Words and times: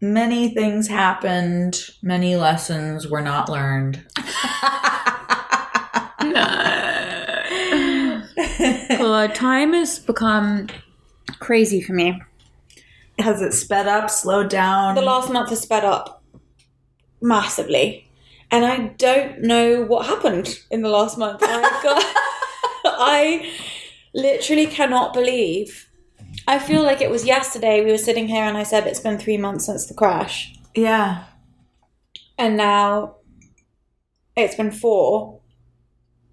Many 0.00 0.50
things 0.50 0.88
happened. 0.88 1.80
Many 2.02 2.36
lessons 2.36 3.08
were 3.08 3.22
not 3.22 3.48
learned. 3.48 4.04
well, 9.00 9.28
time 9.30 9.72
has 9.72 9.98
become 9.98 10.68
crazy 11.40 11.80
for 11.80 11.94
me. 11.94 12.20
Has 13.18 13.40
it 13.40 13.54
sped 13.54 13.86
up, 13.88 14.10
slowed 14.10 14.50
down? 14.50 14.94
The 14.94 15.02
last 15.02 15.32
month 15.32 15.48
has 15.48 15.60
sped 15.60 15.84
up 15.84 16.22
massively. 17.22 18.10
And 18.50 18.64
I 18.64 18.88
don't 18.98 19.40
know 19.42 19.82
what 19.82 20.06
happened 20.06 20.60
in 20.70 20.82
the 20.82 20.88
last 20.90 21.18
month. 21.18 21.40
I 21.42 21.60
got 21.82 22.02
I 22.98 23.52
literally 24.14 24.66
cannot 24.66 25.12
believe. 25.12 25.88
I 26.46 26.58
feel 26.58 26.82
like 26.82 27.00
it 27.00 27.10
was 27.10 27.24
yesterday 27.24 27.84
we 27.84 27.90
were 27.90 27.98
sitting 27.98 28.28
here 28.28 28.44
and 28.44 28.56
I 28.56 28.62
said 28.62 28.86
it's 28.86 29.00
been 29.00 29.18
3 29.18 29.36
months 29.38 29.66
since 29.66 29.86
the 29.86 29.94
crash. 29.94 30.54
yeah. 30.74 31.24
And 32.38 32.56
now 32.56 33.16
it's 34.36 34.54
been 34.54 34.70
4 34.70 35.40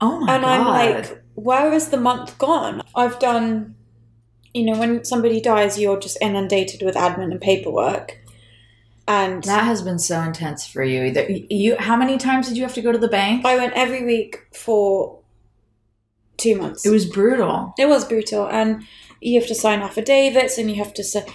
Oh 0.01 0.19
my 0.19 0.25
god. 0.27 0.33
and 0.35 0.43
god. 0.43 0.51
I'm 0.59 0.67
like, 0.67 1.23
where 1.35 1.71
has 1.71 1.89
the 1.89 1.97
month 1.97 2.37
gone? 2.37 2.81
I've 2.93 3.19
done, 3.19 3.75
you 4.53 4.65
know, 4.65 4.77
when 4.77 5.05
somebody 5.05 5.39
dies, 5.39 5.79
you're 5.79 5.99
just 5.99 6.17
inundated 6.21 6.81
with 6.83 6.95
admin 6.95 7.31
and 7.31 7.39
paperwork, 7.39 8.19
and 9.07 9.43
that 9.45 9.63
has 9.63 9.81
been 9.81 9.97
so 9.99 10.19
intense 10.21 10.67
for 10.67 10.83
you. 10.83 11.11
That 11.11 11.51
you, 11.51 11.77
how 11.77 11.95
many 11.95 12.17
times 12.17 12.47
did 12.49 12.57
you 12.57 12.63
have 12.63 12.73
to 12.75 12.81
go 12.81 12.91
to 12.91 12.97
the 12.97 13.07
bank? 13.07 13.45
I 13.45 13.55
went 13.55 13.73
every 13.73 14.03
week 14.05 14.41
for 14.53 15.19
two 16.37 16.57
months. 16.57 16.85
It 16.85 16.89
was 16.89 17.05
brutal. 17.05 17.73
it 17.79 17.87
was 17.87 18.03
brutal, 18.05 18.45
and 18.47 18.83
you 19.23 19.39
have 19.39 19.47
to 19.47 19.55
sign 19.55 19.81
affidavits, 19.81 20.57
and 20.57 20.69
you 20.69 20.77
have 20.83 20.93
to 20.95 21.03
say. 21.03 21.25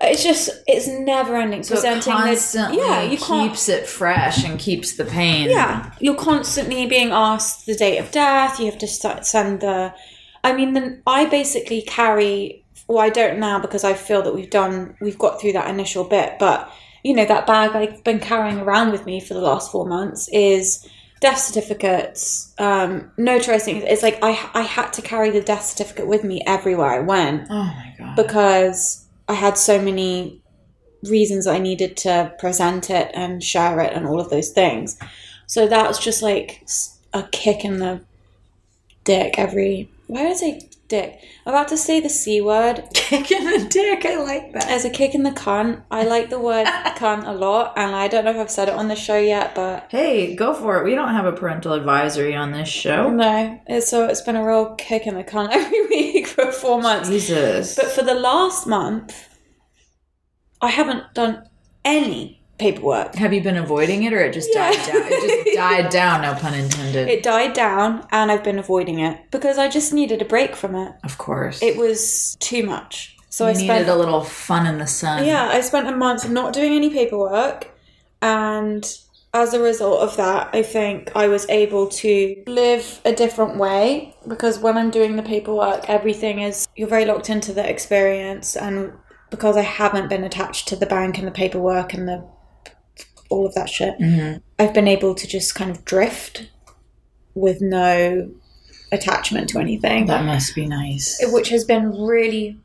It's 0.00 0.24
just 0.24 0.50
it's 0.66 0.88
never 0.88 1.36
ending. 1.36 1.62
So 1.62 1.74
Presenting 1.74 2.14
this, 2.24 2.54
constantly 2.54 2.78
yeah, 2.78 3.02
you 3.02 3.16
keeps 3.16 3.68
it 3.68 3.86
fresh 3.86 4.44
and 4.44 4.58
keeps 4.58 4.96
the 4.96 5.04
pain. 5.04 5.48
Yeah, 5.48 5.92
you're 6.00 6.16
constantly 6.16 6.86
being 6.86 7.10
asked 7.10 7.66
the 7.66 7.76
date 7.76 7.98
of 7.98 8.10
death. 8.10 8.58
You 8.58 8.66
have 8.66 8.78
to 8.78 8.88
send 8.88 9.60
the. 9.60 9.94
I 10.42 10.54
mean, 10.54 10.72
then 10.72 11.02
I 11.06 11.26
basically 11.26 11.82
carry. 11.82 12.64
Well, 12.88 12.98
I 12.98 13.10
don't 13.10 13.38
now 13.38 13.60
because 13.60 13.84
I 13.84 13.94
feel 13.94 14.22
that 14.22 14.34
we've 14.34 14.50
done, 14.50 14.96
we've 15.00 15.18
got 15.18 15.40
through 15.40 15.52
that 15.52 15.70
initial 15.70 16.02
bit. 16.02 16.36
But 16.40 16.72
you 17.04 17.14
know, 17.14 17.24
that 17.24 17.46
bag 17.46 17.70
I've 17.76 18.02
been 18.04 18.18
carrying 18.18 18.58
around 18.58 18.92
with 18.92 19.06
me 19.06 19.20
for 19.20 19.34
the 19.34 19.40
last 19.40 19.70
four 19.70 19.86
months 19.86 20.28
is 20.32 20.88
death 21.22 21.38
certificates, 21.38 22.52
um, 22.58 23.10
notarizing. 23.16 23.76
It's 23.92 24.02
like 24.02 24.18
I 24.22 24.32
I 24.52 24.62
had 24.62 24.92
to 24.94 25.02
carry 25.02 25.30
the 25.30 25.40
death 25.40 25.64
certificate 25.64 26.06
with 26.06 26.22
me 26.24 26.42
everywhere 26.46 26.90
I 26.90 26.98
went 26.98 27.46
Oh 27.48 27.64
my 27.64 27.94
god. 27.98 28.16
because 28.16 29.06
I 29.28 29.34
had 29.34 29.56
so 29.56 29.80
many 29.80 30.42
reasons 31.04 31.46
I 31.46 31.58
needed 31.58 31.96
to 31.98 32.32
present 32.38 32.90
it 32.90 33.10
and 33.14 33.42
share 33.42 33.80
it 33.80 33.92
and 33.94 34.06
all 34.06 34.20
of 34.20 34.28
those 34.30 34.50
things. 34.50 34.98
So 35.46 35.66
that 35.66 35.88
was 35.88 35.98
just 35.98 36.22
like 36.22 36.64
a 37.12 37.22
kick 37.24 37.64
in 37.64 37.78
the 37.78 38.00
dick 39.04 39.38
every. 39.38 39.88
Why 40.12 40.24
did 40.24 40.32
I 40.32 40.34
say 40.34 40.68
dick? 40.88 41.20
I'm 41.46 41.54
about 41.54 41.68
to 41.68 41.78
say 41.78 42.00
the 42.00 42.10
c 42.10 42.42
word. 42.42 42.84
Kick 42.94 43.30
in 43.30 43.44
the 43.44 43.66
dick. 43.66 44.04
I 44.04 44.16
like 44.22 44.52
that. 44.52 44.68
As 44.68 44.84
a 44.84 44.90
kick 44.90 45.14
in 45.14 45.22
the 45.22 45.30
cunt, 45.30 45.82
I 45.90 46.04
like 46.04 46.28
the 46.28 46.38
word 46.38 46.66
cunt 46.96 47.26
a 47.26 47.32
lot, 47.32 47.72
and 47.78 47.96
I 47.96 48.08
don't 48.08 48.26
know 48.26 48.32
if 48.32 48.36
I've 48.36 48.50
said 48.50 48.68
it 48.68 48.74
on 48.74 48.88
the 48.88 48.94
show 48.96 49.18
yet, 49.18 49.54
but 49.54 49.86
Hey, 49.88 50.34
go 50.36 50.52
for 50.52 50.78
it. 50.78 50.84
We 50.84 50.94
don't 50.94 51.14
have 51.14 51.24
a 51.24 51.32
parental 51.32 51.72
advisory 51.72 52.34
on 52.34 52.52
this 52.52 52.68
show. 52.68 53.08
no. 53.08 53.58
It's, 53.66 53.88
so 53.88 54.06
it's 54.06 54.20
been 54.20 54.36
a 54.36 54.46
real 54.46 54.74
kick 54.74 55.06
in 55.06 55.14
the 55.14 55.24
cunt 55.24 55.48
every 55.52 55.86
week 55.86 56.26
for 56.26 56.52
four 56.52 56.82
months. 56.82 57.08
Jesus. 57.08 57.74
But 57.74 57.86
for 57.92 58.02
the 58.02 58.14
last 58.14 58.66
month, 58.66 59.28
I 60.60 60.68
haven't 60.68 61.14
done 61.14 61.48
any 61.86 62.41
paperwork. 62.62 63.14
have 63.16 63.32
you 63.32 63.42
been 63.42 63.56
avoiding 63.56 64.04
it 64.04 64.12
or 64.12 64.20
it 64.20 64.32
just 64.32 64.50
Yeah. 64.54 64.70
died 64.70 64.86
down? 64.92 65.02
It 65.12 65.44
just 65.44 65.56
died 65.64 65.88
down, 65.90 66.22
no 66.22 66.34
pun 66.34 66.54
intended. 66.54 67.08
It 67.08 67.22
died 67.22 67.52
down 67.52 68.06
and 68.10 68.30
I've 68.32 68.44
been 68.44 68.58
avoiding 68.58 69.00
it 69.00 69.18
because 69.30 69.58
I 69.58 69.68
just 69.68 69.92
needed 69.92 70.22
a 70.22 70.24
break 70.24 70.54
from 70.56 70.74
it. 70.74 70.92
of 71.04 71.18
course. 71.18 71.62
It 71.62 71.76
was 71.76 72.36
too 72.40 72.62
much. 72.64 73.16
So 73.28 73.44
you 73.44 73.50
I 73.50 73.52
needed 73.54 73.66
spent 73.66 73.88
a 73.88 73.96
little 73.96 74.22
fun 74.22 74.66
in 74.66 74.76
the 74.78 74.86
sun. 74.86 75.24
Yeah, 75.24 75.48
I 75.58 75.60
spent 75.62 75.88
a 75.88 75.96
month 75.96 76.28
not 76.28 76.52
doing 76.52 76.72
any 76.74 76.90
paperwork 76.90 77.68
and 78.20 78.84
as 79.34 79.54
a 79.54 79.60
result 79.62 80.00
of 80.02 80.16
that, 80.18 80.50
I 80.52 80.62
think 80.62 81.10
I 81.16 81.26
was 81.26 81.48
able 81.48 81.88
to 81.88 82.42
live 82.46 83.00
a 83.04 83.12
different 83.14 83.56
way 83.56 84.14
because 84.28 84.58
when 84.58 84.76
I'm 84.76 84.90
doing 84.90 85.16
the 85.16 85.22
paperwork, 85.22 85.88
everything 85.88 86.40
is 86.40 86.68
you're 86.76 86.88
very 86.96 87.06
locked 87.06 87.30
into 87.30 87.52
the 87.54 87.66
experience 87.68 88.56
and 88.56 88.92
because 89.30 89.56
I 89.56 89.62
haven't 89.62 90.10
been 90.10 90.24
attached 90.24 90.68
to 90.68 90.76
the 90.76 90.84
bank 90.84 91.16
and 91.16 91.26
the 91.26 91.30
paperwork 91.32 91.94
and 91.94 92.06
the 92.06 92.22
all 93.32 93.46
of 93.46 93.54
that 93.54 93.68
shit, 93.68 93.98
mm-hmm. 93.98 94.38
I've 94.58 94.74
been 94.74 94.88
able 94.88 95.14
to 95.14 95.26
just 95.26 95.54
kind 95.54 95.70
of 95.70 95.84
drift 95.84 96.48
with 97.34 97.60
no 97.60 98.30
attachment 98.92 99.48
to 99.50 99.58
anything. 99.58 100.06
That 100.06 100.24
must 100.24 100.54
be 100.54 100.66
nice. 100.66 101.18
which 101.32 101.48
has 101.48 101.64
been 101.64 101.90
really 102.06 102.58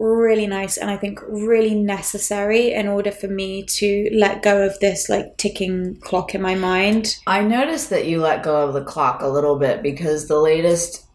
really 0.00 0.46
nice 0.46 0.76
and 0.76 0.90
i 0.90 0.96
think 0.96 1.20
really 1.28 1.72
necessary 1.72 2.72
in 2.72 2.88
order 2.88 3.12
for 3.12 3.28
me 3.28 3.62
to 3.62 4.10
let 4.12 4.42
go 4.42 4.66
of 4.66 4.78
this 4.80 5.08
like 5.08 5.36
ticking 5.36 5.94
clock 6.00 6.34
in 6.34 6.42
my 6.42 6.54
mind. 6.54 7.16
I 7.28 7.42
noticed 7.42 7.90
that 7.90 8.06
you 8.06 8.20
let 8.20 8.42
go 8.42 8.66
of 8.66 8.74
the 8.74 8.82
clock 8.84 9.22
a 9.22 9.28
little 9.28 9.56
bit 9.56 9.82
because 9.82 10.26
the 10.26 10.40
latest 10.40 11.06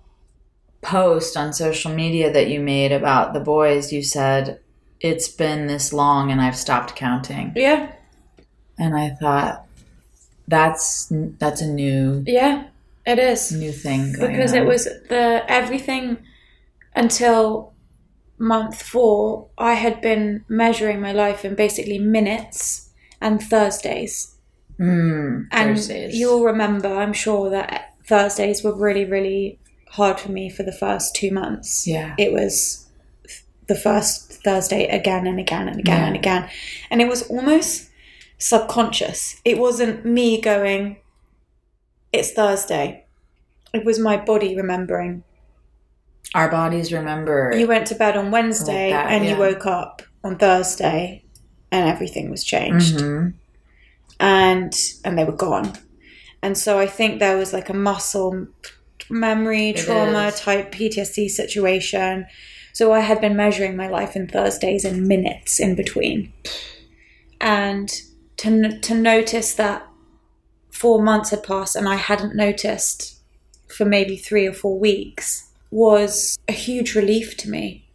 post 0.81 1.35
on 1.35 1.51
social 1.51 1.93
media 1.93 2.31
that 2.31 2.49
you 2.49 2.61
made 2.61 2.93
about 2.93 3.33
the 3.33 3.41
boys, 3.41 3.91
you 3.91 4.01
said, 4.01 4.61
It's 5.01 5.27
been 5.27 5.67
this 5.67 5.91
long 5.91 6.31
and 6.31 6.41
I've 6.41 6.55
stopped 6.55 6.95
counting. 6.95 7.51
yeah 7.55 7.91
And 8.79 8.95
I 8.95 9.09
thought, 9.09 9.65
that's 10.47 11.11
that's 11.37 11.61
a 11.61 11.67
new 11.67 12.23
yeah 12.25 12.63
it 13.05 13.19
is 13.19 13.51
new 13.51 13.71
thing 13.71 14.11
because 14.19 14.51
on. 14.51 14.57
it 14.57 14.65
was 14.65 14.85
the 15.07 15.43
everything 15.47 16.17
until 16.95 17.71
month 18.39 18.81
four 18.81 19.47
i 19.59 19.73
had 19.75 20.01
been 20.01 20.43
measuring 20.49 20.99
my 20.99 21.11
life 21.11 21.45
in 21.45 21.53
basically 21.53 21.99
minutes 21.99 22.89
and 23.21 23.43
thursdays 23.43 24.37
mm, 24.79 25.45
and 25.51 25.75
Thursdays. 25.77 26.15
you'll 26.15 26.43
remember 26.43 26.87
i'm 26.97 27.13
sure 27.13 27.49
that 27.51 27.93
thursdays 28.07 28.63
were 28.63 28.73
really 28.75 29.05
really 29.05 29.59
hard 29.91 30.19
for 30.19 30.31
me 30.31 30.49
for 30.49 30.63
the 30.63 30.71
first 30.73 31.15
two 31.15 31.31
months 31.31 31.85
yeah 31.85 32.15
it 32.17 32.33
was 32.33 32.87
the 33.67 33.75
first 33.75 34.41
Thursday 34.43 34.87
again 34.87 35.27
and 35.27 35.39
again 35.39 35.67
and 35.67 35.79
again 35.79 35.99
Yeah. 36.01 36.07
and 36.07 36.15
again. 36.15 36.49
And 36.89 37.01
it 37.03 37.07
was 37.07 37.21
almost 37.29 37.88
subconscious. 38.39 39.39
It 39.45 39.57
wasn't 39.59 40.05
me 40.05 40.41
going, 40.41 40.97
it's 42.11 42.31
Thursday. 42.31 43.05
It 43.73 43.85
was 43.85 43.99
my 43.99 44.17
body 44.17 44.55
remembering. 44.55 45.23
our 46.35 46.49
bodies 46.51 46.91
remember. 46.93 47.53
You 47.57 47.65
went 47.67 47.87
to 47.87 47.95
bed 47.95 48.15
on 48.15 48.29
Wednesday 48.31 48.91
Like 48.91 49.03
that, 49.05 49.11
and 49.13 49.25
yeah. 49.25 49.31
you 49.31 49.37
woke 49.39 49.65
up 49.65 50.01
on 50.23 50.37
Thursday 50.37 51.23
and 51.71 51.89
everything 51.89 52.29
was 52.29 52.43
changed. 52.43 52.97
Mhm. 52.97 53.33
And 54.19 54.73
and 55.03 55.17
they 55.17 55.23
were 55.23 55.31
gone. 55.31 55.73
And 56.43 56.55
so 56.57 56.77
I 56.77 56.85
think 56.87 57.19
there 57.19 57.35
was 57.37 57.51
like 57.51 57.69
a 57.69 57.73
muscle 57.73 58.47
memory, 59.09 59.69
It 59.69 59.77
trauma 59.77 60.27
is. 60.27 60.39
type 60.39 60.71
PTSD 60.71 61.29
situation. 61.29 62.27
So 62.73 62.93
I 62.93 62.99
had 62.99 63.19
been 63.21 63.35
measuring 63.35 63.75
my 63.75 63.87
life 63.87 64.15
in 64.15 64.27
Thursdays 64.27 64.85
and 64.85 65.07
minutes 65.07 65.59
in 65.59 65.73
between. 65.75 66.31
And 67.41 67.89
to, 68.39 68.79
to 68.79 68.95
notice 68.95 69.53
that 69.55 69.85
four 70.71 71.01
months 71.01 71.31
had 71.31 71.43
passed 71.43 71.75
and 71.75 71.87
I 71.87 71.95
hadn't 71.95 72.35
noticed 72.35 73.19
for 73.67 73.85
maybe 73.85 74.15
three 74.15 74.47
or 74.47 74.53
four 74.53 74.79
weeks 74.79 75.51
was 75.71 76.37
a 76.47 76.53
huge 76.53 76.95
relief 76.95 77.37
to 77.37 77.49
me. 77.49 77.85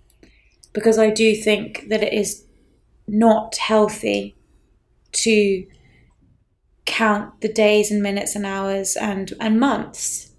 Because 0.72 0.98
I 0.98 1.10
do 1.10 1.34
think 1.34 1.88
that 1.88 2.02
it 2.02 2.12
is 2.12 2.44
not 3.06 3.56
healthy 3.56 4.34
to 5.12 5.66
count 6.84 7.40
the 7.40 7.52
days 7.52 7.90
and 7.90 8.02
minutes 8.02 8.36
and 8.36 8.44
hours 8.44 8.96
and, 8.96 9.32
and 9.40 9.58
months 9.58 10.32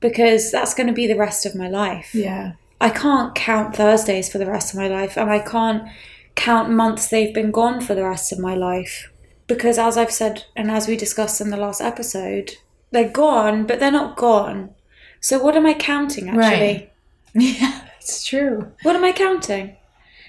because 0.00 0.52
that's 0.52 0.74
going 0.74 0.86
to 0.86 0.92
be 0.92 1.06
the 1.06 1.16
rest 1.16 1.46
of 1.46 1.54
my 1.54 1.68
life. 1.68 2.14
Yeah. 2.14 2.52
I 2.80 2.90
can't 2.90 3.34
count 3.34 3.76
Thursdays 3.76 4.30
for 4.30 4.38
the 4.38 4.46
rest 4.46 4.74
of 4.74 4.78
my 4.78 4.88
life, 4.88 5.16
and 5.16 5.30
I 5.30 5.38
can't 5.38 5.88
count 6.34 6.70
months 6.70 7.08
they've 7.08 7.34
been 7.34 7.50
gone 7.50 7.80
for 7.80 7.94
the 7.94 8.04
rest 8.04 8.32
of 8.32 8.38
my 8.38 8.54
life 8.54 9.12
because 9.46 9.78
as 9.78 9.96
I've 9.96 10.12
said 10.12 10.44
and 10.56 10.70
as 10.70 10.88
we 10.88 10.96
discussed 10.96 11.40
in 11.40 11.50
the 11.50 11.56
last 11.56 11.80
episode, 11.80 12.52
they're 12.90 13.08
gone, 13.08 13.66
but 13.66 13.80
they're 13.80 13.90
not 13.90 14.16
gone. 14.16 14.74
So 15.20 15.42
what 15.42 15.56
am 15.56 15.66
I 15.66 15.74
counting 15.74 16.28
actually? 16.28 16.40
Right. 16.40 16.88
Yeah, 17.34 17.88
it's 17.98 18.24
true. 18.24 18.72
What 18.82 18.94
am 18.94 19.04
I 19.04 19.12
counting? 19.12 19.76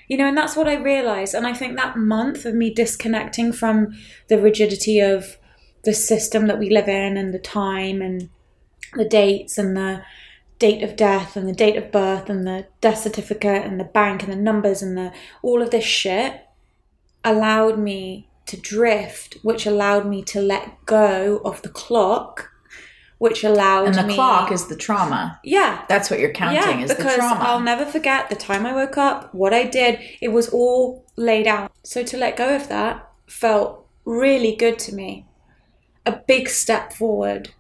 You 0.08 0.16
know, 0.16 0.28
and 0.28 0.38
that's 0.38 0.56
what 0.56 0.70
I 0.70 0.76
realized. 0.76 1.34
And 1.34 1.46
I 1.46 1.52
think 1.52 1.76
that 1.76 1.98
month 1.98 2.46
of 2.46 2.56
me 2.56 2.74
disconnecting 2.74 3.52
from 3.52 3.94
the 4.30 4.40
rigidity 4.40 5.02
of 5.02 5.38
the 5.84 5.94
system 5.94 6.48
that 6.48 6.60
we 6.60 6.70
live 6.70 6.88
in 6.88 7.18
and 7.18 7.34
the 7.34 7.40
time 7.40 8.02
and 8.02 8.30
the 8.94 9.04
dates 9.04 9.58
and 9.58 9.76
the 9.76 10.02
date 10.60 10.84
of 10.84 10.96
death 10.96 11.36
and 11.36 11.48
the 11.48 11.54
date 11.54 11.76
of 11.76 11.92
birth 11.92 12.30
and 12.30 12.46
the 12.48 12.68
death 12.82 13.00
certificate 13.00 13.66
and 13.66 13.80
the 13.80 13.84
bank 13.86 14.24
and 14.24 14.32
the 14.32 14.38
numbers 14.38 14.82
and 14.82 14.98
the 14.98 15.12
all 15.42 15.62
of 15.62 15.72
this 15.72 15.84
shit 15.84 16.42
allowed 17.24 17.80
me 17.80 18.30
to 18.46 18.58
drift, 18.58 19.38
which 19.42 19.66
allowed 19.66 20.06
me 20.06 20.24
to 20.24 20.42
let 20.42 20.86
go 20.86 21.42
of 21.46 21.62
the 21.62 21.70
clock, 21.70 22.52
which 23.18 23.44
allowed 23.44 23.88
And 23.88 23.96
the 23.96 24.04
me 24.04 24.16
clock 24.16 24.52
is 24.52 24.68
the 24.68 24.76
trauma. 24.76 25.40
yeah 25.44 25.86
That's 25.88 26.10
what 26.10 26.20
you're 26.20 26.34
counting 26.34 26.82
is 26.82 26.90
the 26.90 26.96
because 26.96 27.16
trauma. 27.16 27.42
I'll 27.42 27.62
never 27.62 27.86
forget 27.86 28.30
the 28.30 28.36
time 28.36 28.66
I 28.66 28.74
woke 28.74 28.98
up, 28.98 29.34
what 29.34 29.54
I 29.54 29.64
did. 29.66 30.00
It 30.22 30.30
was 30.30 30.50
all 30.50 31.06
laid 31.16 31.48
out. 31.48 31.72
So 31.84 32.04
to 32.04 32.18
let 32.18 32.36
go 32.36 32.56
of 32.56 32.68
that 32.70 33.10
felt 33.28 33.86
really 34.06 34.56
good 34.56 34.78
to 34.80 34.94
me. 34.94 35.26
A 36.06 36.12
big 36.12 36.50
step 36.50 36.92
forward 36.92 37.52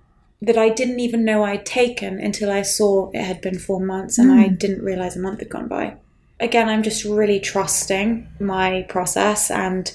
that 0.44 0.58
I 0.58 0.70
didn't 0.70 1.00
even 1.00 1.24
know 1.24 1.46
I'd 1.46 1.66
taken 1.66 2.20
until 2.20 2.52
I 2.52 2.64
saw 2.64 3.10
it 3.14 3.22
had 3.22 3.40
been 3.40 3.58
four 3.58 3.80
months 3.80 4.18
and 4.18 4.30
I 4.30 4.50
hmm. 4.50 4.56
didn't 4.56 4.84
realize 4.84 5.16
a 5.16 5.22
month 5.22 5.40
had 5.40 5.50
gone 5.50 5.70
by. 5.70 5.96
Again, 6.40 6.68
I'm 6.68 6.84
just 6.84 7.06
really 7.06 7.40
trusting 7.40 8.28
my 8.42 8.86
process 8.90 9.50
and 9.50 9.90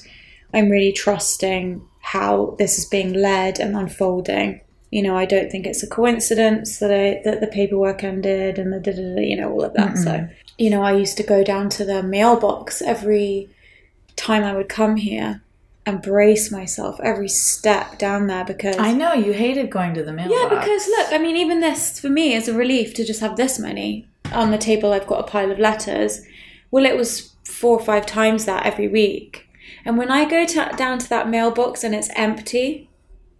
I'm 0.51 0.69
really 0.69 0.91
trusting 0.91 1.87
how 2.01 2.55
this 2.57 2.79
is 2.79 2.85
being 2.85 3.13
led 3.13 3.59
and 3.59 3.75
unfolding. 3.75 4.61
You 4.89 5.03
know, 5.03 5.15
I 5.15 5.25
don't 5.25 5.51
think 5.51 5.67
it's 5.67 5.83
a 5.83 5.87
coincidence 5.87 6.79
that 6.79 6.91
I, 6.91 7.21
that 7.25 7.41
the 7.41 7.47
paperwork 7.47 8.03
ended 8.03 8.57
and 8.57 8.73
the 8.73 8.79
da, 8.79 8.91
da, 8.91 9.15
da, 9.15 9.21
you 9.21 9.37
know 9.37 9.51
all 9.51 9.63
of 9.63 9.73
that. 9.73 9.97
So, 9.97 10.11
mm-hmm. 10.11 10.33
you 10.57 10.71
know, 10.71 10.81
I 10.81 10.93
used 10.93 11.17
to 11.17 11.23
go 11.23 11.43
down 11.43 11.69
to 11.69 11.85
the 11.85 12.01
mailbox 12.01 12.81
every 12.81 13.49
time 14.15 14.43
I 14.43 14.55
would 14.55 14.67
come 14.67 14.95
here 14.95 15.43
and 15.85 16.01
brace 16.01 16.51
myself 16.51 16.99
every 17.01 17.29
step 17.29 17.97
down 17.97 18.27
there 18.27 18.45
because 18.45 18.77
I 18.77 18.93
know 18.93 19.13
you 19.13 19.33
hated 19.33 19.69
going 19.71 19.93
to 19.95 20.03
the 20.03 20.13
mailbox. 20.13 20.39
yeah, 20.39 20.49
because 20.49 20.87
look, 20.87 21.13
I 21.13 21.17
mean, 21.17 21.35
even 21.35 21.59
this 21.61 21.99
for 21.99 22.09
me 22.09 22.33
is 22.33 22.47
a 22.47 22.53
relief 22.53 22.93
to 22.95 23.05
just 23.05 23.21
have 23.21 23.37
this 23.37 23.57
many 23.57 24.07
on 24.31 24.51
the 24.51 24.57
table. 24.57 24.93
I've 24.93 25.07
got 25.07 25.21
a 25.21 25.31
pile 25.31 25.51
of 25.51 25.59
letters. 25.59 26.21
Well, 26.71 26.85
it 26.85 26.95
was 26.95 27.33
four 27.43 27.79
or 27.79 27.83
five 27.83 28.05
times 28.05 28.45
that 28.45 28.65
every 28.65 28.87
week. 28.87 29.47
And 29.85 29.97
when 29.97 30.11
I 30.11 30.25
go 30.29 30.45
to, 30.45 30.71
down 30.75 30.99
to 30.99 31.09
that 31.09 31.29
mailbox 31.29 31.83
and 31.83 31.95
it's 31.95 32.09
empty, 32.15 32.89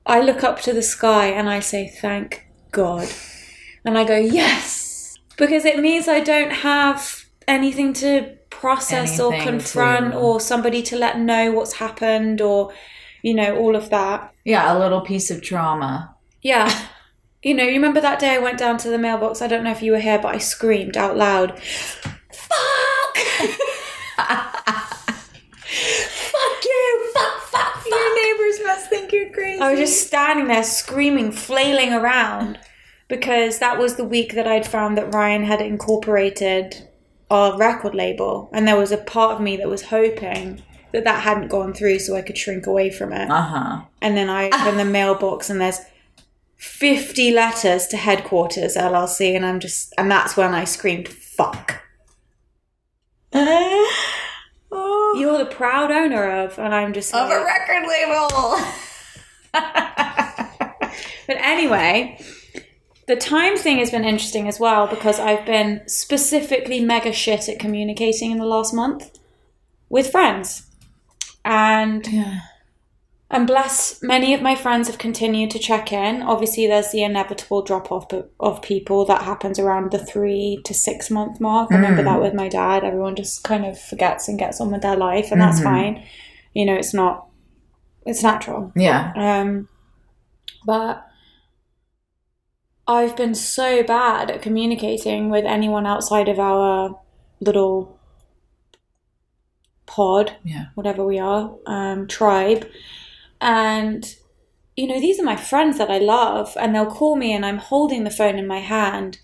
I 0.05 0.21
look 0.21 0.43
up 0.43 0.59
to 0.61 0.73
the 0.73 0.81
sky 0.81 1.27
and 1.27 1.49
I 1.49 1.59
say, 1.59 1.87
Thank 1.87 2.47
God. 2.71 3.07
And 3.85 3.97
I 3.97 4.03
go, 4.03 4.17
Yes! 4.17 5.17
Because 5.37 5.65
it 5.65 5.79
means 5.79 6.07
I 6.07 6.19
don't 6.19 6.51
have 6.51 7.25
anything 7.47 7.93
to 7.93 8.38
process 8.59 9.19
or 9.19 9.31
confront 9.41 10.11
to- 10.13 10.17
or 10.17 10.39
somebody 10.39 10.81
to 10.83 10.95
let 10.97 11.19
know 11.19 11.51
what's 11.51 11.73
happened 11.73 12.41
or, 12.41 12.71
you 13.21 13.33
know, 13.33 13.55
all 13.57 13.75
of 13.75 13.89
that. 13.89 14.33
yeah, 14.45 14.75
a 14.75 14.77
little 14.77 15.01
piece 15.01 15.31
of 15.31 15.41
trauma. 15.41 16.15
Yeah. 16.41 16.69
You 17.41 17.53
know, 17.53 17.63
you 17.63 17.71
remember 17.73 18.01
that 18.01 18.19
day 18.19 18.35
I 18.35 18.39
went 18.39 18.57
down 18.59 18.77
to 18.79 18.89
the 18.89 18.97
mailbox? 18.97 19.41
I 19.41 19.47
don't 19.47 19.63
know 19.63 19.71
if 19.71 19.81
you 19.81 19.93
were 19.93 19.99
here, 19.99 20.19
but 20.19 20.35
I 20.35 20.39
screamed 20.39 20.97
out 20.97 21.15
loud, 21.15 21.57
Fuck! 21.61 23.17
fuck 24.89 26.63
you! 26.65 27.11
Fuck, 27.13 27.41
fuck, 27.43 27.73
fuck! 27.77 27.85
Your 27.87 28.15
neighbors 28.15 28.59
must 28.65 28.89
think 28.89 29.11
you're 29.13 29.29
crazy. 29.31 29.61
I 29.61 29.71
was 29.71 29.79
just 29.79 30.07
standing 30.07 30.47
there 30.47 30.63
screaming, 30.63 31.31
flailing 31.31 31.93
around 31.93 32.59
because 33.07 33.59
that 33.59 33.77
was 33.79 33.95
the 33.95 34.03
week 34.03 34.33
that 34.33 34.47
I'd 34.47 34.67
found 34.67 34.97
that 34.97 35.13
Ryan 35.13 35.43
had 35.43 35.61
incorporated 35.61 36.88
our 37.29 37.57
record 37.57 37.95
label. 37.95 38.49
And 38.53 38.67
there 38.67 38.77
was 38.77 38.91
a 38.91 38.97
part 38.97 39.35
of 39.35 39.41
me 39.41 39.57
that 39.57 39.67
was 39.67 39.83
hoping 39.83 40.63
that 40.91 41.03
that 41.03 41.23
hadn't 41.23 41.49
gone 41.49 41.73
through 41.73 41.99
so 41.99 42.15
I 42.15 42.21
could 42.21 42.37
shrink 42.37 42.65
away 42.65 42.89
from 42.89 43.13
it. 43.13 43.29
Uh 43.29 43.41
huh. 43.41 43.81
And 44.01 44.17
then 44.17 44.29
I 44.29 44.47
open 44.47 44.77
the 44.77 44.85
mailbox 44.85 45.49
and 45.49 45.61
there's 45.61 45.79
50 46.57 47.31
letters 47.31 47.87
to 47.87 47.97
headquarters 47.97 48.75
LLC. 48.75 49.35
And 49.35 49.45
I'm 49.45 49.59
just, 49.59 49.93
and 49.97 50.09
that's 50.09 50.35
when 50.35 50.53
I 50.53 50.63
screamed, 50.63 51.07
fuck. 51.07 51.81
oh, 53.33 55.15
You're 55.19 55.37
the 55.37 55.45
proud 55.45 55.91
owner 55.91 56.43
of, 56.43 56.57
and 56.57 56.73
I'm 56.73 56.93
just 56.93 57.13
of 57.13 57.29
a 57.29 57.43
record 57.43 57.87
label. 57.87 58.57
But 61.29 61.37
anyway, 61.41 62.19
the 63.09 63.15
time 63.15 63.57
thing 63.57 63.79
has 63.79 63.89
been 63.89 64.05
interesting 64.05 64.47
as 64.47 64.59
well 64.59 64.85
because 64.85 65.19
I've 65.19 65.43
been 65.43 65.81
specifically 65.87 66.79
mega 66.79 67.11
shit 67.11 67.49
at 67.49 67.57
communicating 67.57 68.29
in 68.29 68.37
the 68.37 68.45
last 68.45 68.71
month 68.71 69.17
with 69.89 70.11
friends. 70.11 70.67
And 71.43 72.05
yeah. 72.05 72.41
I'm 73.31 73.47
blessed, 73.47 74.03
many 74.03 74.35
of 74.35 74.43
my 74.43 74.53
friends 74.53 74.87
have 74.89 74.99
continued 74.99 75.49
to 75.51 75.57
check 75.57 75.91
in. 75.91 76.21
Obviously, 76.21 76.67
there's 76.67 76.91
the 76.91 77.01
inevitable 77.01 77.63
drop 77.63 77.91
off 77.91 78.13
of 78.39 78.61
people 78.61 79.05
that 79.05 79.23
happens 79.23 79.57
around 79.57 79.89
the 79.89 79.97
three 79.97 80.61
to 80.65 80.75
six 80.75 81.09
month 81.09 81.41
mark. 81.41 81.71
I 81.71 81.77
remember 81.77 82.03
that 82.03 82.21
with 82.21 82.35
my 82.35 82.47
dad. 82.47 82.83
Everyone 82.83 83.15
just 83.15 83.43
kind 83.43 83.65
of 83.65 83.81
forgets 83.81 84.27
and 84.27 84.37
gets 84.37 84.61
on 84.61 84.69
with 84.69 84.83
their 84.83 84.95
life, 84.95 85.31
and 85.31 85.41
that's 85.41 85.63
fine. 85.63 86.05
You 86.53 86.67
know, 86.67 86.75
it's 86.75 86.93
not, 86.93 87.27
it's 88.05 88.21
natural. 88.21 88.71
Yeah. 88.75 89.13
Um, 89.15 89.67
but 90.63 91.08
I've 92.89 93.15
been 93.15 93.35
so 93.35 93.83
bad 93.83 94.31
at 94.31 94.41
communicating 94.41 95.29
with 95.29 95.45
anyone 95.45 95.85
outside 95.85 96.27
of 96.27 96.39
our 96.39 96.99
little 97.39 97.99
pod, 99.85 100.33
Yeah. 100.43 100.65
whatever 100.73 101.05
we 101.05 101.19
are, 101.19 101.51
um, 101.67 102.07
tribe. 102.07 102.67
And, 103.39 104.15
you 104.75 104.87
know, 104.87 104.99
these 104.99 105.19
are 105.19 105.23
my 105.23 105.35
friends 105.35 105.77
that 105.77 105.91
I 105.91 105.99
love, 105.99 106.57
and 106.59 106.73
they'll 106.73 106.87
call 106.87 107.15
me, 107.15 107.31
and 107.31 107.45
I'm 107.45 107.59
holding 107.59 108.05
the 108.05 108.09
phone 108.09 108.39
in 108.39 108.47
my 108.47 108.59
hand, 108.59 109.19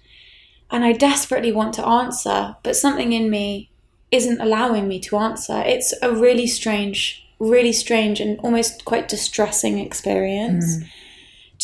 and 0.70 0.86
I 0.86 0.92
desperately 0.92 1.52
want 1.52 1.74
to 1.76 1.88
answer, 1.88 2.56
but 2.62 2.76
something 2.76 3.14
in 3.14 3.32
me 3.32 3.72
isn't 4.12 4.40
allowing 4.40 4.88
me 4.88 5.00
to 5.00 5.18
answer. 5.18 5.64
It's 5.66 5.92
a 6.04 6.14
really 6.14 6.46
strange, 6.46 7.28
really 7.40 7.74
strange, 7.74 8.20
and 8.20 8.40
almost 8.42 8.86
quite 8.86 9.08
distressing 9.08 9.80
experience 9.80 10.84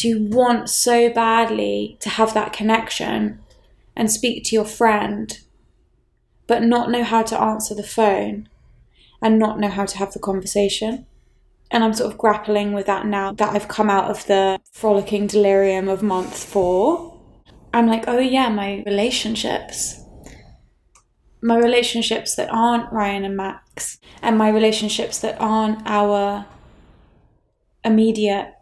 to 0.02 0.28
want 0.30 0.70
so 0.70 1.10
badly 1.10 1.98
to 2.00 2.10
have 2.10 2.34
that 2.34 2.54
connection 2.54 3.40
and 3.96 4.12
speak 4.12 4.44
to 4.44 4.56
your 4.56 4.66
friend, 4.66 5.40
but 6.48 6.64
not 6.64 6.90
know 6.90 7.04
how 7.04 7.22
to 7.22 7.40
answer 7.40 7.76
the 7.76 7.84
phone 7.84 8.50
and 9.22 9.38
not 9.38 9.60
know 9.60 9.70
how 9.70 9.86
to 9.86 9.98
have 9.98 10.14
the 10.14 10.20
conversation. 10.20 11.06
And 11.70 11.84
I'm 11.84 11.94
sort 11.94 12.12
of 12.12 12.18
grappling 12.18 12.74
with 12.74 12.88
that 12.88 13.06
now 13.06 13.32
that 13.34 13.54
I've 13.54 13.68
come 13.68 13.90
out 13.90 14.10
of 14.10 14.26
the 14.26 14.60
frolicking 14.74 15.28
delirium 15.28 15.88
of 15.88 16.02
month 16.02 16.38
four. 16.44 17.20
I'm 17.74 17.88
like, 17.88 18.06
oh 18.08 18.20
yeah, 18.20 18.50
my 18.50 18.84
relationships. 18.86 20.02
My 21.42 21.58
relationships 21.58 22.36
that 22.36 22.50
aren't 22.52 22.92
Ryan 22.92 23.24
and 23.24 23.38
Max, 23.38 24.00
and 24.22 24.38
my 24.38 24.50
relationships 24.50 25.20
that 25.20 25.38
aren't 25.40 25.82
our 25.86 26.46
immediate 27.84 28.54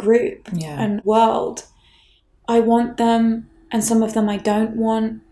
group 0.00 0.48
Yeah. 0.52 0.80
and 0.82 1.02
world. 1.04 1.66
I 2.48 2.60
want 2.60 2.96
them, 2.96 3.48
and 3.70 3.84
some 3.84 4.02
of 4.02 4.14
them 4.14 4.28
I 4.28 4.36
don't 4.38 4.76
want, 4.76 5.22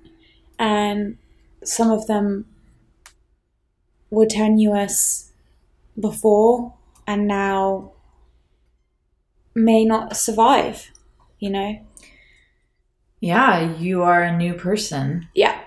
and 0.58 1.16
some 1.64 1.90
of 1.90 2.06
them 2.06 2.46
were 4.10 4.26
tenuous 4.26 5.32
before 5.98 6.74
and 7.06 7.26
now 7.26 7.92
may 9.54 9.84
not 9.84 10.16
survive, 10.16 10.90
you 11.40 11.50
know? 11.50 11.78
Yeah, 13.20 13.76
you 13.76 14.02
are 14.02 14.22
a 14.22 14.36
new 14.36 14.54
person 14.54 15.28
Yeah. 15.34 15.58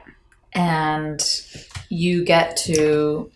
and 0.54 1.20
you 1.90 2.24
get 2.24 2.56
to 2.58 3.30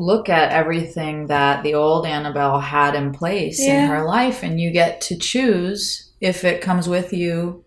look 0.00 0.28
at 0.28 0.50
everything 0.52 1.26
that 1.26 1.62
the 1.62 1.74
old 1.74 2.06
Annabelle 2.06 2.60
had 2.60 2.94
in 2.94 3.12
place 3.12 3.60
Yeah. 3.60 3.84
in 3.84 3.90
her 3.90 4.04
life 4.06 4.42
and 4.42 4.58
you 4.60 4.70
get 4.70 5.00
to 5.02 5.16
choose 5.16 6.10
if 6.20 6.42
it 6.44 6.60
comes 6.62 6.88
with 6.88 7.12
you 7.12 7.64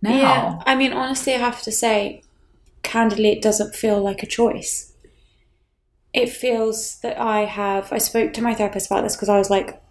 now. 0.00 0.16
Yeah. 0.16 0.62
I 0.64 0.74
mean, 0.74 0.92
honestly, 0.92 1.34
I 1.34 1.38
have 1.38 1.62
to 1.62 1.72
say, 1.72 2.22
candidly, 2.82 3.30
it 3.32 3.42
doesn't 3.42 3.74
feel 3.74 4.00
like 4.02 4.22
a 4.22 4.26
choice. 4.26 4.92
It 6.14 6.30
feels 6.30 6.98
that 7.00 7.20
I 7.20 7.44
have. 7.44 7.92
I 7.92 7.98
spoke 7.98 8.32
to 8.34 8.42
my 8.42 8.54
therapist 8.54 8.86
about 8.90 9.02
this 9.02 9.16
because 9.16 9.28
I 9.28 9.38
was 9.38 9.50
like, 9.50 9.82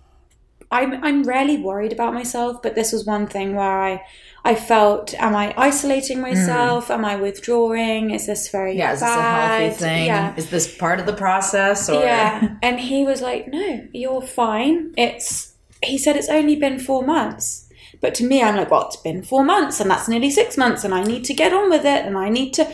I'm 0.72 1.04
I'm 1.04 1.24
rarely 1.24 1.58
worried 1.58 1.94
about 1.94 2.16
myself, 2.16 2.62
but 2.64 2.74
this 2.74 2.92
was 2.92 3.06
one 3.06 3.28
thing 3.28 3.54
where 3.56 3.80
I 3.84 4.02
I 4.46 4.54
felt, 4.54 5.16
am 5.16 5.36
I 5.36 5.56
isolating 5.58 6.22
myself? 6.22 6.92
Am 6.92 7.04
I 7.04 7.16
withdrawing? 7.16 8.12
Is 8.12 8.28
this 8.28 8.48
very 8.50 8.76
Mm. 8.76 8.78
Yeah, 8.78 8.94
is 8.94 9.00
this 9.00 9.10
a 9.10 9.22
healthy 9.22 9.76
thing? 9.76 10.06
Yeah. 10.06 10.36
Is 10.38 10.50
this 10.52 10.78
part 10.78 11.00
of 11.00 11.08
the 11.08 11.14
process? 11.14 11.90
Or 11.90 12.00
Yeah. 12.04 12.56
And 12.62 12.80
he 12.80 13.04
was 13.04 13.24
like, 13.24 13.48
no, 13.48 13.88
you're 13.92 14.22
fine. 14.22 14.94
It's, 14.98 15.56
he 15.82 15.98
said 15.98 16.16
it's 16.16 16.30
only 16.30 16.56
been 16.56 16.78
four 16.78 17.04
months. 17.04 17.68
But 18.02 18.14
to 18.16 18.24
me, 18.24 18.44
I'm 18.44 18.56
like, 18.56 18.70
well, 18.70 18.86
it's 18.86 18.98
been 18.98 19.24
four 19.24 19.44
months 19.44 19.80
and 19.80 19.90
that's 19.90 20.08
nearly 20.08 20.30
six 20.30 20.58
months 20.58 20.84
and 20.84 20.94
I 20.94 21.02
need 21.02 21.24
to 21.26 21.34
get 21.34 21.52
on 21.52 21.72
with 21.72 21.86
it 21.86 22.06
and 22.06 22.16
I 22.16 22.30
need 22.30 22.54
to 22.54 22.72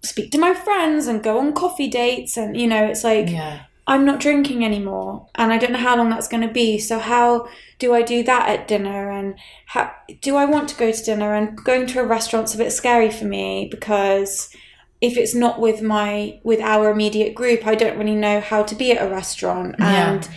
speak 0.00 0.30
to 0.32 0.38
my 0.38 0.54
friends 0.54 1.06
and 1.06 1.22
go 1.22 1.38
on 1.38 1.52
coffee 1.52 1.88
dates. 1.88 2.38
And, 2.38 2.56
you 2.56 2.66
know, 2.66 2.82
it's 2.86 3.04
like, 3.04 3.28
yeah, 3.28 3.64
I'm 3.86 4.04
not 4.04 4.20
drinking 4.20 4.64
anymore 4.64 5.26
and 5.34 5.52
I 5.52 5.58
don't 5.58 5.72
know 5.72 5.78
how 5.78 5.96
long 5.96 6.08
that's 6.10 6.28
going 6.28 6.46
to 6.46 6.52
be. 6.52 6.78
So 6.78 6.98
how 7.00 7.48
do 7.80 7.92
I 7.94 8.02
do 8.02 8.22
that 8.22 8.48
at 8.48 8.68
dinner 8.68 9.10
and 9.10 9.34
how 9.66 9.92
do 10.20 10.36
I 10.36 10.44
want 10.44 10.68
to 10.68 10.76
go 10.76 10.92
to 10.92 11.04
dinner 11.04 11.34
and 11.34 11.56
going 11.64 11.86
to 11.88 12.00
a 12.00 12.06
restaurant's 12.06 12.54
a 12.54 12.58
bit 12.58 12.72
scary 12.72 13.10
for 13.10 13.24
me 13.24 13.68
because 13.70 14.54
if 15.00 15.16
it's 15.16 15.34
not 15.34 15.60
with 15.60 15.82
my 15.82 16.38
with 16.44 16.60
our 16.60 16.90
immediate 16.90 17.34
group, 17.34 17.66
I 17.66 17.74
don't 17.74 17.98
really 17.98 18.14
know 18.14 18.40
how 18.40 18.62
to 18.62 18.74
be 18.76 18.92
at 18.92 19.04
a 19.04 19.10
restaurant 19.10 19.74
Yeah. 19.80 20.12
and 20.12 20.28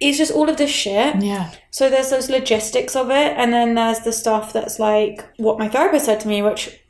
it's 0.00 0.18
just 0.18 0.32
all 0.32 0.48
of 0.48 0.56
this 0.56 0.70
shit. 0.70 1.16
yeah, 1.22 1.50
So 1.70 1.90
there's 1.90 2.08
those 2.10 2.30
logistics 2.30 2.96
of 2.96 3.10
it, 3.10 3.34
and 3.36 3.52
then 3.52 3.74
there's 3.74 4.00
the 4.00 4.12
stuff 4.12 4.50
that's 4.52 4.78
like 4.78 5.26
what 5.36 5.58
my 5.58 5.68
therapist 5.68 6.06
said 6.06 6.20
to 6.20 6.28
me, 6.28 6.40
which 6.40 6.80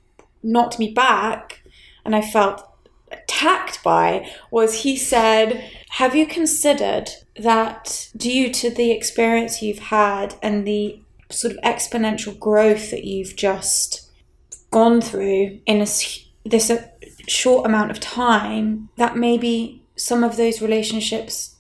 knocked 0.45 0.79
me 0.79 0.93
back, 0.93 1.61
and 2.05 2.15
I 2.15 2.23
felt 2.23 2.62
attacked 3.11 3.83
by 3.83 4.31
was 4.50 4.83
he 4.83 4.97
said, 4.97 5.64
"Have 5.90 6.14
you 6.14 6.26
considered 6.26 7.11
that 7.37 8.09
due 8.17 8.50
to 8.52 8.71
the 8.71 8.90
experience 8.90 9.62
you've 9.62 9.79
had 9.79 10.35
and 10.43 10.67
the 10.67 11.00
sort 11.31 11.55
of 11.55 11.61
exponential 11.62 12.38
growth 12.38 12.90
that 12.90 13.05
you've 13.05 13.37
just 13.37 14.11
gone 14.71 15.00
through 15.00 15.61
in 15.67 15.81
a, 15.81 15.87
this 16.45 16.71
uh, 16.71 16.87
short 17.26 17.67
amount 17.67 17.90
of 17.90 18.00
time, 18.00 18.88
that 18.97 19.17
maybe 19.17 19.83
some 19.97 20.25
of 20.25 20.37
those 20.37 20.61
relationships." 20.62 21.57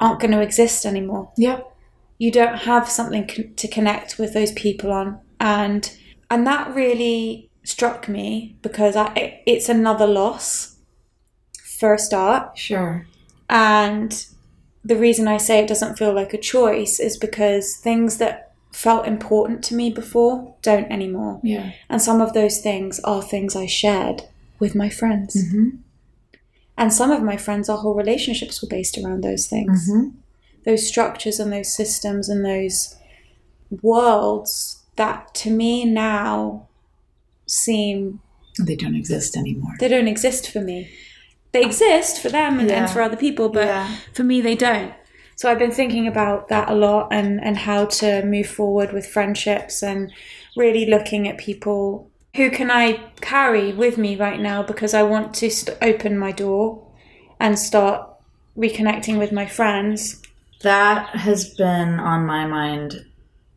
aren't 0.00 0.18
going 0.20 0.32
to 0.32 0.40
exist 0.40 0.84
anymore 0.84 1.30
yep, 1.36 1.72
you 2.18 2.30
don't 2.30 2.56
have 2.58 2.88
something 2.90 3.26
con- 3.26 3.54
to 3.54 3.68
connect 3.68 4.18
with 4.18 4.34
those 4.34 4.50
people 4.52 4.90
on 4.92 5.20
and 5.38 5.96
and 6.30 6.46
that 6.46 6.74
really 6.74 7.48
struck 7.64 8.08
me 8.08 8.56
because 8.62 8.96
I, 8.96 9.12
it- 9.14 9.33
it's 9.46 9.68
another 9.68 10.06
loss 10.06 10.76
for 11.78 11.94
a 11.94 11.98
start. 11.98 12.56
Sure, 12.58 13.06
and 13.48 14.26
the 14.86 14.96
reason 14.96 15.26
i 15.26 15.38
say 15.38 15.60
it 15.60 15.68
doesn't 15.68 15.96
feel 15.96 16.12
like 16.12 16.34
a 16.34 16.38
choice 16.38 17.00
is 17.00 17.16
because 17.16 17.76
things 17.76 18.18
that 18.18 18.52
felt 18.70 19.06
important 19.06 19.64
to 19.64 19.74
me 19.74 19.90
before 19.90 20.54
don't 20.62 20.90
anymore. 20.92 21.40
Yeah, 21.42 21.72
and 21.88 22.02
some 22.02 22.20
of 22.20 22.32
those 22.32 22.58
things 22.60 23.00
are 23.00 23.22
things 23.22 23.54
i 23.56 23.66
shared 23.66 24.22
with 24.58 24.74
my 24.74 24.88
friends. 24.90 25.36
Mm-hmm. 25.36 25.76
and 26.76 26.92
some 26.92 27.10
of 27.10 27.22
my 27.22 27.36
friends 27.36 27.68
our 27.68 27.78
whole 27.78 27.94
relationships 27.94 28.60
were 28.60 28.68
based 28.68 28.98
around 28.98 29.22
those 29.22 29.46
things. 29.46 29.88
Mm-hmm. 29.88 30.08
those 30.64 30.86
structures 30.86 31.38
and 31.40 31.52
those 31.52 31.72
systems 31.72 32.28
and 32.28 32.44
those 32.44 32.96
worlds 33.82 34.82
that 34.96 35.34
to 35.34 35.50
me 35.50 35.84
now 35.84 36.68
seem 37.46 38.20
they 38.58 38.76
don't 38.76 38.94
exist 38.94 39.36
anymore. 39.36 39.72
they 39.80 39.88
don't 39.88 40.08
exist 40.08 40.50
for 40.50 40.60
me 40.60 40.90
they 41.52 41.62
exist 41.64 42.20
for 42.20 42.28
them 42.30 42.58
and, 42.58 42.68
Yeah. 42.70 42.82
and 42.82 42.90
for 42.90 43.00
other 43.02 43.16
people 43.16 43.48
but 43.48 43.66
Yeah. 43.66 43.96
for 44.12 44.24
me 44.24 44.40
they 44.40 44.54
don't 44.54 44.92
so 45.36 45.50
i've 45.50 45.58
been 45.58 45.70
thinking 45.72 46.06
about 46.06 46.48
that 46.48 46.68
a 46.70 46.74
lot 46.74 47.08
and 47.12 47.42
and 47.42 47.56
how 47.58 47.86
to 47.86 48.24
move 48.24 48.46
forward 48.48 48.92
with 48.92 49.06
friendships 49.06 49.82
and 49.82 50.12
really 50.56 50.86
looking 50.86 51.28
at 51.28 51.38
people 51.38 52.10
who 52.36 52.50
can 52.50 52.70
i 52.70 53.00
carry 53.20 53.72
with 53.72 53.96
me 53.98 54.16
right 54.16 54.40
now 54.40 54.62
because 54.62 54.94
i 54.94 55.02
want 55.02 55.34
to 55.34 55.50
st- 55.50 55.76
open 55.82 56.16
my 56.18 56.32
door 56.32 56.82
and 57.40 57.58
start 57.58 58.08
reconnecting 58.56 59.18
with 59.18 59.32
my 59.32 59.46
friends 59.46 60.22
That 60.62 61.08
has 61.26 61.54
been 61.54 61.98
on 62.00 62.24
my 62.26 62.46
mind 62.46 63.04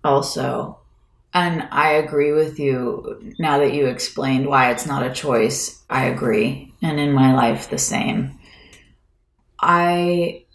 also. 0.03 0.79
And 1.37 1.67
I 1.71 1.89
agree 1.91 2.31
with 2.31 2.59
you 2.59 3.33
now 3.37 3.59
that 3.59 3.71
you 3.71 3.85
explained 3.85 4.47
why 4.47 4.71
it's 4.71 4.87
not 4.87 5.05
a 5.05 5.13
choice. 5.13 5.83
I 5.87 6.05
agree. 6.05 6.73
And 6.81 6.99
in 6.99 7.13
my 7.13 7.35
life, 7.35 7.69
the 7.69 7.77
same. 7.77 8.39
I 9.59 10.45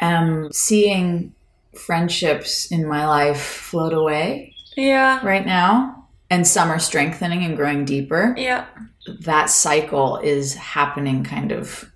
am 0.00 0.52
seeing 0.52 1.34
friendships 1.74 2.70
in 2.70 2.86
my 2.86 3.08
life 3.08 3.40
float 3.40 3.92
away 3.92 4.54
yeah 4.76 5.24
right 5.26 5.44
now, 5.44 6.06
and 6.30 6.46
some 6.46 6.70
are 6.70 6.78
strengthening 6.78 7.42
and 7.44 7.56
growing 7.56 7.84
deeper. 7.84 8.34
yeah 8.38 8.66
That 9.20 9.50
cycle 9.50 10.18
is 10.18 10.54
happening 10.54 11.24
kind 11.24 11.50
of 11.50 11.90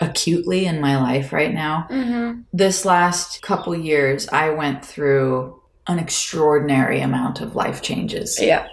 acutely 0.00 0.66
in 0.66 0.80
my 0.82 0.96
life 0.98 1.32
right 1.32 1.54
now 1.54 1.86
mm-hmm. 1.88 2.40
this 2.52 2.84
last 2.84 3.40
couple 3.40 3.72
years 3.72 4.28
i 4.30 4.50
went 4.50 4.84
through 4.84 5.61
an 5.86 5.98
extraordinary 5.98 7.00
amount 7.00 7.40
of 7.40 7.56
life 7.56 7.82
changes. 7.82 8.40
Yeah. 8.40 8.66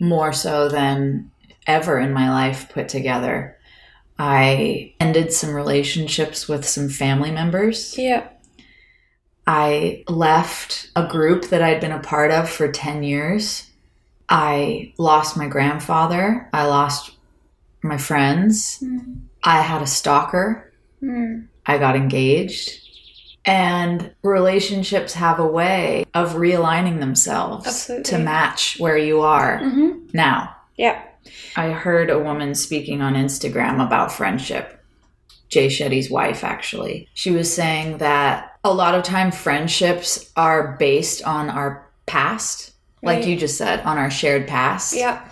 More 0.00 0.32
so 0.32 0.68
than 0.68 1.30
ever 1.66 1.98
in 1.98 2.12
my 2.12 2.30
life 2.30 2.68
put 2.70 2.88
together. 2.88 3.56
I 4.18 4.94
ended 5.00 5.32
some 5.32 5.54
relationships 5.54 6.48
with 6.48 6.66
some 6.66 6.88
family 6.88 7.30
members. 7.30 7.96
Yeah. 7.96 8.28
I 9.46 10.04
left 10.08 10.90
a 10.96 11.06
group 11.06 11.46
that 11.46 11.62
i'd 11.62 11.80
been 11.80 11.92
a 11.92 12.00
part 12.00 12.30
of 12.30 12.48
for 12.48 12.70
10 12.70 13.02
years. 13.02 13.70
I 14.28 14.94
lost 14.98 15.36
my 15.36 15.48
grandfather. 15.48 16.48
I 16.52 16.66
lost 16.66 17.12
my 17.82 17.98
friends. 17.98 18.80
Mm 18.82 19.20
i 19.44 19.60
had 19.60 19.82
a 19.82 19.86
stalker. 19.86 20.72
Mm. 21.02 21.46
I 21.66 21.78
got 21.78 21.96
engaged. 21.96 22.83
And 23.46 24.14
relationships 24.22 25.12
have 25.14 25.38
a 25.38 25.46
way 25.46 26.06
of 26.14 26.32
realigning 26.34 27.00
themselves 27.00 27.66
Absolutely. 27.66 28.04
to 28.04 28.18
match 28.18 28.76
where 28.78 28.96
you 28.96 29.20
are 29.20 29.58
Mm-hmm. 29.60 30.08
now. 30.12 30.54
yeah 30.76 31.02
I 31.56 31.70
heard 31.70 32.10
a 32.10 32.18
woman 32.18 32.54
speaking 32.54 33.00
on 33.00 33.14
Instagram 33.14 33.84
about 33.84 34.12
friendship. 34.12 34.80
Jay 35.48 35.68
Shetty's 35.68 36.10
wife, 36.10 36.42
actually. 36.44 37.08
She 37.14 37.30
was 37.30 37.52
saying 37.52 37.98
that 37.98 38.56
a 38.64 38.72
lot 38.74 38.94
of 38.94 39.04
time 39.04 39.30
friendships 39.30 40.30
are 40.36 40.76
based 40.78 41.22
on 41.24 41.48
our 41.50 41.86
past, 42.06 42.72
like 43.02 43.26
you 43.26 43.36
just 43.36 43.56
said, 43.58 43.80
on 43.80 43.98
our 43.98 44.10
shared 44.10 44.46
past 44.48 44.94
yeah 44.96 45.26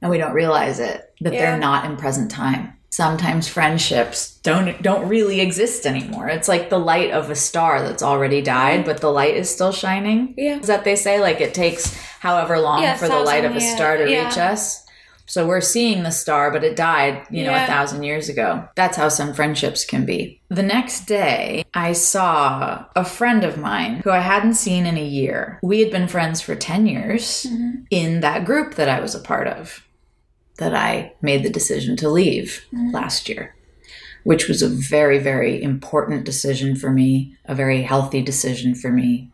and 0.00 0.10
we 0.10 0.18
don't 0.18 0.32
realize 0.34 0.80
it 0.80 1.12
that 1.20 1.32
Yeah. 1.32 1.38
they're 1.50 1.58
not 1.60 1.84
in 1.84 1.96
present 1.96 2.30
time 2.30 2.72
sometimes 2.92 3.48
friendships 3.48 4.36
don't 4.42 4.80
don't 4.82 5.08
really 5.08 5.40
exist 5.40 5.86
anymore. 5.86 6.28
It's 6.28 6.46
like 6.46 6.68
the 6.68 6.78
light 6.78 7.10
of 7.10 7.30
a 7.30 7.34
star 7.34 7.80
that's 7.82 8.02
already 8.02 8.42
died 8.42 8.84
but 8.84 9.00
the 9.00 9.10
light 9.10 9.34
is 9.34 9.48
still 9.50 9.72
shining. 9.72 10.34
Yeah. 10.36 10.58
is 10.60 10.66
that 10.66 10.84
they 10.84 10.94
say? 10.96 11.18
Like 11.20 11.40
it 11.40 11.54
takes 11.54 11.94
however 12.20 12.58
long 12.60 12.82
Yeah, 12.82 12.96
for 12.96 13.08
the 13.08 13.18
light 13.20 13.44
of 13.46 13.56
a 13.56 13.60
star 13.60 13.96
to 13.96 14.08
yeah. 14.10 14.26
reach 14.28 14.36
us. 14.38 14.84
So 15.24 15.46
we're 15.46 15.62
seeing 15.62 16.02
the 16.02 16.10
star 16.10 16.50
but 16.50 16.64
it 16.64 16.76
died 16.76 17.26
you 17.30 17.44
know 17.44 17.54
a 17.54 17.66
thousand 17.66 18.02
years 18.02 18.28
ago. 18.28 18.68
That's 18.74 18.98
how 18.98 19.08
some 19.08 19.32
friendships 19.32 19.84
can 19.86 20.04
be. 20.04 20.40
The 20.50 20.62
next 20.62 21.06
day 21.06 21.64
i 21.72 21.92
saw 21.94 22.84
a 22.94 23.04
friend 23.06 23.42
of 23.42 23.56
mine 23.56 24.02
who 24.04 24.10
i 24.10 24.18
hadn't 24.18 24.54
seen 24.54 24.84
in 24.84 24.98
a 24.98 25.04
year. 25.20 25.58
We 25.62 25.80
had 25.80 25.90
been 25.90 26.08
friends 26.08 26.42
for 26.42 26.54
10 26.54 26.86
years 26.86 27.46
Mm-hmm. 27.48 27.84
in 27.90 28.20
that 28.20 28.44
group 28.44 28.74
that 28.74 28.88
I 28.90 29.00
was 29.00 29.14
a 29.14 29.20
part 29.20 29.46
of 29.48 29.82
that 30.62 30.74
I 30.74 31.12
made 31.20 31.42
the 31.42 31.50
decision 31.50 31.96
to 31.96 32.08
leave 32.08 32.64
Mm-hmm. 32.72 32.90
last 32.94 33.28
year, 33.28 33.54
which 34.22 34.46
was 34.48 34.62
a 34.62 34.68
very, 34.68 35.18
very 35.18 35.60
important 35.62 36.24
decision 36.24 36.76
for 36.76 36.90
me, 36.90 37.36
a 37.46 37.54
very 37.54 37.82
healthy 37.82 38.22
decision 38.22 38.74
for 38.76 38.90
me. 38.92 39.30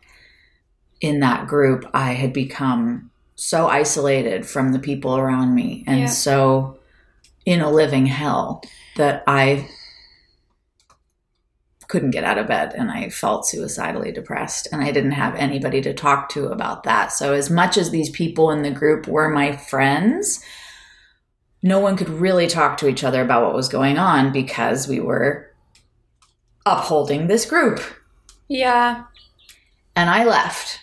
In 1.01 1.19
that 1.19 1.47
group, 1.47 1.85
I 1.93 2.13
had 2.13 2.33
become 2.33 3.11
so 3.35 3.67
isolated 3.67 4.45
from 4.45 4.71
the 4.73 4.79
people 4.79 5.15
around 5.15 5.53
me 5.55 5.83
and 5.87 5.99
Yeah. 6.01 6.05
so 6.07 6.77
in 7.45 7.61
a 7.61 7.71
living 7.71 8.05
hell 8.07 8.61
that 8.97 9.23
I 9.27 9.69
couldn't 11.87 12.11
get 12.11 12.23
out 12.23 12.37
of 12.37 12.47
bed 12.47 12.73
and 12.77 12.91
I 12.91 13.09
felt 13.09 13.47
suicidally 13.47 14.11
depressed 14.11 14.67
and 14.71 14.81
I 14.83 14.91
didn't 14.91 15.13
have 15.13 15.35
anybody 15.35 15.81
to 15.81 15.93
talk 15.93 16.29
to 16.29 16.47
about 16.47 16.83
that. 16.83 17.11
So 17.13 17.33
as 17.33 17.49
much 17.49 17.77
as 17.77 17.89
these 17.89 18.09
people 18.11 18.51
in 18.51 18.61
the 18.61 18.71
group 18.71 19.07
were 19.07 19.29
my 19.29 19.55
friends, 19.55 20.43
no 21.61 21.79
one 21.79 21.97
could 21.97 22.09
really 22.09 22.47
talk 22.47 22.77
to 22.77 22.87
each 22.87 23.03
other 23.03 23.21
about 23.21 23.43
what 23.43 23.53
was 23.53 23.69
going 23.69 23.97
on 23.97 24.31
because 24.31 24.87
we 24.87 24.99
were 24.99 25.51
upholding 26.65 27.27
this 27.27 27.45
group. 27.45 27.81
yeah 28.47 29.03
And 29.95 30.09
I 30.09 30.23
left. 30.25 30.79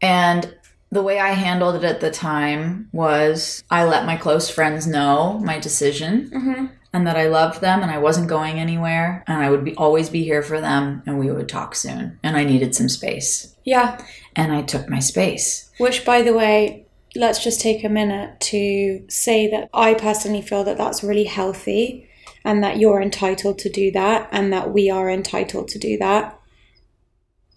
And 0.00 0.54
the 0.90 1.02
way 1.02 1.18
I 1.18 1.30
handled 1.30 1.76
it 1.76 1.84
at 1.84 2.00
the 2.00 2.10
time 2.10 2.88
was 2.92 3.62
I 3.70 3.84
let 3.84 4.06
my 4.06 4.16
close 4.16 4.48
friends 4.48 4.86
know 4.86 5.38
my 5.40 5.58
decision 5.58 6.30
mm-hmm. 6.30 6.66
and 6.92 7.06
that 7.06 7.16
I 7.16 7.28
loved 7.28 7.60
them 7.60 7.82
and 7.82 7.90
I 7.90 7.98
wasn't 7.98 8.28
going 8.28 8.58
anywhere 8.58 9.22
and 9.26 9.42
I 9.42 9.50
would 9.50 9.64
be 9.64 9.74
always 9.76 10.08
be 10.08 10.24
here 10.24 10.42
for 10.42 10.60
them 10.60 11.02
and 11.04 11.18
we 11.18 11.30
would 11.30 11.48
talk 11.48 11.74
soon 11.74 12.18
and 12.22 12.36
I 12.36 12.44
needed 12.44 12.74
some 12.74 12.88
space. 12.88 13.54
Yeah. 13.64 14.02
And 14.34 14.52
I 14.52 14.62
took 14.62 14.88
my 14.88 15.00
space. 15.00 15.70
Which, 15.78 16.04
by 16.04 16.22
the 16.22 16.32
way, 16.32 16.86
let's 17.18 17.42
just 17.42 17.60
take 17.60 17.82
a 17.84 17.88
minute 17.88 18.38
to 18.40 19.04
say 19.08 19.48
that 19.48 19.68
I 19.74 19.94
personally 19.94 20.42
feel 20.42 20.64
that 20.64 20.78
that's 20.78 21.02
really 21.02 21.24
healthy 21.24 22.08
and 22.44 22.62
that 22.62 22.78
you're 22.78 23.02
entitled 23.02 23.58
to 23.58 23.68
do 23.68 23.90
that 23.92 24.28
and 24.32 24.52
that 24.52 24.72
we 24.72 24.88
are 24.88 25.10
entitled 25.10 25.68
to 25.68 25.78
do 25.78 25.98
that 25.98 26.38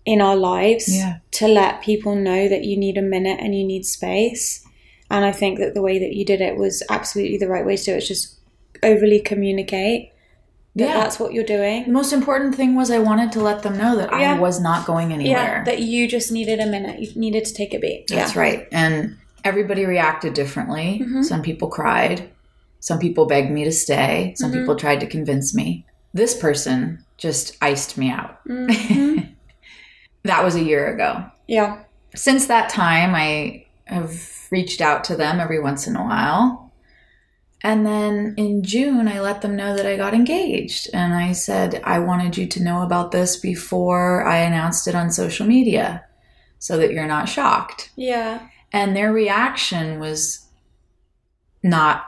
in 0.06 0.20
our 0.22 0.36
lives 0.36 0.88
Yeah. 0.96 1.18
to 1.32 1.48
let 1.48 1.82
people 1.84 2.15
know 2.15 2.48
that 2.48 2.63
you 2.63 2.75
need 2.75 2.98
a 2.98 3.01
minute 3.03 3.39
and 3.39 3.56
you 3.56 3.63
need 3.63 3.86
space. 3.86 4.65
And 5.12 5.24
I 5.24 5.32
think 5.32 5.60
that 5.60 5.74
the 5.75 5.82
way 5.82 6.00
that 6.00 6.13
you 6.13 6.25
did 6.25 6.41
it 6.41 6.56
was 6.58 6.82
absolutely 6.89 7.38
the 7.38 7.48
right 7.48 7.65
way 7.65 7.77
to 7.77 7.84
do 7.84 7.91
it. 7.94 7.98
It's 7.98 8.08
just 8.08 8.36
overly 8.82 9.20
communicate 9.20 10.12
that 10.75 10.86
Yeah. 10.88 10.94
that's 11.01 11.20
what 11.20 11.34
you're 11.34 11.44
doing. 11.44 11.84
The 11.84 11.91
most 11.91 12.13
important 12.13 12.56
thing 12.56 12.75
was 12.75 12.89
I 12.89 12.98
wanted 13.00 13.32
to 13.34 13.41
let 13.41 13.62
them 13.62 13.77
know 13.77 13.96
that 13.98 14.10
Yeah. 14.12 14.36
I 14.36 14.39
was 14.39 14.60
not 14.60 14.88
going 14.88 15.13
anywhere. 15.13 15.58
Yeah, 15.58 15.63
that 15.65 15.80
you 15.82 16.08
just 16.08 16.32
needed 16.32 16.60
a 16.60 16.65
minute. 16.65 17.00
You 17.00 17.10
needed 17.15 17.46
to 17.46 17.53
take 17.53 17.74
a 17.75 17.80
beat. 17.80 18.06
That's 18.08 18.34
yeah. 18.36 18.41
right. 18.41 18.68
And 18.72 19.18
everybody 19.43 19.86
reacted 19.86 20.33
differently. 20.33 21.01
Mhm. 21.03 21.24
Some 21.24 21.41
people 21.41 21.67
cried. 21.69 22.29
Some 22.79 23.00
people 23.00 23.25
begged 23.25 23.51
me 23.51 23.63
to 23.63 23.71
stay. 23.71 24.33
Some 24.38 24.51
Mhm. 24.51 24.60
people 24.60 24.75
tried 24.75 25.00
to 25.01 25.07
convince 25.07 25.53
me. 25.53 25.86
This 26.13 26.36
person 26.38 27.03
just 27.17 27.55
iced 27.62 27.98
me 27.98 28.10
out. 28.10 28.39
Mhm. 28.48 29.27
That 30.24 30.43
was 30.43 30.55
a 30.55 30.63
year 30.63 30.93
ago. 30.93 31.25
yeah. 31.48 31.79
Since 32.13 32.45
that 32.48 32.69
time, 32.69 33.15
I 33.15 33.65
have 33.86 34.13
reached 34.51 34.81
out 34.81 35.03
to 35.05 35.15
them 35.15 35.39
every 35.39 35.60
once 35.60 35.88
in 35.88 35.95
a 35.95 36.03
while. 36.03 36.71
And 37.63 37.86
then 37.86 38.33
in 38.38 38.63
June, 38.63 39.07
I 39.07 39.19
let 39.21 39.41
them 39.41 39.55
know 39.55 39.75
that 39.75 39.86
I 39.86 39.95
got 39.98 40.13
engaged. 40.13 40.89
And 40.93 41.13
I 41.13 41.31
said, 41.31 41.79
I 41.83 42.00
wanted 42.00 42.38
you 42.38 42.45
to 42.48 42.62
know 42.63 42.81
about 42.83 43.12
this 43.12 43.36
before 43.38 44.24
I 44.25 44.38
announced 44.38 44.88
it 44.88 44.93
on 44.95 45.10
social 45.10 45.48
media 45.48 46.03
so 46.60 46.77
that 46.77 46.91
you're 46.91 47.07
not 47.07 47.29
shocked. 47.29 47.91
Yeah. 47.95 48.41
And 48.74 48.96
their 48.96 49.12
reaction 49.12 50.00
was 50.00 50.48
not 51.63 52.06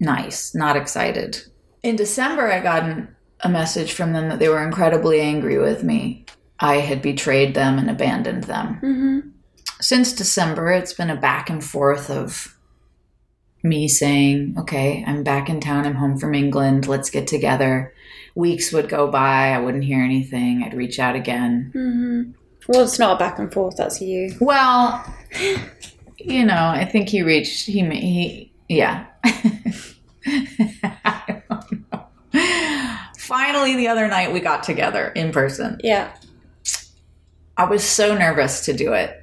nice, 0.00 0.54
not 0.54 0.76
excited. 0.76 1.42
In 1.82 1.96
December, 1.96 2.50
I 2.50 2.60
got 2.60 2.82
an, 2.82 3.14
a 3.40 3.48
message 3.48 3.92
from 3.92 4.12
them 4.12 4.28
that 4.28 4.38
they 4.38 4.48
were 4.48 4.62
incredibly 4.64 5.20
angry 5.20 5.58
with 5.58 5.84
me. 5.84 6.24
I 6.60 6.76
had 6.76 7.00
betrayed 7.02 7.54
them 7.54 7.78
and 7.78 7.88
abandoned 7.88 8.44
them. 8.44 8.74
hmm 8.78 9.18
Since 9.80 10.12
December, 10.14 10.72
it's 10.72 10.92
been 10.92 11.10
a 11.10 11.16
back 11.16 11.48
and 11.48 11.62
forth 11.62 12.10
of 12.10 12.56
me 13.62 13.86
saying, 13.88 14.56
Okay, 14.58 15.04
I'm 15.06 15.22
back 15.22 15.48
in 15.48 15.60
town. 15.60 15.86
I'm 15.86 15.94
home 15.96 16.18
from 16.18 16.34
England. 16.34 16.88
Let's 16.88 17.10
get 17.10 17.26
together. 17.28 17.94
Weeks 18.34 18.72
would 18.72 18.88
go 18.88 19.08
by. 19.08 19.50
I 19.50 19.58
wouldn't 19.60 19.84
hear 19.84 20.02
anything. 20.02 20.62
I'd 20.64 20.74
reach 20.74 20.98
out 20.98 21.14
again. 21.16 21.70
hmm 21.72 22.32
Well, 22.68 22.84
it's 22.84 22.98
not 22.98 23.16
a 23.16 23.18
back 23.18 23.38
and 23.38 23.52
forth. 23.52 23.76
That's 23.76 24.00
you. 24.00 24.36
Well, 24.40 25.04
you 26.18 26.44
know, 26.44 26.54
I 26.74 26.84
think 26.84 27.08
he 27.08 27.22
reached. 27.22 27.66
He 27.66 27.82
he 27.82 28.52
yeah. 28.68 29.06
I 30.26 31.42
don't 31.48 31.92
know. 31.92 32.06
Finally, 33.16 33.76
the 33.76 33.88
other 33.88 34.06
night 34.08 34.32
we 34.32 34.40
got 34.40 34.62
together 34.62 35.08
in 35.08 35.32
person. 35.32 35.78
Yeah. 35.82 36.12
I 37.56 37.64
was 37.64 37.82
so 37.82 38.16
nervous 38.16 38.64
to 38.66 38.72
do 38.72 38.92
it, 38.92 39.20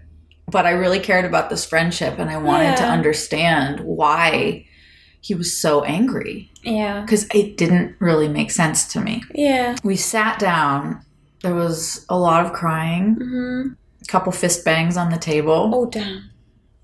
but 0.52 0.66
I 0.66 0.72
really 0.72 1.00
cared 1.00 1.26
about 1.26 1.50
this 1.50 1.66
friendship, 1.66 2.20
and 2.20 2.30
I 2.30 2.38
wanted 2.38 2.76
to 2.78 2.84
understand 2.84 3.80
why 3.82 4.68
he 5.22 5.34
was 5.34 5.56
so 5.58 5.84
angry 5.84 6.52
Yeah. 6.64 7.02
because 7.02 7.26
it 7.34 7.58
didn't 7.58 7.96
really 8.00 8.28
make 8.28 8.52
sense 8.52 8.88
to 8.94 9.00
me. 9.02 9.24
Yeah. 9.34 9.76
We 9.84 9.96
sat 9.96 10.38
down. 10.40 11.02
There 11.46 11.54
was 11.56 12.06
a 12.10 12.18
lot 12.18 12.44
of 12.46 12.54
crying, 12.54 13.16
hmm 13.16 13.62
a 14.02 14.06
couple 14.08 14.32
fist 14.32 14.64
bangs 14.66 14.98
on 14.98 15.10
the 15.10 15.18
table 15.18 15.72
Oh, 15.74 15.86
damn. 15.88 16.30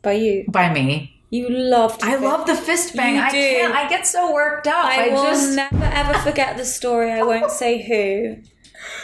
By 0.02 0.14
you. 0.14 0.46
by 0.48 0.72
me. 0.74 1.22
You 1.30 1.50
loved. 1.50 2.04
I 2.04 2.16
love 2.16 2.46
the 2.46 2.56
fist 2.56 2.96
bang. 2.96 3.16
You 3.16 3.22
I 3.22 3.32
do. 3.32 3.38
can't. 3.38 3.74
I 3.76 3.88
get 3.90 4.06
so 4.08 4.34
worked 4.34 4.68
up. 4.68 4.86
I, 4.86 5.10
I, 5.10 5.14
will 5.14 5.24
just. 5.24 5.56
never 5.56 5.84
ever 5.84 6.14
forget 6.20 6.58
the 6.58 6.66
story. 6.66 7.12
I 7.12 7.22
won't 7.24 7.52
say 7.64 7.82
who. 7.90 8.38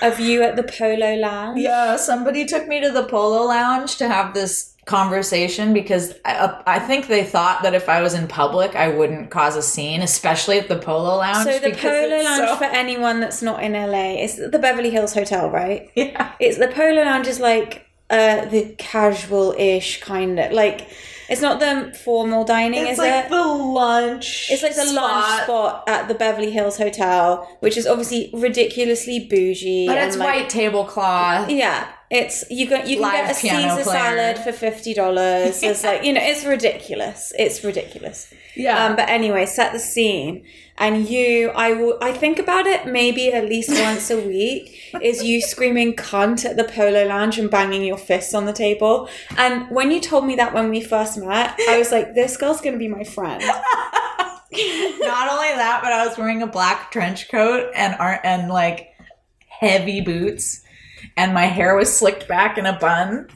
Of 0.06 0.20
you 0.20 0.42
at 0.44 0.56
the 0.56 0.64
Polo 0.64 1.16
Lounge. 1.16 1.60
yeah, 1.60 1.96
somebody 1.98 2.46
took 2.46 2.68
me 2.68 2.82
to 2.82 2.92
the 2.92 3.04
Polo 3.06 3.44
Lounge 3.48 3.96
to 3.98 4.08
have 4.08 4.34
this 4.34 4.74
conversation 4.88 5.74
because 5.74 6.14
I, 6.26 6.62
I 6.66 6.80
think 6.80 7.08
they 7.08 7.24
thought 7.24 7.62
that 7.64 7.74
if 7.76 7.88
I 7.90 8.02
was 8.02 8.14
in 8.14 8.28
public, 8.28 8.76
I 8.76 8.88
wouldn't 8.90 9.30
cause 9.30 9.56
a 9.56 9.62
scene, 9.62 10.02
especially 10.02 10.58
at 10.60 10.68
the 10.68 10.80
Polo 10.80 11.18
Lounge. 11.18 11.46
So 11.46 11.60
the 11.60 11.76
Polo 11.76 12.24
Lounge 12.24 12.50
so- 12.50 12.56
for 12.56 12.64
anyone 12.64 13.20
that's 13.20 13.42
not 13.42 13.62
in 13.64 13.74
LA, 13.74 14.24
it's 14.24 14.36
the 14.38 14.60
Beverly 14.60 14.90
Hills 14.90 15.14
Hotel, 15.14 15.50
right? 15.50 15.92
yeah. 15.96 16.34
It's 16.40 16.58
the 16.58 16.70
Polo 16.70 17.04
Lounge 17.04 17.28
is 17.28 17.40
like 17.40 17.84
uh 18.10 18.46
the 18.46 18.74
casual-ish 18.78 20.00
kind 20.00 20.40
of 20.40 20.54
like 20.54 20.88
it's 21.30 21.42
not 21.42 21.60
the 21.60 21.94
formal 22.06 22.46
dining, 22.46 22.84
It's 22.84 22.94
is 22.94 22.98
like 23.00 23.26
it? 23.26 23.30
the 23.30 23.44
lunch. 23.46 24.48
It's 24.50 24.64
like 24.64 24.76
the 24.76 24.86
lunch 24.94 25.44
spot 25.44 25.84
at 25.86 26.08
the 26.08 26.14
Beverly 26.14 26.52
Hills 26.52 26.78
Hotel, 26.78 27.46
which 27.60 27.76
is 27.76 27.86
obviously 27.86 28.30
ridiculously 28.34 29.28
bougie. 29.30 29.88
but 29.88 29.98
and 29.98 30.08
it's 30.08 30.16
like, 30.16 30.34
white 30.34 30.50
tablecloth. 30.50 31.50
Yeah, 31.50 31.86
it's 32.10 32.44
you 32.50 32.68
can 32.68 32.88
you 32.88 32.96
can 32.96 33.04
Live 33.04 33.26
get 33.28 33.32
a 33.32 33.34
Caesar 33.36 33.84
player. 33.84 33.84
salad 33.84 34.38
for 34.40 34.52
fifty 34.52 34.94
dollars. 34.94 35.62
It's 35.64 35.84
like 35.84 36.04
you 36.04 36.14
know, 36.14 36.22
it's 36.24 36.46
ridiculous. 36.46 37.34
It's 37.38 37.64
ridiculous. 37.64 38.34
Yeah. 38.56 38.86
Um, 38.86 38.96
but 38.96 39.10
anyway, 39.10 39.46
set 39.46 39.72
the 39.74 39.80
scene, 39.80 40.46
and 40.78 41.08
you, 41.08 41.50
I 41.50 41.74
will, 41.74 41.98
I 42.02 42.12
think 42.12 42.40
about 42.40 42.66
it 42.66 42.88
maybe 42.88 43.32
at 43.32 43.46
least 43.46 43.70
once 43.70 44.10
a 44.10 44.20
week. 44.20 44.80
Is 45.02 45.22
you 45.24 45.42
screaming 45.42 45.96
"cunt" 45.96 46.46
at 46.46 46.56
the 46.58 46.64
Polo 46.64 47.06
Lounge 47.06 47.38
and 47.38 47.52
banging 47.52 47.84
your 47.84 47.98
fists 47.98 48.34
on 48.34 48.46
the 48.46 48.54
table. 48.54 49.10
And 49.38 49.70
when 49.70 49.92
you 49.92 50.00
told 50.00 50.26
me 50.26 50.36
that 50.38 50.54
when 50.54 50.70
we 50.70 50.82
first 50.82 51.18
met, 51.18 51.56
I 51.70 51.78
was 51.78 51.92
like, 51.92 52.16
this 52.16 52.38
girl's 52.38 52.62
gonna 52.62 52.78
be 52.78 52.88
my 52.88 53.04
friend. 53.04 53.44
Not 54.50 55.30
only 55.32 55.50
that, 55.56 55.82
but 55.84 55.92
I 55.92 56.08
was 56.08 56.18
wearing 56.18 56.42
a 56.42 56.48
black 56.48 56.90
trench 56.92 57.30
coat 57.30 57.70
and 57.76 57.96
ar- 58.00 58.22
and 58.24 58.50
like 58.50 58.90
heavy 59.48 60.02
boots, 60.02 60.62
and 61.16 61.34
my 61.34 61.46
hair 61.46 61.76
was 61.76 61.96
slicked 61.96 62.28
back 62.28 62.58
in 62.58 62.66
a 62.66 62.78
bun. 62.80 63.28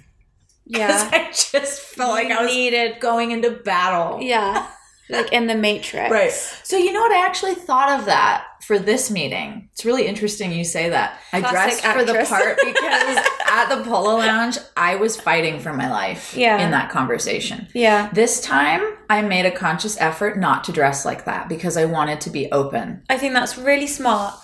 Yeah, 0.65 1.10
I 1.13 1.28
just 1.32 1.82
felt 1.82 2.12
like 2.12 2.28
I 2.32 2.43
was 2.43 2.52
needed- 2.54 3.00
going 3.00 3.32
into 3.32 3.52
battle. 3.52 4.21
yeah, 4.21 4.67
like 5.10 5.32
in 5.34 5.47
the 5.47 5.56
Matrix. 5.56 6.10
Right. 6.12 6.32
So 6.32 6.78
you 6.78 6.93
know 6.93 7.02
what? 7.02 7.12
I 7.12 7.26
actually 7.26 7.56
thought 7.56 8.00
of 8.00 8.06
that 8.06 8.45
for 8.65 8.80
this 8.80 9.12
meeting. 9.12 9.67
It's 9.74 9.84
really 9.84 10.06
interesting 10.08 10.52
you 10.54 10.63
say 10.63 10.89
that. 10.89 11.19
I 11.34 11.41
Classic 11.41 11.82
dressed 11.84 11.97
for 11.97 12.06
the 12.06 12.24
part 12.26 12.58
because 12.63 13.17
at 13.45 13.76
the 13.76 13.84
Polo 13.84 14.17
Lounge, 14.17 14.58
I 14.78 14.95
was 14.95 15.19
fighting 15.19 15.60
for 15.60 15.74
my 15.74 15.89
life 15.89 16.38
Yeah. 16.38 16.63
in 16.63 16.71
that 16.71 16.89
conversation. 16.91 17.67
Yeah. 17.74 18.10
This 18.13 18.39
time, 18.39 18.82
I 19.10 19.21
made 19.24 19.45
a 19.45 19.52
conscious 19.52 20.00
effort 20.00 20.38
not 20.38 20.63
to 20.65 20.71
dress 20.71 21.04
like 21.06 21.26
that 21.26 21.50
because 21.50 21.76
I 21.76 21.84
wanted 21.86 22.21
to 22.21 22.30
be 22.30 22.50
open. 22.52 23.04
I 23.10 23.17
think 23.17 23.34
that's 23.34 23.58
really 23.58 23.88
smart. 23.88 24.36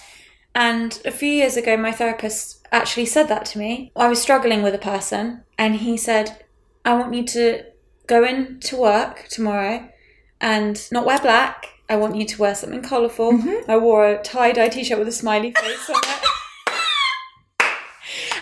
And 0.56 1.00
a 1.06 1.12
few 1.12 1.30
years 1.30 1.56
ago, 1.56 1.78
my 1.78 1.92
therapist 1.92 2.57
actually 2.72 3.06
said 3.06 3.28
that 3.28 3.46
to 3.48 3.60
me. 3.60 3.92
I 3.96 4.08
was 4.08 4.22
struggling 4.22 4.62
with 4.64 4.76
a 4.76 4.80
person, 4.80 5.44
and 5.58 5.76
he 5.76 5.98
said, 5.98 6.44
I 6.86 6.94
want 6.94 7.14
you 7.14 7.24
to 7.26 7.64
go 8.08 8.24
in 8.24 8.60
to 8.62 8.78
work 8.78 9.28
tomorrow 9.30 9.90
and 10.40 10.82
not 10.92 11.06
wear 11.06 11.20
black. 11.20 11.68
I 11.90 11.96
want 11.96 12.16
you 12.16 12.26
to 12.26 12.40
wear 12.40 12.54
something 12.56 12.82
colorful 12.82 13.32
mm-hmm. 13.32 13.70
I 13.70 13.78
wore 13.78 14.08
a 14.08 14.22
tie 14.22 14.52
dye 14.52 14.70
t 14.70 14.84
shirt 14.84 15.00
with 15.00 15.08
a 15.08 15.12
smiley 15.12 15.52
face 15.52 15.90
on 15.90 15.96
it. 15.96 16.24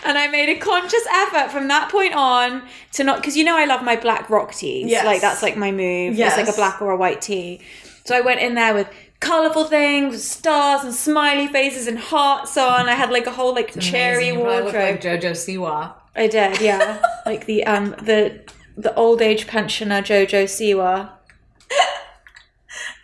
And 0.04 0.16
I 0.16 0.28
made 0.28 0.48
a 0.48 0.56
conscious 0.60 1.04
effort 1.10 1.50
from 1.50 1.66
that 1.66 1.90
point 1.90 2.14
on 2.14 2.62
to 2.92 3.02
not, 3.02 3.16
because 3.16 3.36
you 3.36 3.42
know 3.42 3.56
I 3.56 3.64
love 3.64 3.82
my 3.82 3.96
black 3.96 4.30
rock 4.30 4.54
tees. 4.54 4.88
Yes. 4.88 5.04
Like 5.04 5.20
that's 5.20 5.42
like 5.42 5.56
my 5.56 5.72
move. 5.72 6.16
It's 6.16 6.36
like 6.36 6.46
a 6.46 6.52
black 6.52 6.80
or 6.80 6.92
a 6.92 6.96
white 6.96 7.20
tee. 7.20 7.60
So 8.04 8.16
I 8.16 8.20
went 8.20 8.38
in 8.38 8.54
there 8.54 8.72
with 8.72 8.88
colorful 9.20 9.64
things, 9.64 10.12
with 10.12 10.22
stars 10.22 10.84
and 10.84 10.94
smiley 10.94 11.48
faces 11.48 11.86
and 11.86 11.98
hearts 11.98 12.56
on. 12.56 12.88
I 12.88 12.94
had 12.94 13.10
like 13.10 13.26
a 13.26 13.32
whole 13.32 13.54
like 13.54 13.78
cherry 13.80 14.28
Amazing. 14.28 14.38
You 14.38 14.44
probably 14.44 14.56
look 14.64 14.74
wardrobe. 14.74 15.04
like 15.04 15.22
JoJo 15.22 15.30
Siwa. 15.32 15.92
I 16.14 16.26
did, 16.28 16.60
yeah. 16.60 17.02
like 17.26 17.46
the 17.46 17.64
um 17.64 17.90
the 18.02 18.40
the 18.76 18.94
old 18.94 19.22
age 19.22 19.46
pensioner 19.46 20.02
Jojo 20.02 20.44
Siwa. 20.44 21.10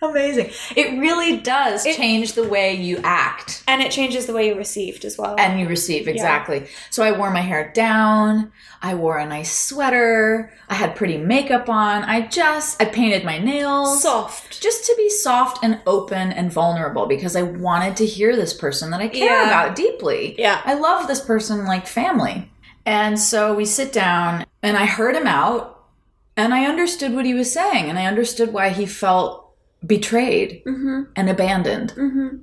Amazing. 0.03 0.51
It 0.77 0.99
really 0.99 1.37
does 1.39 1.87
It- 1.87 1.97
change 1.97 2.33
the 2.33 2.43
way 2.43 2.75
you 2.75 3.01
act. 3.05 3.63
And 3.69 3.81
it 3.81 3.91
changes 3.93 4.27
the 4.27 4.33
way 4.33 4.49
you're 4.49 4.57
received 4.57 5.05
as 5.05 5.17
well. 5.17 5.37
and 5.39 5.59
you 5.61 5.69
receive 5.69 6.09
exactly. 6.09 6.67
So 6.91 7.03
I 7.03 7.13
wore 7.13 7.31
my 7.31 7.41
hair 7.41 7.71
down. 7.75 8.51
I 8.83 8.95
wore 8.95 9.19
a 9.19 9.27
nice 9.27 9.57
sweater. 9.57 10.53
I 10.69 10.75
had 10.75 10.97
pretty 10.97 11.17
makeup 11.19 11.69
on. 11.69 12.03
I 12.05 12.23
just 12.27 12.83
I 12.83 12.87
painted 12.87 13.25
my 13.25 13.39
nails. 13.39 14.03
soft. 14.03 14.61
Just 14.61 14.85
to 14.87 14.95
be 14.97 15.09
soft 15.09 15.63
and 15.63 15.81
open 15.87 16.33
and 16.33 16.53
vulnerable 16.53 17.07
because 17.07 17.37
I 17.37 17.43
wanted 17.43 17.97
to 17.99 18.07
hear 18.07 18.35
this 18.35 18.53
person 18.53 18.91
that 18.91 19.01
I 19.01 19.09
care 19.09 19.27
Yeah. 19.27 19.47
about 19.47 19.77
deeply. 19.77 20.35
Yeah. 20.39 20.61
I 20.65 20.75
love 20.75 21.07
this 21.07 21.21
person 21.21 21.65
like 21.65 21.87
family. 21.87 22.51
And 22.85 23.19
so 23.21 23.55
we 23.55 23.65
sit 23.65 23.93
down 23.93 24.45
and 24.63 24.77
I 24.77 24.87
heard 24.87 25.15
him 25.15 25.27
out 25.29 25.79
and 26.37 26.53
I 26.53 26.65
understood 26.65 27.15
what 27.15 27.25
he 27.27 27.35
was 27.35 27.53
saying 27.53 27.89
and 27.89 27.99
I 27.99 28.07
understood 28.07 28.53
why 28.53 28.71
he 28.71 28.87
felt 28.87 29.42
betrayed 29.87 30.63
Mhm. 30.67 31.07
and 31.17 31.29
abandoned. 31.31 31.93
Mhm. 31.97 32.41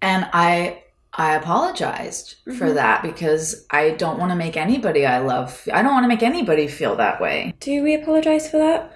And 0.00 0.26
I 0.32 0.78
I 1.14 1.34
apologized 1.34 2.36
for 2.56 2.68
Mhm. 2.70 2.74
that 2.74 3.02
because 3.02 3.66
I 3.70 3.90
don't 3.90 4.18
want 4.18 4.30
to 4.30 4.36
make 4.36 4.56
anybody 4.56 5.04
I 5.04 5.18
love 5.18 5.68
I 5.70 5.82
don't 5.82 5.92
want 5.92 6.04
to 6.04 6.08
make 6.08 6.22
anybody 6.22 6.66
feel 6.66 6.96
that 6.96 7.20
way. 7.20 7.54
Do 7.60 7.82
we 7.82 7.94
apologize 7.94 8.48
for 8.50 8.56
that? 8.56 8.90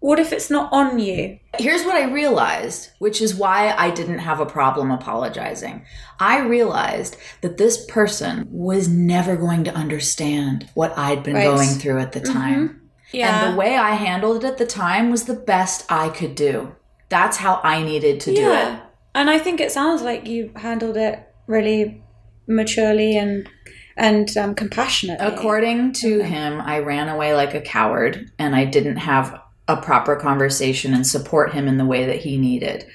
What 0.00 0.18
if 0.18 0.34
it's 0.34 0.50
not 0.50 0.68
on 0.70 0.98
you? 0.98 1.38
Here's 1.56 1.82
what 1.82 1.94
I 1.94 2.04
realized, 2.04 2.90
which 2.98 3.22
is 3.22 3.34
why 3.34 3.74
I 3.78 3.88
didn't 3.88 4.18
have 4.18 4.38
a 4.40 4.44
problem 4.44 4.90
apologizing. 4.90 5.86
I 6.20 6.40
realized 6.40 7.16
that 7.40 7.56
this 7.56 7.86
person 7.86 8.46
was 8.50 8.86
never 8.86 9.34
going 9.34 9.64
to 9.64 9.74
understand 9.74 10.68
what 10.74 10.92
I'd 10.98 11.22
been 11.22 11.36
Right. 11.36 11.44
going 11.44 11.68
through 11.70 12.00
at 12.00 12.12
the 12.12 12.20
time. 12.20 12.82
Yeah. 13.12 13.44
And 13.46 13.54
the 13.54 13.56
way 13.58 13.78
I 13.78 13.92
handled 13.92 14.44
it 14.44 14.46
at 14.46 14.58
the 14.58 14.66
time 14.66 15.10
was 15.10 15.24
the 15.24 15.32
best 15.34 15.86
I 15.88 16.10
could 16.10 16.34
do. 16.34 16.72
That's 17.08 17.36
how 17.36 17.60
I 17.62 17.82
needed 17.82 18.20
to 18.20 18.34
do 18.34 18.52
it. 18.52 18.80
And 19.14 19.30
I 19.30 19.38
think 19.38 19.60
it 19.60 19.70
sounds 19.70 20.02
like 20.02 20.26
you 20.26 20.52
handled 20.56 20.96
it 20.96 21.20
really 21.46 22.02
maturely 22.46 23.16
and 23.16 23.48
and 23.96 24.36
um, 24.36 24.54
compassionately. 24.54 25.24
According 25.24 25.92
to 25.94 26.20
him, 26.20 26.60
I 26.60 26.80
ran 26.80 27.08
away 27.08 27.34
like 27.34 27.54
a 27.54 27.60
coward 27.60 28.30
and 28.38 28.56
I 28.56 28.64
didn't 28.64 28.96
have 28.96 29.40
a 29.68 29.76
proper 29.76 30.16
conversation 30.16 30.92
and 30.92 31.06
support 31.06 31.52
him 31.52 31.68
in 31.68 31.78
the 31.78 31.84
way 31.84 32.04
that 32.06 32.16
he 32.16 32.36
needed. 32.36 32.86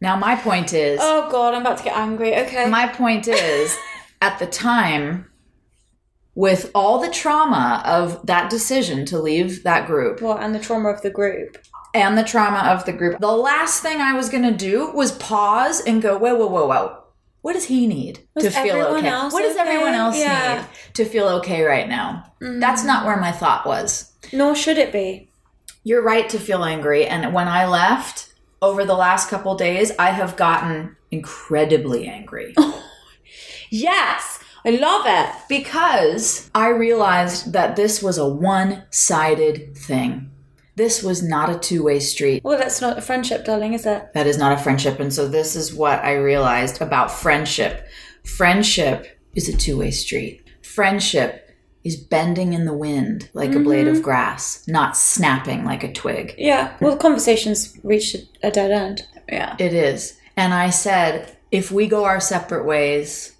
Now, 0.00 0.16
my 0.16 0.36
point 0.36 0.72
is 0.72 0.98
Oh 1.02 1.30
god, 1.30 1.54
I'm 1.54 1.60
about 1.62 1.78
to 1.78 1.84
get 1.84 1.96
angry. 1.96 2.34
Okay. 2.34 2.68
my 2.68 2.88
point 2.88 3.28
is 3.28 3.76
at 4.22 4.38
the 4.38 4.46
time, 4.46 5.30
with 6.34 6.70
all 6.74 7.00
the 7.00 7.10
trauma 7.10 7.82
of 7.86 8.24
that 8.26 8.50
decision 8.50 9.06
to 9.06 9.18
leave 9.18 9.62
that 9.62 9.86
group 9.86 10.20
Well, 10.20 10.36
and 10.36 10.54
the 10.54 10.58
trauma 10.58 10.90
of 10.90 11.02
the 11.02 11.10
group. 11.10 11.58
And 12.02 12.16
the 12.18 12.22
trauma 12.24 12.70
of 12.72 12.84
the 12.84 12.92
group, 12.92 13.18
the 13.20 13.30
last 13.32 13.82
thing 13.82 14.00
I 14.00 14.14
was 14.14 14.28
going 14.28 14.44
to 14.44 14.52
do 14.56 14.90
was 14.92 15.12
pause 15.12 15.80
and 15.80 16.00
go, 16.02 16.16
whoa, 16.18 16.34
whoa, 16.36 16.46
whoa, 16.46 16.66
whoa. 16.66 17.02
What 17.42 17.52
does 17.52 17.64
he 17.66 17.86
need 17.86 18.20
Was 18.34 18.44
to 18.44 18.50
feel 18.50 18.76
okay? 18.76 19.10
What 19.10 19.42
does 19.42 19.56
okay? 19.56 19.60
everyone 19.60 19.94
else 19.94 20.18
Yeah. 20.18 20.56
need 20.62 20.94
to 20.94 21.04
feel 21.04 21.28
okay 21.38 21.62
right 21.62 21.88
now? 21.88 22.32
Mm-hmm. 22.42 22.58
That's 22.60 22.82
not 22.84 23.06
where 23.06 23.16
my 23.18 23.30
thought 23.30 23.66
was. 23.66 24.12
Nor 24.32 24.54
should 24.56 24.78
it 24.78 24.92
be. 24.92 25.30
You're 25.84 26.02
right 26.02 26.28
to 26.30 26.38
feel 26.40 26.64
angry. 26.64 27.06
And 27.06 27.32
when 27.32 27.46
I 27.46 27.66
left 27.66 28.32
over 28.60 28.84
the 28.84 28.94
last 28.94 29.28
couple 29.30 29.54
days, 29.54 29.92
I 29.98 30.10
have 30.10 30.36
gotten 30.36 30.96
incredibly 31.10 32.08
angry. 32.08 32.54
Yes. 33.70 34.38
I 34.64 34.70
love 34.70 35.02
it. 35.06 35.28
because 35.48 36.50
I 36.54 36.68
realized 36.68 37.52
that 37.52 37.76
this 37.76 38.02
was 38.02 38.18
a 38.18 38.28
one 38.28 38.84
sided 38.90 39.76
thing. 39.76 40.30
This 40.76 41.02
was 41.02 41.22
not 41.22 41.48
a 41.50 41.58
two 41.58 41.82
way 41.82 42.00
street. 42.00 42.44
Well, 42.44 42.58
that's 42.58 42.80
not 42.80 42.98
a 42.98 43.00
friendship, 43.02 43.44
darling, 43.44 43.72
is 43.72 43.86
it? 43.86 44.12
That 44.14 44.26
is 44.26 44.36
not 44.38 44.52
a 44.52 44.58
friendship. 44.62 45.00
And 45.00 45.12
so, 45.12 45.26
this 45.26 45.56
is 45.56 45.74
what 45.74 46.04
I 46.04 46.14
realized 46.14 46.80
about 46.80 47.10
friendship 47.10 47.86
friendship 48.24 49.06
is 49.34 49.48
a 49.48 49.56
two 49.56 49.78
way 49.78 49.90
street. 49.90 50.42
Friendship 50.62 51.42
is 51.84 51.96
bending 51.96 52.52
in 52.52 52.64
the 52.64 52.72
wind 52.72 53.30
like 53.32 53.54
a 53.54 53.60
blade 53.60 53.86
of 53.86 54.02
grass, 54.02 54.66
not 54.66 54.96
snapping 54.96 55.64
like 55.64 55.84
a 55.84 55.92
twig. 55.92 56.34
Yeah. 56.36 56.76
Well, 56.80 56.90
the 56.92 56.98
conversation's 57.00 57.78
reached 57.84 58.16
a- 58.16 58.48
a 58.48 58.50
dead 58.50 58.72
end. 58.72 59.06
Yeah. 59.28 59.54
It 59.60 59.72
is. 59.72 60.18
And 60.36 60.52
I 60.52 60.70
said, 60.70 61.36
if 61.52 61.70
we 61.70 61.86
go 61.86 62.04
our 62.04 62.18
separate 62.20 62.66
ways, 62.66 63.36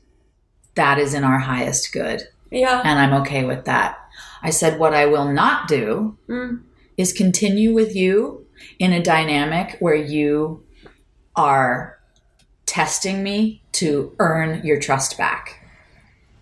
that 0.77 0.99
is 0.99 1.13
in 1.13 1.25
our 1.25 1.41
highest 1.41 1.93
good. 1.93 2.23
Yeah. 2.53 2.81
and 2.85 2.99
I'm 3.01 3.21
okay 3.23 3.45
with 3.45 3.65
that. 3.65 3.99
I 4.41 4.51
said, 4.51 4.79
what 4.79 4.95
I 4.95 5.07
will 5.07 5.31
not 5.33 5.67
do 5.67 6.17
Mm. 6.29 6.63
Is 6.97 7.13
continue 7.13 7.73
with 7.75 7.95
you 7.95 8.47
in 8.79 8.93
a 8.93 9.03
dynamic 9.03 9.77
where 9.81 9.95
you 9.95 10.65
are 11.35 11.99
testing 12.65 13.23
me 13.23 13.63
to 13.73 14.15
earn 14.19 14.65
your 14.65 14.81
trust 14.81 15.17
back. 15.19 15.63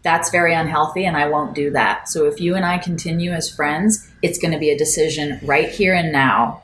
That's 0.02 0.30
very 0.30 0.52
unhealthy, 0.52 1.04
and 1.04 1.16
I 1.16 1.28
won't 1.28 1.54
do 1.54 1.70
that. 1.70 2.08
So, 2.08 2.26
if 2.26 2.38
you 2.40 2.54
and 2.54 2.64
I 2.64 2.78
continue 2.78 3.32
as 3.32 3.54
friends, 3.54 4.10
it's 4.22 4.38
going 4.38 4.52
to 4.52 4.58
be 4.58 4.70
a 4.70 4.76
decision 4.76 5.40
right 5.42 5.68
here 5.68 5.94
and 5.94 6.12
now 6.12 6.62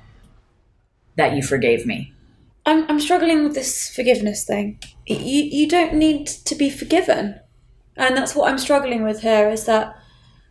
that 1.16 1.35
you 1.35 1.42
forgave 1.42 1.87
me. 1.87 2.12
I'm, 2.66 2.88
I'm 2.88 3.00
struggling 3.00 3.42
with 3.42 3.55
this 3.55 3.94
forgiveness 3.94 4.44
thing. 4.44 4.79
You, 5.07 5.42
you 5.42 5.68
don't 5.68 5.94
need 5.94 6.26
to 6.26 6.55
be 6.55 6.70
forgiven. 6.70 7.40
And 7.96 8.16
that's 8.16 8.35
what 8.35 8.50
I'm 8.50 8.59
struggling 8.59 9.03
with 9.03 9.22
here 9.22 9.48
is 9.50 9.64
that 9.64 10.00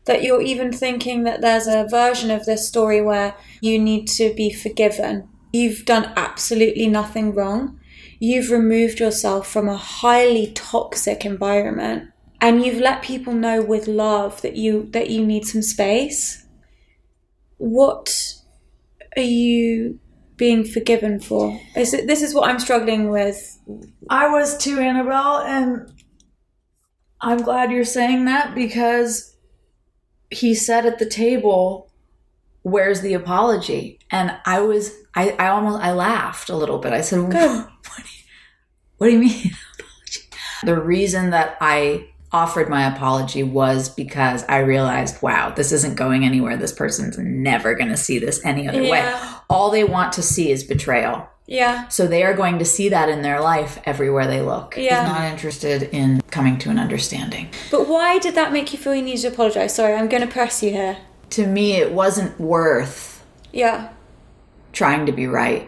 that 0.09 0.23
you're 0.23 0.41
even 0.41 0.71
thinking 0.71 1.21
that 1.21 1.39
there's 1.39 1.67
a 1.67 1.85
version 1.87 2.31
of 2.31 2.43
this 2.43 2.67
story 2.67 2.99
where 2.99 3.35
you 3.61 3.77
need 3.77 4.07
to 4.07 4.33
be 4.33 4.51
forgiven. 4.51 5.29
You've 5.53 5.85
done 5.85 6.11
absolutely 6.15 6.87
nothing 6.87 7.35
wrong. 7.35 7.79
You've 8.17 8.49
removed 8.49 8.99
yourself 8.99 9.47
from 9.47 9.69
a 9.69 9.77
highly 9.77 10.51
toxic 10.55 11.25
environment 11.25 12.09
and 12.41 12.65
you've 12.65 12.81
let 12.81 13.03
people 13.03 13.33
know 13.33 13.61
with 13.61 13.87
love 13.87 14.41
that 14.41 14.55
you 14.55 14.89
that 14.93 15.11
you 15.11 15.23
need 15.23 15.45
some 15.45 15.61
space. 15.61 16.43
What 17.57 18.33
are 19.15 19.21
you 19.21 19.99
being 20.37 20.63
forgiven 20.63 21.19
for? 21.19 21.61
Is 21.75 21.93
it, 21.93 22.07
this 22.07 22.23
is 22.23 22.33
what 22.33 22.49
I'm 22.49 22.59
struggling 22.59 23.11
with. 23.11 23.59
I 24.09 24.27
was 24.27 24.57
too, 24.57 24.79
Annabelle, 24.79 25.41
and 25.41 25.93
I'm 27.21 27.43
glad 27.43 27.69
you're 27.69 27.83
saying 27.83 28.25
that 28.25 28.55
because 28.55 29.35
he 30.31 30.53
said 30.53 30.85
at 30.85 30.99
the 30.99 31.05
table, 31.05 31.89
"Where's 32.63 33.01
the 33.01 33.13
apology?" 33.13 33.99
And 34.11 34.35
I 34.45 34.61
was, 34.61 34.93
I, 35.15 35.31
I 35.31 35.49
almost, 35.49 35.81
I 35.83 35.91
laughed 35.91 36.49
a 36.49 36.55
little 36.55 36.79
bit. 36.79 36.93
I 36.93 37.01
said, 37.01 37.29
Good. 37.31 37.65
"What 37.87 37.97
do 37.97 38.03
you, 38.03 38.23
what 38.97 39.07
do 39.07 39.13
you 39.13 39.19
mean?" 39.19 39.51
apology? 39.79 40.19
The 40.63 40.79
reason 40.79 41.29
that 41.31 41.57
I 41.61 42.09
offered 42.31 42.69
my 42.69 42.85
apology 42.93 43.43
was 43.43 43.89
because 43.89 44.43
I 44.47 44.59
realized, 44.59 45.21
wow, 45.21 45.51
this 45.51 45.71
isn't 45.71 45.95
going 45.95 46.23
anywhere. 46.23 46.57
This 46.57 46.71
person's 46.71 47.17
never 47.17 47.73
going 47.73 47.89
to 47.89 47.97
see 47.97 48.19
this 48.19 48.43
any 48.45 48.67
other 48.67 48.83
way. 48.83 49.19
All 49.49 49.71
they 49.71 49.83
want 49.83 50.13
to 50.13 50.21
see 50.21 50.51
is 50.51 50.63
betrayal. 50.63 51.27
Yeah. 51.49 51.87
So 51.87 52.05
they 52.05 52.23
are 52.23 52.35
going 52.35 52.59
to 52.59 52.65
see 52.65 52.89
that 52.89 53.09
in 53.09 53.23
their 53.23 53.41
life 53.41 53.79
everywhere 53.83 54.27
they 54.27 54.39
look. 54.39 54.75
Yeah. 54.77 55.03
He's 55.03 55.11
not 55.11 55.31
interested 55.31 55.83
in 55.91 56.21
coming 56.29 56.59
to 56.59 56.69
an 56.69 56.77
understanding. 56.77 57.49
But 57.71 57.87
why 57.87 58.19
did 58.19 58.35
that 58.35 58.53
make 58.53 58.71
you 58.71 58.77
feel 58.77 58.93
you 58.93 59.01
needed 59.01 59.21
to 59.21 59.27
apologize? 59.29 59.73
Sorry, 59.73 59.95
I'm 59.95 60.07
going 60.07 60.21
to 60.21 60.31
press 60.31 60.61
you 60.61 60.69
here. 60.69 60.97
To 61.31 61.47
me, 61.47 61.73
it 61.73 61.91
wasn't 61.91 62.39
worth 62.39 63.25
Yeah. 63.51 63.89
trying 64.73 65.07
to 65.07 65.11
be 65.11 65.25
right. 65.25 65.67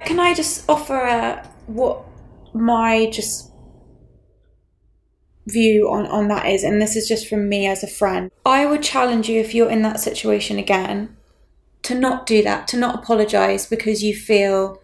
Can 0.00 0.20
I 0.20 0.34
just 0.34 0.68
offer 0.68 0.98
a, 1.00 1.48
what 1.66 2.02
my 2.52 3.08
just 3.10 3.50
view 5.46 5.90
on, 5.90 6.06
on 6.08 6.28
that 6.28 6.44
is, 6.46 6.62
and 6.62 6.80
this 6.80 6.94
is 6.94 7.08
just 7.08 7.26
from 7.26 7.48
me 7.48 7.66
as 7.66 7.82
a 7.82 7.86
friend. 7.86 8.30
I 8.44 8.66
would 8.66 8.82
challenge 8.82 9.30
you 9.30 9.40
if 9.40 9.54
you're 9.54 9.70
in 9.70 9.80
that 9.82 9.98
situation 9.98 10.58
again 10.58 11.16
to 11.84 11.94
not 11.94 12.26
do 12.26 12.42
that, 12.42 12.68
to 12.68 12.76
not 12.76 13.02
apologize 13.02 13.66
because 13.66 14.02
you 14.04 14.14
feel 14.14 14.81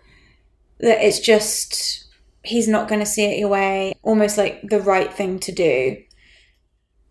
that 0.81 1.05
it's 1.05 1.21
just 1.21 2.05
he's 2.45 2.69
not 2.69 2.89
going 2.89 3.01
to 3.01 3.07
see 3.07 3.25
it 3.25 3.39
your 3.39 3.49
way, 3.49 3.95
almost 4.03 4.39
like 4.39 4.63
the 4.69 4.81
right 4.81 5.13
thing 5.13 5.39
to 5.41 5.53
do. 5.53 5.97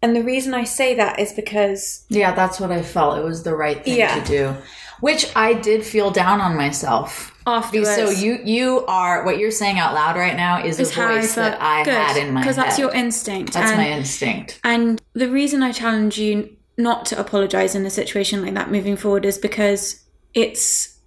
And 0.01 0.15
the 0.15 0.23
reason 0.23 0.53
I 0.53 0.63
say 0.63 0.95
that 0.95 1.19
is 1.19 1.33
because 1.33 2.05
Yeah, 2.09 2.33
that's 2.33 2.59
what 2.59 2.71
I 2.71 2.81
felt. 2.81 3.17
It 3.17 3.23
was 3.23 3.43
the 3.43 3.55
right 3.55 3.83
thing 3.83 3.97
Yeah. 3.97 4.19
to 4.19 4.25
do. 4.27 4.55
Which 4.99 5.31
I 5.35 5.53
did 5.53 5.85
feel 5.85 6.09
down 6.11 6.41
on 6.41 6.55
myself. 6.55 7.33
afterwards, 7.45 7.95
So 7.95 8.09
you 8.09 8.39
you 8.43 8.83
are 8.87 9.23
what 9.25 9.37
you're 9.37 9.51
saying 9.51 9.79
out 9.79 9.93
loud 9.93 10.15
right 10.17 10.35
now 10.35 10.63
is 10.63 10.79
a 10.79 10.81
is 10.83 10.93
how 10.93 11.07
I 11.07 11.15
voice 11.21 11.33
felt 11.35 11.51
that 11.53 11.61
I 11.61 11.83
good, 11.83 11.93
had 11.93 12.17
in 12.17 12.33
my 12.33 12.41
head. 12.41 12.43
because 12.45 12.55
that's 12.55 12.77
your 12.79 12.93
instinct. 12.93 13.53
That's 13.53 13.71
and, 13.71 13.77
my 13.77 13.89
instinct. 13.89 14.59
And 14.63 15.01
the 15.13 15.29
reason 15.29 15.63
I 15.63 15.71
challenge 15.71 16.17
you 16.17 16.55
not 16.77 17.05
to 17.07 17.19
apologize 17.19 17.73
in 17.73 17.85
a 17.85 17.89
situation 17.89 18.41
like 18.43 18.53
that 18.53 18.69
moving 18.71 18.97
forward 18.97 19.25
is 19.25 19.37
because 19.37 20.03
it's 20.33 20.97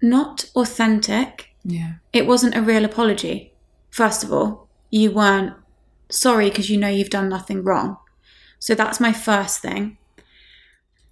not 0.00 0.48
authentic. 0.54 1.47
Yeah. 1.68 1.92
It 2.14 2.26
wasn't 2.26 2.56
a 2.56 2.62
real 2.62 2.86
apology. 2.86 3.52
First 3.90 4.24
of 4.24 4.32
all, 4.32 4.68
you 4.90 5.10
weren't 5.10 5.54
sorry 6.08 6.48
because 6.48 6.70
you 6.70 6.78
know 6.78 6.88
you've 6.88 7.10
done 7.10 7.28
nothing 7.28 7.62
wrong. 7.62 7.98
So 8.58 8.74
that's 8.74 9.00
my 9.00 9.12
first 9.12 9.60
thing. 9.60 9.98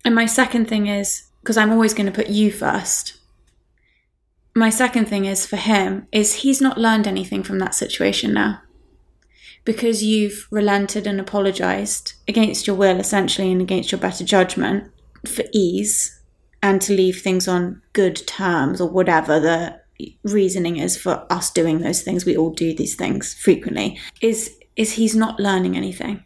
And 0.02 0.14
my 0.14 0.24
second 0.24 0.66
thing 0.66 0.86
is 0.86 1.28
because 1.42 1.58
I'm 1.58 1.70
always 1.70 1.92
going 1.92 2.06
to 2.06 2.12
put 2.12 2.30
you 2.30 2.50
first. 2.50 3.18
My 4.54 4.70
second 4.70 5.08
thing 5.08 5.26
is 5.26 5.44
for 5.44 5.56
him 5.56 6.06
is 6.10 6.36
he's 6.36 6.62
not 6.62 6.78
learned 6.78 7.06
anything 7.06 7.42
from 7.42 7.58
that 7.58 7.74
situation 7.74 8.32
now. 8.32 8.62
Because 9.66 10.02
you've 10.02 10.48
relented 10.50 11.06
and 11.06 11.20
apologized 11.20 12.14
against 12.26 12.66
your 12.66 12.76
will 12.76 12.98
essentially 12.98 13.52
and 13.52 13.60
against 13.60 13.92
your 13.92 14.00
better 14.00 14.24
judgment 14.24 14.90
for 15.26 15.44
ease 15.52 16.18
and 16.62 16.80
to 16.80 16.94
leave 16.94 17.20
things 17.20 17.46
on 17.46 17.82
good 17.92 18.26
terms 18.26 18.80
or 18.80 18.88
whatever 18.88 19.38
the 19.38 19.80
reasoning 20.22 20.76
is 20.76 20.96
for 20.96 21.26
us 21.30 21.50
doing 21.50 21.78
those 21.80 22.02
things 22.02 22.24
we 22.24 22.37
all 22.37 22.50
do 22.50 22.74
these 22.74 22.94
things 22.96 23.35
frequently 23.35 23.98
is 24.20 24.56
is 24.76 24.92
he's 24.92 25.16
not 25.16 25.40
learning 25.40 25.76
anything 25.76 26.22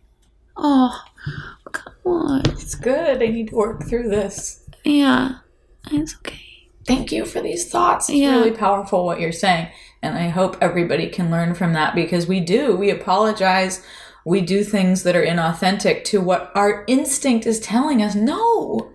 oh 0.56 0.92
come 1.72 1.92
on 2.04 2.42
It's 2.50 2.74
good. 2.74 3.22
I 3.22 3.26
need 3.26 3.48
to 3.48 3.56
work 3.56 3.84
through 3.88 4.08
this. 4.08 4.64
yeah 4.84 5.36
it's 5.92 6.14
okay 6.16 6.40
thank 6.86 7.12
you 7.12 7.24
for 7.24 7.40
these 7.40 7.68
thoughts. 7.70 8.08
It's 8.08 8.18
Yeah. 8.18 8.36
really 8.36 8.50
powerful 8.50 9.04
what 9.06 9.20
you're 9.20 9.30
saying. 9.46 9.68
And 10.02 10.16
I 10.18 10.28
hope 10.28 10.56
everybody 10.60 11.08
can 11.08 11.30
learn 11.30 11.54
from 11.54 11.72
that 11.74 11.94
because 11.94 12.26
we 12.26 12.40
do. 12.40 12.74
We 12.74 12.90
apologize. 12.90 13.80
We 14.24 14.40
do 14.40 14.64
things 14.64 15.04
that 15.04 15.14
are 15.14 15.24
inauthentic 15.24 16.02
to 16.04 16.20
what 16.20 16.50
our 16.56 16.84
instinct 16.88 17.46
is 17.46 17.60
telling 17.60 18.02
us. 18.02 18.16
No, 18.16 18.90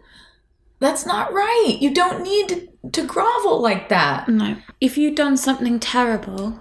that's 0.86 1.06
not 1.06 1.34
right. 1.34 1.78
You 1.80 1.94
don't 1.94 2.22
need 2.22 2.70
to, 2.94 3.06
grovel 3.08 3.60
like 3.60 3.90
that. 3.90 4.30
No. 4.30 4.58
If 4.80 4.98
you'd 4.98 5.16
done 5.16 5.36
something 5.36 5.80
terrible, 5.80 6.60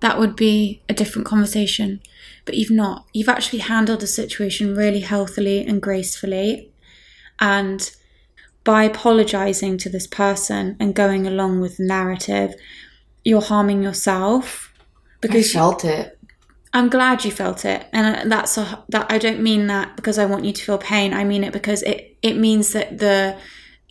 that 0.00 0.18
would 0.18 0.34
be 0.34 0.82
a 0.88 0.94
different 0.94 1.26
conversation. 1.26 2.00
But 2.44 2.56
you've 2.56 2.72
not. 2.72 3.06
You've 3.12 3.28
actually 3.28 3.60
handled 3.60 4.00
the 4.00 4.08
situation 4.08 4.74
really 4.74 5.00
healthily 5.00 5.64
and 5.64 5.80
gracefully. 5.80 6.72
And 7.38 7.88
by 8.64 8.84
apologizing 8.84 9.78
to 9.78 9.88
this 9.88 10.08
person 10.08 10.76
and 10.80 10.94
going 10.94 11.26
along 11.26 11.60
with 11.60 11.76
the 11.76 11.84
narrative, 11.84 12.54
you're 13.24 13.40
harming 13.40 13.82
yourself 13.82 14.72
because 15.20 15.54
I 15.54 15.58
felt 15.58 15.84
it. 15.84 16.18
I'm 16.72 16.88
glad 16.88 17.24
you 17.24 17.30
felt 17.30 17.64
it, 17.64 17.86
and 17.92 18.16
uh, 18.16 18.28
that's 18.28 18.56
a 18.56 18.84
that 18.90 19.10
I 19.10 19.18
don't 19.18 19.42
mean 19.42 19.66
that 19.66 19.96
because 19.96 20.18
I 20.18 20.26
want 20.26 20.44
you 20.44 20.52
to 20.52 20.64
feel 20.64 20.78
pain. 20.78 21.12
I 21.12 21.24
mean 21.24 21.42
it 21.44 21.52
because 21.52 21.82
it 21.82 22.16
it 22.22 22.36
means 22.36 22.72
that 22.72 22.98
the 22.98 23.36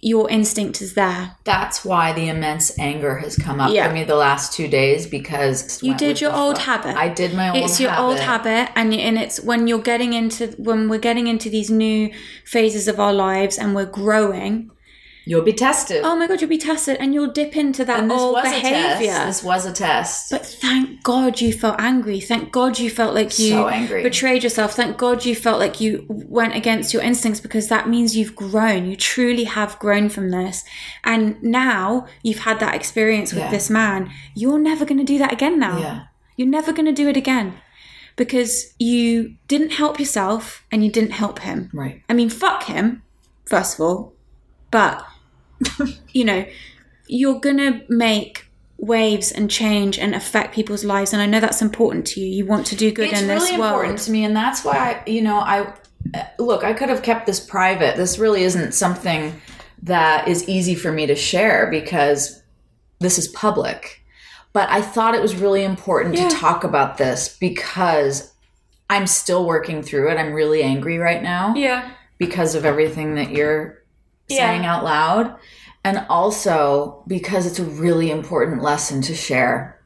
your 0.01 0.29
instinct 0.29 0.81
is 0.81 0.93
there. 0.93 1.35
That's 1.43 1.83
why 1.83 2.13
the 2.13 2.29
immense 2.29 2.77
anger 2.79 3.17
has 3.17 3.35
come 3.35 3.59
up 3.59 3.71
Yeah. 3.73 3.87
for 3.87 3.93
me 3.93 4.03
the 4.03 4.15
last 4.15 4.53
two 4.53 4.67
days 4.67 5.07
because 5.07 5.81
You 5.83 5.95
did 5.95 6.21
your 6.21 6.33
old 6.33 6.57
habit. 6.59 6.95
I 6.95 7.09
did 7.09 7.33
my 7.33 7.49
old. 7.49 7.57
it's 7.63 7.79
your 7.79 7.95
old 7.97 8.19
habit 8.19 8.71
and 8.75 8.93
and 8.93 9.17
it's 9.17 9.39
when 9.41 9.67
you're 9.67 9.79
getting 9.79 10.13
into 10.13 10.47
when 10.57 10.89
we're 10.89 10.99
getting 10.99 11.27
into 11.27 11.49
these 11.49 11.69
new 11.69 12.11
phases 12.45 12.87
of 12.87 12.99
our 12.99 13.13
lives 13.13 13.57
and 13.57 13.75
we're 13.75 13.85
growing 13.85 14.71
You'll 15.29 15.43
be 15.43 15.53
tested. 15.53 16.01
oh 16.03 16.15
my 16.15 16.25
god 16.27 16.41
you'll 16.41 16.49
be 16.49 16.57
tested 16.57 16.97
and 16.99 17.13
you'll 17.13 17.31
dip 17.41 17.55
into 17.55 17.85
that 17.85 17.99
and 17.99 18.09
this 18.11 18.19
old 18.19 18.33
was 18.33 18.45
a 18.47 18.49
behavior 18.49 19.07
test. 19.13 19.25
This 19.27 19.43
was 19.43 19.65
a 19.65 19.73
test. 19.73 20.31
but 20.31 20.43
thank 20.45 21.03
god 21.03 21.39
you 21.39 21.53
felt 21.53 21.75
angry 21.79 22.19
thank 22.19 22.51
god 22.51 22.79
you 22.79 22.89
felt 22.89 23.13
like 23.13 23.37
you 23.37 23.51
So 23.51 23.67
angry. 23.67 24.01
betrayed 24.01 24.43
yourself 24.43 24.73
thank 24.73 24.97
god 24.97 25.25
you 25.25 25.35
felt 25.35 25.59
like 25.59 25.79
you 25.79 26.05
went 26.09 26.55
against 26.55 26.93
your 26.93 27.03
instincts 27.03 27.39
because 27.39 27.67
that 27.67 27.87
means 27.87 28.17
you've 28.17 28.35
grown 28.35 28.87
you 28.89 28.95
truly 28.95 29.43
have 29.43 29.77
grown 29.85 30.09
from 30.09 30.31
this 30.31 30.63
and 31.03 31.41
now 31.43 32.07
you've 32.23 32.39
had 32.49 32.59
that 32.59 32.73
experience 32.73 33.31
with 33.31 33.43
Yeah. 33.43 33.51
this 33.51 33.69
man 33.69 34.11
you're 34.35 34.59
never 34.71 34.83
going 34.83 34.97
to 35.05 35.09
do 35.13 35.19
that 35.19 35.31
again 35.31 35.59
now 35.59 35.77
yeah. 35.79 35.99
you're 36.37 36.47
never 36.59 36.73
going 36.73 36.87
to 36.87 36.91
do 37.03 37.07
it 37.07 37.17
again 37.17 37.53
because 38.15 38.73
you 38.79 39.35
didn't 39.47 39.73
help 39.81 39.99
yourself 39.99 40.65
and 40.71 40.83
you 40.83 40.91
didn't 40.91 41.11
help 41.11 41.39
him. 41.39 41.69
Right. 41.73 42.03
I 42.09 42.13
mean, 42.13 42.29
fuck 42.29 42.63
him, 42.63 43.01
first 43.45 43.75
of 43.75 43.79
all. 43.85 44.13
But, 44.71 45.05
you 46.11 46.25
know, 46.25 46.45
you're 47.07 47.39
going 47.39 47.57
to 47.57 47.81
make 47.89 48.45
waves 48.77 49.31
and 49.31 49.49
change 49.51 49.99
and 49.99 50.15
affect 50.15 50.53
people's 50.55 50.85
lives. 50.85 51.11
And 51.11 51.21
I 51.21 51.25
know 51.25 51.39
that's 51.39 51.61
important 51.61 52.05
to 52.07 52.19
you. 52.21 52.27
You 52.27 52.45
want 52.45 52.65
to 52.67 52.75
do 52.75 52.91
good 52.91 53.09
it's 53.11 53.21
in 53.21 53.27
this 53.27 53.43
really 53.43 53.59
world. 53.59 53.73
important 53.73 53.99
to 53.99 54.11
me 54.11 54.23
and 54.23 54.35
that's 54.35 54.63
why 54.63 54.77
I, 55.05 55.09
you 55.09 55.21
know 55.21 55.39
i 55.39 55.73
uh, 56.15 56.23
look 56.39 56.63
i 56.63 56.71
could 56.71 56.87
have 56.89 57.03
kept 57.03 57.25
this 57.25 57.39
private 57.41 57.97
this 57.97 58.17
really 58.17 58.43
isn't 58.43 58.73
something 58.73 59.33
that 59.83 60.27
is 60.29 60.47
easy 60.47 60.75
for 60.75 60.91
me 60.93 61.05
to 61.07 61.15
share 61.15 61.67
because 61.69 62.41
this 62.99 63.17
is 63.19 63.27
public 63.27 64.01
but 64.53 64.69
i 64.69 64.81
thought 64.81 65.13
it 65.13 65.21
was 65.21 65.35
really 65.35 65.63
important 65.65 66.15
Yeah. 66.15 66.29
to 66.29 66.35
talk 66.35 66.63
about 66.63 66.97
this 66.97 67.37
because 67.37 68.33
i'm 68.89 69.07
still 69.07 69.45
working 69.45 69.83
through 69.83 70.09
it 70.09 70.15
i'm 70.17 70.31
really 70.33 70.63
angry 70.63 70.97
right 70.97 71.21
now 71.21 71.53
Yeah. 71.53 71.91
because 72.17 72.55
of 72.55 72.63
everything 72.65 73.15
that 73.15 73.31
you're 73.31 73.78
Yeah. 74.29 74.49
saying 74.49 74.65
out 74.65 74.83
loud 74.83 75.35
and 75.83 76.05
also 76.09 77.03
because 77.07 77.45
it's 77.45 77.59
a 77.59 77.63
really 77.63 78.11
important 78.11 78.61
lesson 78.61 79.01
to 79.03 79.15
share 79.15 79.79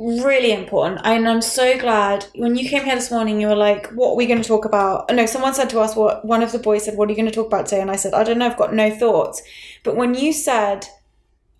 Really 0.00 0.52
important. 0.52 1.02
And 1.04 1.28
I'm 1.28 1.42
so 1.42 1.78
glad 1.78 2.24
when 2.34 2.56
you 2.56 2.66
came 2.66 2.84
here 2.84 2.94
this 2.94 3.10
morning, 3.10 3.38
you 3.38 3.48
were 3.48 3.54
like, 3.54 3.88
What 3.88 4.12
are 4.12 4.16
we 4.16 4.24
going 4.24 4.40
to 4.40 4.48
talk 4.48 4.64
about? 4.64 5.04
Oh, 5.10 5.14
no, 5.14 5.26
someone 5.26 5.52
said 5.52 5.68
to 5.70 5.80
us, 5.80 5.94
What 5.94 6.24
one 6.24 6.42
of 6.42 6.52
the 6.52 6.58
boys 6.58 6.86
said, 6.86 6.96
What 6.96 7.08
are 7.08 7.12
you 7.12 7.16
going 7.16 7.28
to 7.28 7.34
talk 7.34 7.48
about 7.48 7.66
today? 7.66 7.82
And 7.82 7.90
I 7.90 7.96
said, 7.96 8.14
I 8.14 8.24
don't 8.24 8.38
know, 8.38 8.46
I've 8.46 8.56
got 8.56 8.72
no 8.72 8.88
thoughts. 8.88 9.42
But 9.84 9.96
when 9.96 10.14
you 10.14 10.32
said, 10.32 10.86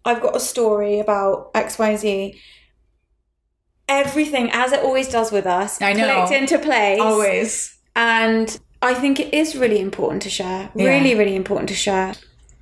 I've 0.07 0.23
got 0.23 0.35
a 0.35 0.41
story 0.41 1.01
about 1.01 1.53
XYZ, 1.53 2.35
everything, 3.91 4.49
as 4.53 4.73
it 4.73 4.81
always 4.81 5.11
does 5.11 5.31
with 5.31 5.45
us, 5.45 5.83
I 5.83 5.93
know. 5.93 6.25
clicked 6.25 6.41
into 6.43 6.59
place. 6.59 6.99
always 6.99 7.77
And 7.95 8.59
I 8.83 8.95
think 8.95 9.21
it 9.21 9.35
is 9.35 9.57
really 9.57 9.81
important 9.81 10.23
to 10.23 10.31
share. 10.31 10.71
Yeah. 10.75 10.87
Really, 10.87 11.15
really 11.15 11.37
important 11.37 11.69
to 11.69 11.75
share 11.75 12.15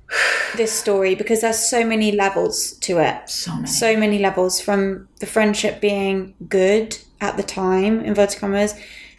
this 0.55 0.71
story 0.71 1.15
because 1.15 1.41
there's 1.41 1.59
so 1.59 1.85
many 1.85 2.11
levels 2.11 2.73
to 2.79 2.99
it 2.99 3.29
so 3.29 3.55
many 3.55 3.67
so 3.67 3.97
many 3.97 4.19
levels 4.19 4.59
from 4.59 5.07
the 5.19 5.25
friendship 5.25 5.79
being 5.79 6.33
good 6.47 6.97
at 7.21 7.37
the 7.37 7.43
time 7.43 8.03
inverted 8.03 8.39
commas 8.39 8.73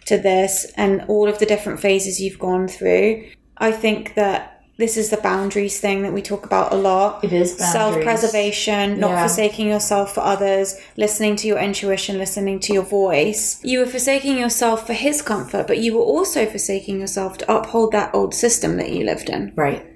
to 0.06 0.18
this 0.18 0.72
and 0.76 1.04
all 1.08 1.28
of 1.28 1.38
the 1.38 1.46
different 1.46 1.78
phases 1.78 2.20
you've 2.20 2.38
gone 2.38 2.66
through 2.66 3.24
i 3.58 3.70
think 3.70 4.14
that 4.14 4.59
this 4.80 4.96
is 4.96 5.10
the 5.10 5.16
boundaries 5.18 5.78
thing 5.84 6.02
that 6.02 6.12
we 6.12 6.22
talk 6.22 6.44
about 6.44 6.72
a 6.72 6.76
lot 6.76 7.22
It 7.22 7.32
is 7.32 7.52
boundaries. 7.52 7.72
self-preservation 7.72 8.98
not 8.98 9.10
Yeah. 9.10 9.22
forsaking 9.26 9.68
yourself 9.68 10.14
for 10.14 10.20
others 10.20 10.76
listening 10.96 11.36
to 11.36 11.46
your 11.46 11.58
intuition 11.58 12.18
listening 12.18 12.58
to 12.60 12.72
your 12.72 12.82
voice 12.82 13.60
you 13.62 13.78
were 13.80 13.86
forsaking 13.86 14.38
yourself 14.38 14.86
for 14.86 14.92
his 14.94 15.22
comfort 15.22 15.66
but 15.66 15.78
you 15.78 15.94
were 15.96 16.02
also 16.14 16.46
forsaking 16.46 17.00
yourself 17.00 17.38
to 17.38 17.52
uphold 17.56 17.92
that 17.92 18.10
old 18.14 18.34
system 18.34 18.76
that 18.78 18.90
you 18.90 19.04
lived 19.04 19.28
in 19.28 19.52
right 19.56 19.86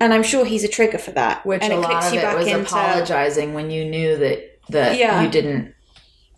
and 0.00 0.14
i'm 0.14 0.22
sure 0.22 0.44
he's 0.44 0.64
a 0.64 0.68
trigger 0.68 0.98
for 0.98 1.10
that 1.12 1.44
Which 1.44 1.62
and 1.62 1.72
a 1.72 1.76
lot 1.78 1.90
clicks 1.90 2.06
of 2.08 2.12
you 2.14 2.18
it 2.20 2.22
back 2.22 2.38
was 2.38 2.46
into- 2.46 2.60
apologizing 2.62 3.54
when 3.54 3.70
you 3.70 3.84
knew 3.84 4.16
that 4.16 4.38
that 4.70 4.96
Yeah. 4.98 5.22
you 5.22 5.28
didn't 5.30 5.74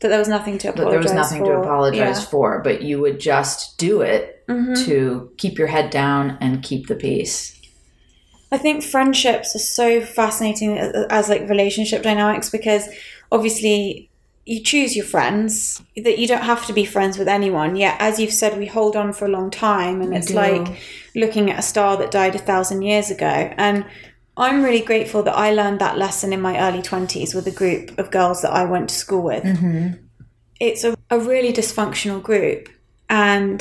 that 0.00 0.08
there 0.08 0.18
was 0.18 0.28
nothing 0.28 0.56
to 0.58 0.68
that 0.68 0.78
apologize 0.78 0.92
there 0.92 1.02
was 1.02 1.12
nothing 1.22 1.44
for. 1.44 1.52
to 1.56 1.60
apologize 1.60 1.98
Yeah. 1.98 2.12
Mm-hmm. 2.12 2.30
for, 2.30 2.60
but 2.64 2.80
you 2.80 3.00
would 3.02 3.20
just 3.20 3.76
do 3.76 4.00
it 4.00 4.36
to 4.86 5.30
keep 5.36 5.58
your 5.58 5.66
head 5.68 5.90
down 5.90 6.38
and 6.40 6.60
keep 6.62 6.86
the 6.88 6.94
peace. 6.96 7.59
I 8.52 8.58
think 8.58 8.82
friendships 8.82 9.54
are 9.54 9.60
so 9.60 10.00
fascinating 10.00 10.78
as, 10.78 11.06
as 11.08 11.28
like 11.28 11.48
relationship 11.48 12.02
dynamics 12.02 12.50
because 12.50 12.88
obviously 13.30 14.10
you 14.46 14.62
choose 14.62 14.96
your 14.96 15.04
friends 15.04 15.80
that 15.96 16.18
you 16.18 16.26
don't 16.26 16.42
have 16.42 16.66
to 16.66 16.72
be 16.72 16.84
friends 16.84 17.18
with 17.18 17.28
anyone 17.28 17.76
yet 17.76 17.96
as 18.00 18.18
you've 18.18 18.32
said 18.32 18.58
we 18.58 18.66
hold 18.66 18.96
on 18.96 19.12
for 19.12 19.26
a 19.26 19.28
long 19.28 19.50
time 19.50 20.00
and 20.00 20.16
it's 20.16 20.28
do. 20.28 20.34
like 20.34 20.80
looking 21.14 21.50
at 21.50 21.58
a 21.58 21.62
star 21.62 21.96
that 21.96 22.10
died 22.10 22.34
a 22.34 22.38
thousand 22.38 22.82
years 22.82 23.10
ago 23.10 23.52
and 23.56 23.84
I'm 24.36 24.62
really 24.62 24.80
grateful 24.80 25.22
that 25.24 25.36
I 25.36 25.52
learned 25.52 25.80
that 25.80 25.98
lesson 25.98 26.32
in 26.32 26.40
my 26.40 26.58
early 26.58 26.80
20s 26.80 27.34
with 27.34 27.46
a 27.46 27.50
group 27.50 27.98
of 27.98 28.10
girls 28.10 28.40
that 28.40 28.52
I 28.52 28.64
went 28.64 28.88
to 28.88 28.94
school 28.94 29.22
with. 29.22 29.44
Mm-hmm. 29.44 30.02
It's 30.58 30.82
a, 30.82 30.96
a 31.10 31.18
really 31.18 31.52
dysfunctional 31.52 32.22
group. 32.22 32.70
And 33.10 33.60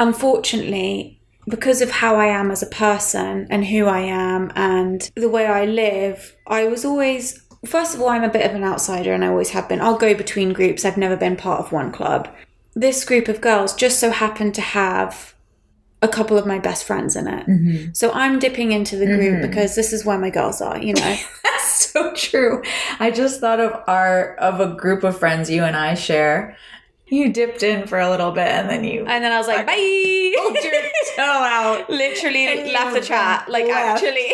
unfortunately, 0.00 1.15
because 1.48 1.80
of 1.80 1.90
how 1.90 2.16
I 2.16 2.26
am 2.26 2.50
as 2.50 2.62
a 2.62 2.66
person 2.66 3.46
and 3.50 3.64
who 3.64 3.86
I 3.86 4.00
am 4.00 4.50
and 4.56 5.10
the 5.14 5.28
way 5.28 5.46
I 5.46 5.64
live, 5.64 6.36
I 6.46 6.66
was 6.66 6.84
always, 6.84 7.40
first 7.64 7.94
of 7.94 8.00
all, 8.00 8.08
I'm 8.08 8.24
a 8.24 8.28
bit 8.28 8.46
of 8.46 8.54
an 8.54 8.64
outsider 8.64 9.12
and 9.12 9.24
I 9.24 9.28
always 9.28 9.50
have 9.50 9.68
been. 9.68 9.80
I'll 9.80 9.98
go 9.98 10.14
between 10.14 10.52
groups, 10.52 10.84
I've 10.84 10.96
never 10.96 11.16
been 11.16 11.36
part 11.36 11.60
of 11.60 11.72
one 11.72 11.92
club. 11.92 12.28
This 12.74 13.04
group 13.04 13.28
of 13.28 13.40
girls 13.40 13.74
just 13.74 14.00
so 14.00 14.10
happened 14.10 14.54
to 14.56 14.60
have 14.60 15.34
a 16.02 16.08
couple 16.08 16.36
of 16.36 16.46
my 16.46 16.58
best 16.58 16.84
friends 16.84 17.16
in 17.16 17.26
it. 17.26 17.46
Mm-hmm. 17.46 17.92
So 17.92 18.12
I'm 18.12 18.38
dipping 18.38 18.72
into 18.72 18.96
the 18.96 19.06
group 19.06 19.20
mm-hmm. 19.20 19.48
because 19.48 19.74
this 19.74 19.92
is 19.92 20.04
where 20.04 20.18
my 20.18 20.30
girls 20.30 20.60
are, 20.60 20.78
you 20.78 20.92
know. 20.92 21.16
That's 21.42 21.66
so 21.92 22.12
true. 22.14 22.62
I 22.98 23.10
just 23.10 23.40
thought 23.40 23.60
of 23.60 23.82
our 23.86 24.34
of 24.36 24.60
a 24.60 24.74
group 24.74 25.04
of 25.04 25.18
friends 25.18 25.50
you 25.50 25.64
and 25.64 25.76
I 25.76 25.94
share. 25.94 26.56
You 27.08 27.32
dipped 27.32 27.62
in 27.62 27.86
for 27.86 27.98
a 28.00 28.10
little 28.10 28.32
bit 28.32 28.48
and 28.48 28.68
then 28.68 28.82
you 28.84 29.00
and 29.06 29.22
then 29.22 29.30
I 29.32 29.38
was 29.38 29.46
like, 29.46 29.64
bye. 29.66 30.32
pulled 30.36 30.54
your 30.56 30.82
toe 31.16 31.22
out. 31.22 31.88
literally 31.88 32.46
And 32.48 32.72
left 32.72 32.94
the 32.94 33.00
chat 33.00 33.48
like 33.48 33.66
left. 33.66 34.02
actually 34.02 34.32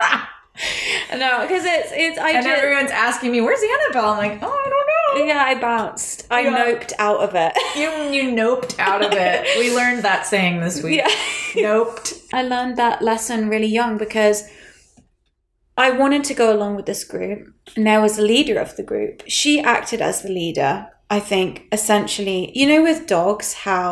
no 1.18 1.40
because 1.42 1.64
it's 1.64 1.90
it's 1.92 2.18
i 2.18 2.30
And 2.30 2.44
just 2.44 2.58
everyone's 2.58 2.90
asking 2.90 3.32
me, 3.32 3.40
"Where's 3.40 3.60
the 3.60 3.68
Annabelle?" 3.68 4.10
I'm 4.10 4.18
like, 4.18 4.38
"Oh, 4.42 4.48
I 4.48 4.68
don't 4.68 4.86
know." 4.90 5.26
yeah 5.26 5.42
i 5.44 5.54
bounced 5.54 6.26
i 6.30 6.40
Yeah. 6.40 6.56
noped 6.64 6.92
out 6.98 7.20
of 7.20 7.34
it 7.34 7.52
You 7.76 7.90
you 8.16 8.30
noped 8.32 8.78
out 8.78 9.04
of 9.04 9.12
it. 9.12 9.46
We 9.58 9.74
learned 9.74 10.02
that 10.02 10.26
saying 10.26 10.60
this 10.60 10.82
week. 10.82 10.96
yeah 10.96 11.08
Noped. 11.54 12.22
i 12.32 12.42
learned 12.42 12.76
that 12.78 13.02
lesson 13.02 13.48
really 13.50 13.66
young 13.66 13.98
because 13.98 14.44
i 15.76 15.90
wanted 15.90 16.24
to 16.24 16.34
go 16.34 16.52
along 16.56 16.76
with 16.76 16.86
this 16.86 17.04
group 17.04 17.40
and 17.76 17.86
there 17.86 18.00
was 18.00 18.18
a 18.18 18.22
leader 18.22 18.58
of 18.58 18.76
the 18.76 18.82
group 18.82 19.22
she 19.26 19.60
acted 19.60 20.00
as 20.00 20.22
the 20.22 20.28
leader 20.30 20.88
i 21.16 21.18
think 21.20 21.50
essentially 21.78 22.40
you 22.58 22.66
know 22.70 22.82
with 22.88 23.06
dogs 23.06 23.48
how 23.68 23.86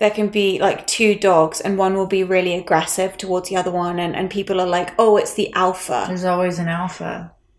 there 0.00 0.10
can 0.18 0.28
be 0.28 0.46
like 0.66 0.86
two 0.86 1.12
dogs 1.14 1.60
and 1.64 1.76
one 1.84 1.94
will 1.98 2.06
be 2.18 2.24
really 2.36 2.54
aggressive 2.62 3.16
towards 3.22 3.48
the 3.48 3.56
other 3.60 3.70
one 3.86 3.98
and, 4.04 4.12
and 4.16 4.30
people 4.38 4.58
are 4.60 4.66
like 4.78 4.90
oh 4.98 5.12
it's 5.20 5.34
the 5.34 5.48
alpha 5.66 6.04
There's 6.08 6.24
always 6.34 6.58
an 6.58 6.68
alpha. 6.68 7.12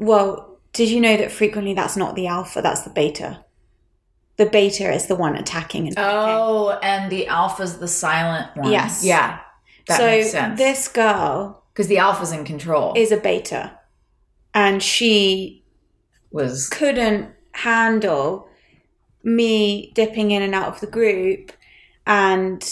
Well, 0.09 0.57
did 0.73 0.89
you 0.93 0.99
know 1.05 1.15
that 1.21 1.31
frequently 1.31 1.73
that's 1.75 1.97
not 2.03 2.15
the 2.15 2.25
alpha, 2.37 2.59
that's 2.61 2.81
the 2.87 2.89
beta? 2.99 3.29
The 4.37 4.47
beta 4.57 4.87
is 4.97 5.05
the 5.05 5.15
one 5.25 5.35
attacking 5.35 5.83
and. 5.87 5.95
Oh, 5.99 6.79
and 6.81 7.11
the 7.11 7.27
alpha's 7.27 7.77
the 7.77 7.87
silent 7.87 8.47
one. 8.55 8.71
Yes. 8.71 9.03
Yeah. 9.05 9.39
That 9.87 9.97
so 9.99 10.05
makes 10.07 10.31
sense. 10.31 10.57
this 10.57 10.87
girl 10.87 11.63
Because 11.73 11.87
the 11.93 11.99
alpha's 11.99 12.31
in 12.31 12.43
control. 12.53 12.93
is 13.03 13.11
a 13.11 13.17
beta. 13.17 13.63
and 14.55 14.81
she 14.81 15.63
Was 16.31 16.67
couldn't 16.69 17.29
handle 17.53 18.47
me 19.23 19.91
dipping 19.93 20.31
in 20.31 20.41
and 20.41 20.55
out 20.55 20.67
of 20.67 20.79
the 20.79 20.87
group 20.87 21.51
and 22.05 22.63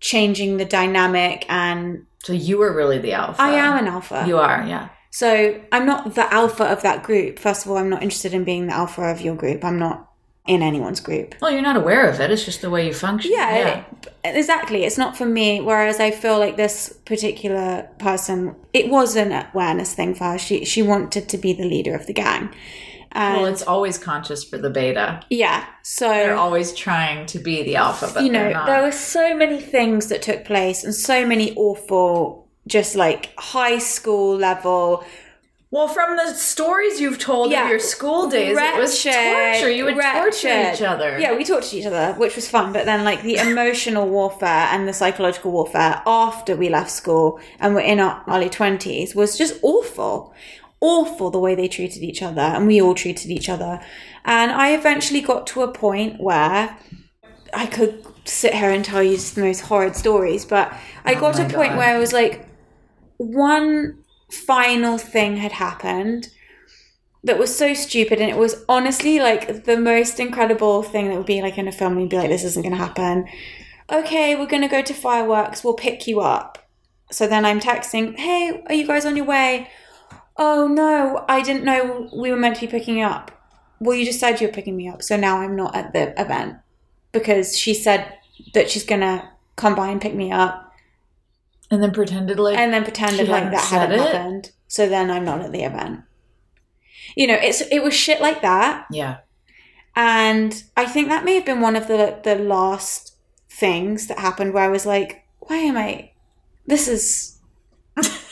changing 0.00 0.56
the 0.56 0.64
dynamic 0.64 1.44
and 1.48 2.04
so 2.22 2.32
you 2.32 2.58
were 2.58 2.74
really 2.74 2.98
the 2.98 3.12
alpha. 3.12 3.40
I 3.40 3.50
am 3.50 3.78
an 3.78 3.86
alpha. 3.86 4.24
You 4.26 4.38
are, 4.38 4.64
yeah. 4.66 4.88
So 5.10 5.60
I'm 5.72 5.86
not 5.86 6.14
the 6.14 6.32
alpha 6.32 6.64
of 6.64 6.82
that 6.82 7.02
group. 7.02 7.38
First 7.38 7.64
of 7.64 7.70
all, 7.70 7.78
I'm 7.78 7.88
not 7.88 8.02
interested 8.02 8.34
in 8.34 8.44
being 8.44 8.66
the 8.66 8.74
alpha 8.74 9.02
of 9.02 9.20
your 9.20 9.34
group. 9.34 9.64
I'm 9.64 9.78
not 9.78 10.08
in 10.46 10.62
anyone's 10.62 11.00
group. 11.00 11.34
Well, 11.40 11.50
you're 11.50 11.62
not 11.62 11.76
aware 11.76 12.08
of 12.08 12.20
it. 12.20 12.30
It's 12.30 12.44
just 12.44 12.62
the 12.62 12.70
way 12.70 12.86
you 12.86 12.94
function. 12.94 13.30
Yeah, 13.32 13.84
exactly. 14.24 14.84
It's 14.84 14.98
not 14.98 15.16
for 15.16 15.26
me. 15.26 15.60
Whereas 15.60 16.00
I 16.00 16.10
feel 16.10 16.38
like 16.38 16.56
this 16.56 16.98
particular 17.04 17.88
person, 17.98 18.56
it 18.72 18.88
was 18.88 19.14
an 19.14 19.32
awareness 19.52 19.94
thing 19.94 20.14
for 20.14 20.24
her. 20.24 20.38
She 20.38 20.64
she 20.64 20.82
wanted 20.82 21.28
to 21.28 21.38
be 21.38 21.52
the 21.52 21.64
leader 21.64 21.94
of 21.94 22.06
the 22.06 22.14
gang. 22.14 22.54
And 23.12 23.36
Well, 23.42 23.46
it's 23.46 23.62
always 23.62 23.98
conscious 23.98 24.44
for 24.44 24.58
the 24.58 24.70
beta. 24.70 25.20
yeah, 25.30 25.64
so 25.82 26.08
They're 26.08 26.36
always 26.36 26.72
trying 26.74 27.26
to 27.26 27.38
be 27.38 27.62
the 27.62 27.76
alpha, 27.76 28.10
but 28.12 28.22
you 28.24 28.30
know, 28.30 28.50
not. 28.50 28.66
there 28.66 28.82
were 28.82 28.92
so 28.92 29.34
many 29.36 29.60
things 29.60 30.08
that 30.08 30.22
took 30.22 30.44
place 30.44 30.84
and 30.84 30.94
so 30.94 31.26
many 31.26 31.54
awful, 31.56 32.48
just 32.66 32.94
like 32.96 33.32
high 33.38 33.78
school 33.78 34.36
level 34.36 35.04
well, 35.70 35.86
from 35.86 36.16
the 36.16 36.32
stories 36.32 36.98
you've 36.98 37.18
told 37.18 37.50
Yeah. 37.52 37.64
of 37.64 37.68
your 37.68 37.78
school 37.78 38.26
days, 38.30 38.56
it 38.56 38.78
was 38.78 39.04
wretched, 39.04 39.52
torture. 39.52 39.70
You 39.70 39.84
would 39.84 39.96
torture 39.96 40.48
wretched. 40.48 40.74
each 40.76 40.80
other. 40.82 41.18
Yeah, 41.18 41.36
we 41.36 41.44
tortured 41.44 41.74
each 41.76 41.84
other, 41.84 42.14
which 42.14 42.36
was 42.36 42.48
fun. 42.48 42.72
But 42.72 42.86
then, 42.86 43.04
like 43.04 43.20
the 43.22 43.36
emotional 43.50 44.08
warfare 44.08 44.68
and 44.72 44.88
the 44.88 44.94
psychological 44.94 45.50
warfare 45.52 46.00
after 46.06 46.56
we 46.56 46.70
left 46.70 46.90
school 46.90 47.38
and 47.60 47.74
were 47.74 47.82
in 47.82 48.00
our 48.00 48.24
early 48.28 48.48
twenties 48.48 49.14
was 49.14 49.36
just 49.36 49.58
awful, 49.60 50.32
awful 50.80 51.30
the 51.30 51.38
way 51.38 51.54
they 51.54 51.68
treated 51.68 52.02
each 52.02 52.22
other, 52.22 52.40
and 52.40 52.66
we 52.66 52.80
all 52.80 52.94
treated 52.94 53.30
each 53.30 53.48
other. 53.48 53.80
And 54.24 54.50
I 54.52 54.74
eventually 54.74 55.20
got 55.20 55.46
to 55.48 55.62
a 55.62 55.72
point 55.72 56.20
where 56.20 56.78
I 57.54 57.66
could 57.66 58.04
sit 58.24 58.54
here 58.54 58.70
and 58.70 58.84
tell 58.84 59.02
you 59.02 59.16
the 59.16 59.40
most 59.40 59.60
horrid 59.62 59.96
stories, 59.96 60.44
but 60.44 60.72
I 61.04 61.14
oh 61.14 61.20
got 61.20 61.34
to 61.36 61.42
Oh 61.42 61.46
a 61.46 61.50
point 61.50 61.70
God. 61.70 61.78
where 61.78 61.96
I 61.96 61.98
was 61.98 62.12
like, 62.12 62.46
one 63.16 63.98
final 64.30 64.98
thing 64.98 65.36
had 65.38 65.52
happened 65.52 66.28
that 67.24 67.38
was 67.38 67.56
so 67.56 67.74
stupid 67.74 68.20
and 68.20 68.30
it 68.30 68.36
was 68.36 68.64
honestly 68.68 69.18
like 69.18 69.64
the 69.64 69.76
most 69.76 70.20
incredible 70.20 70.82
thing 70.82 71.08
that 71.08 71.16
would 71.16 71.26
be 71.26 71.42
like 71.42 71.58
in 71.58 71.66
a 71.66 71.72
film. 71.72 71.98
You'd 71.98 72.10
be 72.10 72.16
like 72.16 72.28
this 72.28 72.44
isn't 72.44 72.62
going 72.62 72.74
to 72.74 72.78
happen. 72.78 73.26
Okay 73.90 74.36
we're 74.36 74.46
going 74.46 74.62
to 74.62 74.68
go 74.68 74.82
to 74.82 74.94
fireworks. 74.94 75.64
We'll 75.64 75.74
pick 75.74 76.06
you 76.06 76.20
up. 76.20 76.58
So 77.10 77.26
then 77.26 77.46
i'm 77.46 77.58
texting 77.58 78.16
hey 78.18 78.62
are 78.66 78.74
you 78.74 78.86
guys 78.86 79.06
on 79.06 79.16
your 79.16 79.24
way 79.24 79.70
oh 80.38 80.66
no 80.68 81.24
i 81.28 81.42
didn't 81.42 81.64
know 81.64 82.08
we 82.14 82.30
were 82.30 82.36
meant 82.36 82.54
to 82.56 82.60
be 82.62 82.70
picking 82.70 82.98
you 82.98 83.04
up 83.04 83.30
well 83.80 83.96
you 83.96 84.04
just 84.04 84.20
said 84.20 84.40
you 84.40 84.46
were 84.46 84.52
picking 84.52 84.76
me 84.76 84.88
up 84.88 85.02
so 85.02 85.16
now 85.16 85.38
i'm 85.40 85.56
not 85.56 85.74
at 85.74 85.92
the 85.92 86.18
event 86.20 86.56
because 87.12 87.56
she 87.58 87.74
said 87.74 88.14
that 88.54 88.70
she's 88.70 88.84
going 88.84 89.00
to 89.00 89.28
come 89.56 89.74
by 89.74 89.88
and 89.88 90.00
pick 90.00 90.14
me 90.14 90.30
up 90.30 90.72
And 91.70 91.82
then 91.82 91.90
pretended 91.92 92.38
like 92.38 92.56
and 92.56 92.72
then 92.72 92.84
pretended 92.84 93.28
like 93.28 93.50
that 93.50 93.64
hadn't 93.64 93.98
it? 93.98 94.00
happened. 94.00 94.52
So 94.68 94.88
then 94.88 95.10
I'm 95.10 95.24
not 95.24 95.40
at 95.40 95.50
the 95.52 95.62
event. 95.64 96.02
You 97.16 97.26
know, 97.26 97.38
it's 97.40 97.62
it 97.62 97.82
was 97.82 97.94
shit 97.94 98.20
like 98.20 98.42
that, 98.42 98.86
Yeah. 98.92 99.18
and 99.96 100.62
I 100.76 100.84
think 100.86 101.08
that 101.08 101.24
may 101.24 101.34
have 101.34 101.46
been 101.46 101.60
one 101.62 101.74
of 101.74 101.88
the 101.88 102.20
the 102.22 102.36
last 102.36 103.14
things 103.50 104.06
that 104.08 104.18
happened 104.18 104.52
where 104.54 104.64
I 104.64 104.68
was 104.68 104.84
like, 104.86 105.24
why 105.40 105.56
am 105.56 105.76
I? 105.76 106.12
This 106.66 106.86
is 106.86 107.38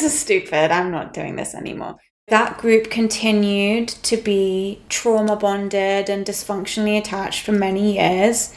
this 0.00 0.12
is 0.12 0.20
stupid. 0.20 0.70
I'm 0.70 0.90
not 0.90 1.12
doing 1.12 1.36
this 1.36 1.54
anymore. 1.54 1.96
That 2.28 2.58
group 2.58 2.90
continued 2.90 3.88
to 3.88 4.16
be 4.16 4.82
trauma 4.88 5.36
bonded 5.36 6.08
and 6.08 6.24
dysfunctionally 6.24 6.96
attached 6.96 7.44
for 7.44 7.52
many 7.52 7.94
years 7.94 8.54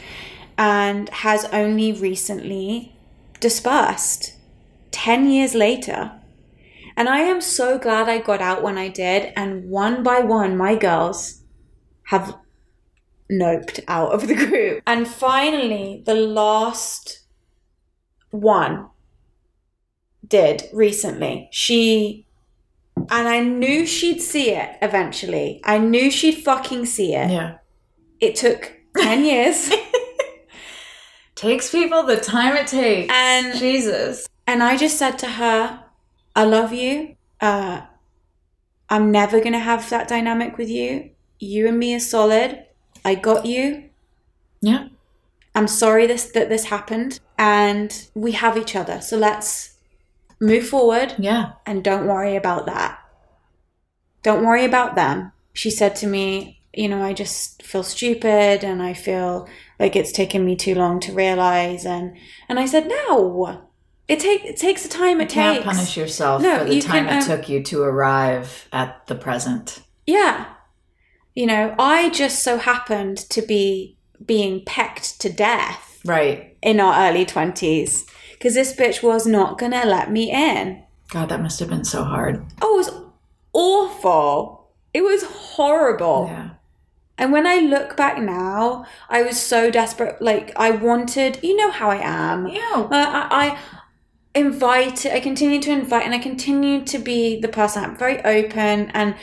and 0.58 1.10
has 1.10 1.46
only 1.46 1.92
recently 1.92 2.96
dispersed 3.40 4.34
10 4.92 5.30
years 5.30 5.56
later. 5.56 6.12
And 6.96 7.10
I 7.10 7.22
am 7.22 7.42
so 7.42 7.80
glad 7.80 8.08
I 8.08 8.20
got 8.20 8.42
out 8.42 8.62
when 8.62 8.78
I 8.78 8.90
did. 8.90 9.34
And 9.36 9.68
one 9.70 10.04
by 10.04 10.20
one, 10.20 10.56
my 10.56 10.76
girls 10.76 11.42
have 12.08 12.38
noped 13.32 13.80
out 13.88 14.12
of 14.12 14.28
the 14.28 14.36
group. 14.46 14.84
And 14.86 15.08
finally, 15.08 16.04
the 16.06 16.14
last 16.14 17.26
one 18.30 18.90
did 20.34 20.64
recently. 20.74 21.48
She, 21.52 22.26
and 22.98 23.28
I 23.28 23.40
knew 23.42 23.86
she'd 23.86 24.20
see 24.20 24.50
it 24.50 24.78
eventually. 24.82 25.62
I 25.64 25.78
knew 25.78 26.10
she'd 26.10 26.44
fucking 26.44 26.88
see 26.88 27.14
it. 27.14 27.30
Yeah. 27.30 27.58
It 28.20 28.36
took 28.36 28.74
10 28.98 29.24
years. 29.32 29.72
Takes 31.36 31.70
people 31.70 32.02
the 32.04 32.18
time 32.18 32.56
it 32.56 32.66
takes. 32.66 33.14
And- 33.14 33.58
Jesus. 33.60 34.28
And 34.48 34.64
I 34.64 34.76
just 34.76 34.98
said 34.98 35.18
to 35.20 35.28
her, 35.28 35.84
I 36.36 36.44
love 36.46 36.74
you. 36.74 37.16
Uh, 37.40 37.82
I'm 38.90 39.12
never 39.12 39.40
going 39.40 39.54
to 39.54 39.60
have 39.60 39.88
that 39.92 40.08
dynamic 40.08 40.58
with 40.58 40.70
you. 40.70 41.12
You 41.40 41.68
and 41.68 41.78
me 41.78 41.94
are 41.96 42.00
solid. 42.00 42.66
I 43.06 43.14
got 43.16 43.46
you. 43.46 43.90
Yeah. 44.62 44.88
I'm 45.56 45.68
sorry 45.68 46.08
this 46.08 46.32
that 46.32 46.50
this 46.50 46.66
happened 46.66 47.20
and 47.38 48.08
we 48.16 48.32
have 48.32 48.58
each 48.58 48.76
other. 48.76 49.00
So 49.02 49.18
let's 49.18 49.73
move 50.42 50.68
forward 50.68 51.16
Yeah. 51.18 51.54
and 51.66 51.84
don't 51.84 52.08
worry 52.08 52.36
about 52.36 52.66
that. 52.66 53.00
Don't 54.24 54.46
worry 54.46 54.66
about 54.66 54.96
them. 54.96 55.32
She 55.54 55.70
said 55.70 55.96
to 55.98 56.08
me, 56.08 56.62
you 56.74 56.88
know, 56.90 57.04
I 57.04 57.14
just 57.14 57.62
feel 57.62 57.84
stupid 57.84 58.64
and 58.64 58.82
I 58.82 58.94
feel 58.94 59.48
like 59.80 59.96
it's 59.96 60.12
taken 60.12 60.46
me 60.46 60.56
too 60.56 60.76
long 60.76 61.00
to 61.02 61.12
realize 61.14 61.86
and 61.86 62.16
and 62.50 62.60
I 62.60 62.66
said, 62.66 62.88
"No. 62.88 63.62
It 64.08 64.20
take 64.20 64.44
it 64.44 64.58
takes 64.58 64.84
the 64.84 64.90
time 64.90 65.22
it 65.22 65.30
You 65.30 65.36
can't 65.36 65.64
takes." 65.64 65.66
punish 65.76 65.98
yourself 65.98 66.42
No, 66.42 66.60
for 66.60 66.66
the 66.66 66.76
you 66.76 66.82
time 66.82 67.06
can, 67.06 67.18
it 67.18 67.22
um, 67.22 67.28
took 67.28 67.48
you 67.50 67.62
to 67.64 67.84
arrive 67.84 68.68
at 68.74 69.06
the 69.08 69.16
present. 69.16 69.82
Yeah. 70.08 70.46
You 71.36 71.46
know, 71.48 71.76
I 71.80 72.10
just 72.10 72.44
so 72.44 72.58
happened 72.58 73.18
to 73.30 73.42
be 73.42 73.98
being 74.26 74.64
pecked 74.66 75.20
to 75.22 75.30
death 75.32 76.00
Right. 76.06 76.58
in 76.62 76.80
our 76.80 77.10
early 77.10 77.26
20s 77.26 78.06
because 78.44 78.56
this 78.56 78.76
bitch 78.76 79.02
was 79.02 79.26
not 79.26 79.58
to 79.58 79.70
let 79.70 80.12
me 80.12 80.30
in. 80.30 80.84
God, 81.08 81.30
that 81.30 81.42
must 81.42 81.62
have 81.62 81.70
been 81.70 81.86
so 81.86 82.04
hard. 82.04 82.46
Oh, 82.62 82.74
it 82.74 82.78
was 82.78 83.04
awful. 83.54 84.68
It 84.94 85.02
was 85.02 85.24
horrible. 85.24 86.26
Yeah. 86.30 86.50
And 87.18 87.32
when 87.32 87.48
I 87.48 87.60
look 87.60 87.96
back 87.96 88.18
now, 88.18 88.86
I 89.08 89.22
was 89.22 89.40
so 89.40 89.72
desperate. 89.72 90.22
Like, 90.22 90.52
I 90.58 90.72
wanted, 90.72 91.40
you 91.42 91.56
know 91.56 91.72
how 91.72 91.90
I 91.90 92.02
am. 92.04 92.48
Yeah. 92.48 92.60
Uh, 92.74 92.88
I, 92.92 93.28
I 93.32 93.60
invite, 94.36 95.06
I 95.06 95.22
continue 95.22 95.62
to 95.62 95.72
invite, 95.72 96.04
and 96.04 96.14
I 96.14 96.20
continue 96.20 96.84
to 96.84 97.00
be 97.00 97.40
the 97.40 97.48
person. 97.48 97.86
I'm 97.86 97.96
very 97.96 98.20
open 98.26 98.92
and 98.94 99.16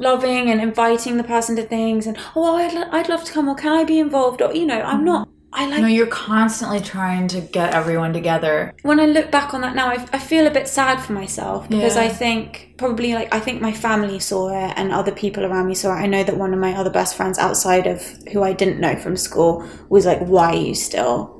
loving 0.00 0.50
and 0.50 0.60
inviting 0.60 1.18
the 1.18 1.24
person 1.24 1.54
to 1.54 1.62
things. 1.62 2.08
And, 2.08 2.18
oh, 2.34 2.56
I'd, 2.56 2.74
I'd 2.74 3.08
love 3.08 3.22
to 3.22 3.32
come, 3.32 3.48
or 3.48 3.54
can 3.54 3.70
I 3.70 3.84
be 3.84 4.00
involved? 4.00 4.42
Or, 4.42 4.52
you 4.52 4.66
know, 4.66 4.80
I'm 4.80 5.04
not, 5.04 5.28
I 5.58 5.66
like 5.66 5.80
No, 5.80 5.86
you're 5.88 6.06
constantly 6.06 6.80
trying 6.80 7.28
to 7.28 7.40
get 7.40 7.72
everyone 7.74 8.12
together. 8.12 8.74
when 8.82 9.00
I 9.00 9.06
look 9.06 9.30
back 9.30 9.54
on 9.54 9.62
that 9.62 9.74
now, 9.74 9.88
I, 9.88 9.94
I 10.12 10.18
feel 10.18 10.46
a 10.46 10.50
bit 10.50 10.68
sad 10.68 11.00
for 11.02 11.12
myself 11.14 11.68
because 11.68 11.96
Yeah. 11.96 12.02
I 12.02 12.08
think 12.08 12.74
probably 12.76 13.14
like 13.14 13.34
I 13.34 13.40
think 13.40 13.62
my 13.62 13.72
family 13.72 14.18
saw 14.18 14.48
it 14.50 14.74
and 14.76 14.92
other 14.92 15.12
people 15.12 15.44
around 15.44 15.66
me 15.66 15.74
saw 15.74 15.92
it. 15.96 16.00
I 16.02 16.06
know 16.06 16.22
that 16.24 16.36
one 16.36 16.52
of 16.52 16.60
my 16.60 16.74
other 16.74 16.90
best 16.90 17.16
friends 17.16 17.38
outside 17.38 17.86
of 17.86 18.00
who 18.32 18.42
I 18.42 18.52
didn't 18.52 18.80
know 18.80 18.96
from 18.96 19.16
school 19.16 19.66
was 19.88 20.04
like, 20.04 20.20
"Why 20.20 20.48
are 20.52 20.56
you 20.68 20.74
still 20.74 21.32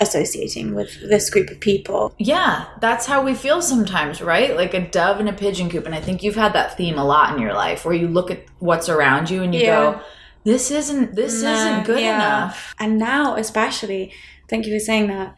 associating 0.00 0.74
with 0.74 0.90
this 1.08 1.30
group 1.30 1.48
of 1.50 1.60
people?" 1.60 2.14
Yeah, 2.18 2.66
that's 2.80 3.06
how 3.06 3.22
we 3.22 3.34
feel 3.34 3.62
sometimes, 3.62 4.20
right? 4.20 4.56
Like 4.56 4.74
a 4.74 4.80
dove 4.88 5.20
in 5.20 5.28
a 5.28 5.32
pigeon 5.32 5.70
coop. 5.70 5.86
And 5.86 5.94
I 5.94 6.00
think 6.00 6.22
you've 6.22 6.34
had 6.36 6.52
that 6.52 6.76
theme 6.76 6.98
a 6.98 7.04
lot 7.04 7.34
in 7.34 7.40
your 7.40 7.54
life 7.54 7.84
where 7.84 7.94
you 7.94 8.08
look 8.08 8.30
at 8.30 8.40
what's 8.58 8.88
around 8.88 9.30
you 9.30 9.42
and 9.42 9.54
you 9.54 9.62
Yeah. 9.62 9.92
go, 9.94 10.00
this 10.44 10.70
isn't 10.70 11.14
this 11.14 11.42
No, 11.42 11.52
isn't 11.54 11.84
good 11.84 12.00
yeah. 12.00 12.16
enough. 12.16 12.74
And 12.78 12.98
now, 12.98 13.36
especially, 13.36 14.12
thank 14.48 14.66
you 14.66 14.74
for 14.74 14.80
saying 14.84 15.08
that. 15.08 15.36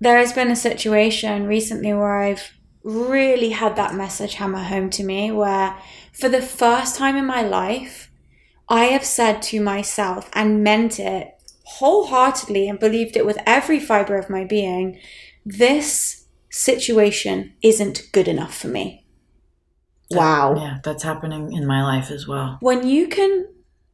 There 0.00 0.18
has 0.18 0.32
been 0.32 0.50
a 0.50 0.56
situation 0.56 1.46
recently 1.46 1.92
where 1.92 2.20
I've 2.20 2.52
really 2.84 3.50
had 3.50 3.74
that 3.76 3.94
message 3.94 4.34
hammer 4.34 4.62
home 4.62 4.90
to 4.90 5.02
me 5.02 5.30
where, 5.32 5.76
for 6.12 6.28
the 6.28 6.40
first 6.42 6.96
time 6.96 7.16
in 7.16 7.26
my 7.26 7.42
life, 7.42 8.10
I 8.68 8.84
have 8.86 9.04
said 9.04 9.42
to 9.42 9.60
myself 9.60 10.30
and 10.34 10.62
meant 10.62 11.00
it 11.00 11.34
wholeheartedly 11.64 12.68
and 12.68 12.78
believed 12.78 13.16
it 13.16 13.26
with 13.26 13.38
every 13.44 13.80
fiber 13.80 14.16
of 14.16 14.30
my 14.30 14.44
being 14.44 14.98
this 15.44 16.26
situation 16.50 17.54
isn't 17.62 18.02
good 18.12 18.28
enough 18.28 18.56
for 18.56 18.68
me. 18.68 19.04
Wow 20.10 20.54
Yeah, 20.56 20.78
that's 20.82 21.02
happening 21.02 21.52
in 21.52 21.66
my 21.66 21.82
life 21.82 22.10
as 22.10 22.26
well. 22.26 22.56
when 22.60 22.86
you 22.88 23.08
can 23.08 23.46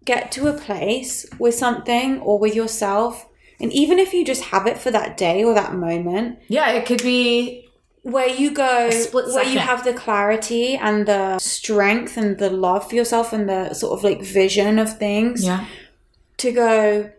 get 0.05 0.31
to 0.33 0.47
a 0.49 0.53
place 0.53 1.27
with 1.39 1.55
something 1.55 2.21
or 2.21 2.39
with 2.39 2.55
yourself, 2.55 3.27
and 3.61 3.73
even 3.73 3.99
if 3.99 4.13
you 4.13 4.25
just 4.25 4.45
have 4.45 4.67
it 4.67 4.79
for 4.79 4.91
that 4.91 5.17
day 5.17 5.43
or 5.45 5.55
that 5.55 5.75
moment, 5.75 6.39
Yeah, 6.49 6.71
it 6.73 6.87
could 6.87 7.03
be 7.03 7.69
where 8.03 8.29
you 8.29 8.51
go 8.51 8.91
where 9.13 9.45
you 9.45 9.59
have 9.59 9.83
the 9.83 9.95
clarity 9.95 10.75
and 10.77 11.07
the 11.07 11.39
strength 11.39 12.19
and 12.19 12.37
the 12.39 12.51
love 12.51 12.87
for 12.91 12.95
yourself 12.97 13.33
and 13.33 13.49
the 13.49 13.73
sort 13.73 13.97
of 13.97 14.05
like 14.05 14.21
vision 14.21 14.79
of 14.79 14.99
things 14.99 15.43
Yeah. 15.43 15.65
to 16.37 16.53
go 16.53 17.11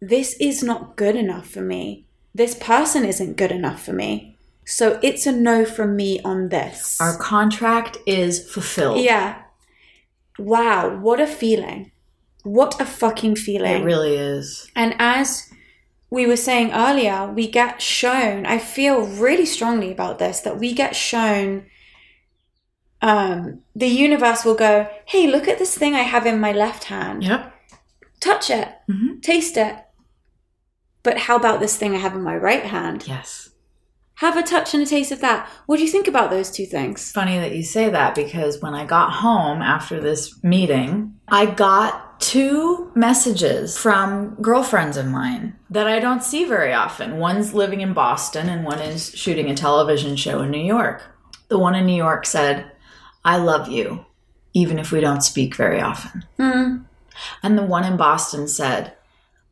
this 0.00 0.32
is 0.40 0.62
not 0.62 0.96
good 0.96 1.14
enough 1.14 1.46
for 1.46 1.60
me. 1.60 2.06
This 2.34 2.54
person 2.54 3.04
isn't 3.04 3.36
good 3.36 3.52
enough 3.52 3.84
for 3.84 3.92
me. 3.92 4.38
So 4.64 4.98
it's 5.02 5.26
a 5.26 5.32
no 5.32 5.66
from 5.66 5.94
me 5.94 6.20
on 6.22 6.48
this. 6.48 6.98
Our 7.02 7.18
contract 7.18 7.98
is 8.06 8.50
fulfilled. 8.50 9.00
yeah. 9.04 9.42
Wow 10.38 10.96
what 10.96 11.20
a 11.20 11.26
feeling 11.26 11.90
what 12.42 12.80
a 12.80 12.84
fucking 12.84 13.36
feeling 13.36 13.82
It 13.82 13.84
really 13.84 14.16
is. 14.16 14.70
and 14.74 14.94
as 14.98 15.50
we 16.10 16.26
were 16.26 16.36
saying 16.36 16.72
earlier, 16.72 17.30
we 17.32 17.46
get 17.48 17.80
shown, 17.80 18.44
I 18.46 18.58
feel 18.58 19.06
really 19.06 19.46
strongly 19.46 19.92
about 19.92 20.18
this, 20.18 20.40
that 20.40 20.58
we 20.58 20.72
get 20.74 20.96
shown 20.96 21.66
um, 23.02 23.60
the 23.74 23.86
universe 23.86 24.44
will 24.44 24.54
go, 24.54 24.88
hey, 25.06 25.26
look 25.26 25.48
at 25.48 25.58
this 25.58 25.76
thing 25.76 25.94
I 25.94 26.00
have 26.02 26.26
in 26.26 26.38
my 26.40 26.52
left 26.52 26.84
hand. 26.84 27.22
Yep. 27.24 27.54
Touch 28.20 28.50
it, 28.50 28.68
Mhm. 28.90 29.22
taste 29.22 29.56
it. 29.56 29.76
But 31.02 31.16
how 31.16 31.36
about 31.36 31.60
this 31.60 31.76
thing 31.76 31.94
I 31.94 31.98
have 31.98 32.14
in 32.14 32.22
my 32.22 32.36
right 32.36 32.64
hand? 32.64 33.06
Yes. 33.08 33.50
Have 34.16 34.36
a 34.36 34.42
touch 34.42 34.74
and 34.74 34.82
a 34.82 34.86
taste 34.86 35.12
of 35.12 35.20
that. 35.22 35.48
What 35.64 35.78
do 35.78 35.82
you 35.82 35.88
think 35.88 36.06
about 36.06 36.28
those 36.28 36.50
two 36.50 36.66
things? 36.66 37.10
Funny 37.10 37.38
that 37.38 37.54
you 37.56 37.62
say 37.62 37.88
that 37.88 38.14
because 38.14 38.60
when 38.60 38.74
I 38.74 38.84
got 38.84 39.10
home 39.12 39.62
after 39.62 39.98
this 39.98 40.38
meeting, 40.44 41.14
I 41.28 41.46
got 41.46 42.09
two 42.20 42.92
messages 42.94 43.76
from 43.78 44.36
girlfriends 44.40 44.96
of 44.96 45.06
mine 45.06 45.56
that 45.70 45.86
I 45.86 45.98
don't 45.98 46.22
see 46.22 46.44
very 46.44 46.72
often. 46.72 47.18
One's 47.18 47.54
living 47.54 47.80
in 47.80 47.94
Boston 47.94 48.48
and 48.48 48.64
one 48.64 48.78
is 48.78 49.10
shooting 49.16 49.50
a 49.50 49.56
television 49.56 50.16
show 50.16 50.42
in 50.42 50.50
New 50.50 50.64
York. 50.64 51.02
The 51.48 51.58
one 51.58 51.74
in 51.74 51.86
New 51.86 51.96
York 51.96 52.26
said, 52.26 52.70
I 53.24 53.38
love 53.38 53.68
you, 53.68 54.04
even 54.54 54.78
if 54.78 54.92
we 54.92 55.00
don't 55.00 55.22
speak 55.22 55.56
very 55.56 55.80
often. 55.80 56.24
Hmm. 56.36 56.76
And 57.42 57.58
the 57.58 57.64
one 57.64 57.84
in 57.84 57.96
Boston 57.96 58.46
said, 58.48 58.94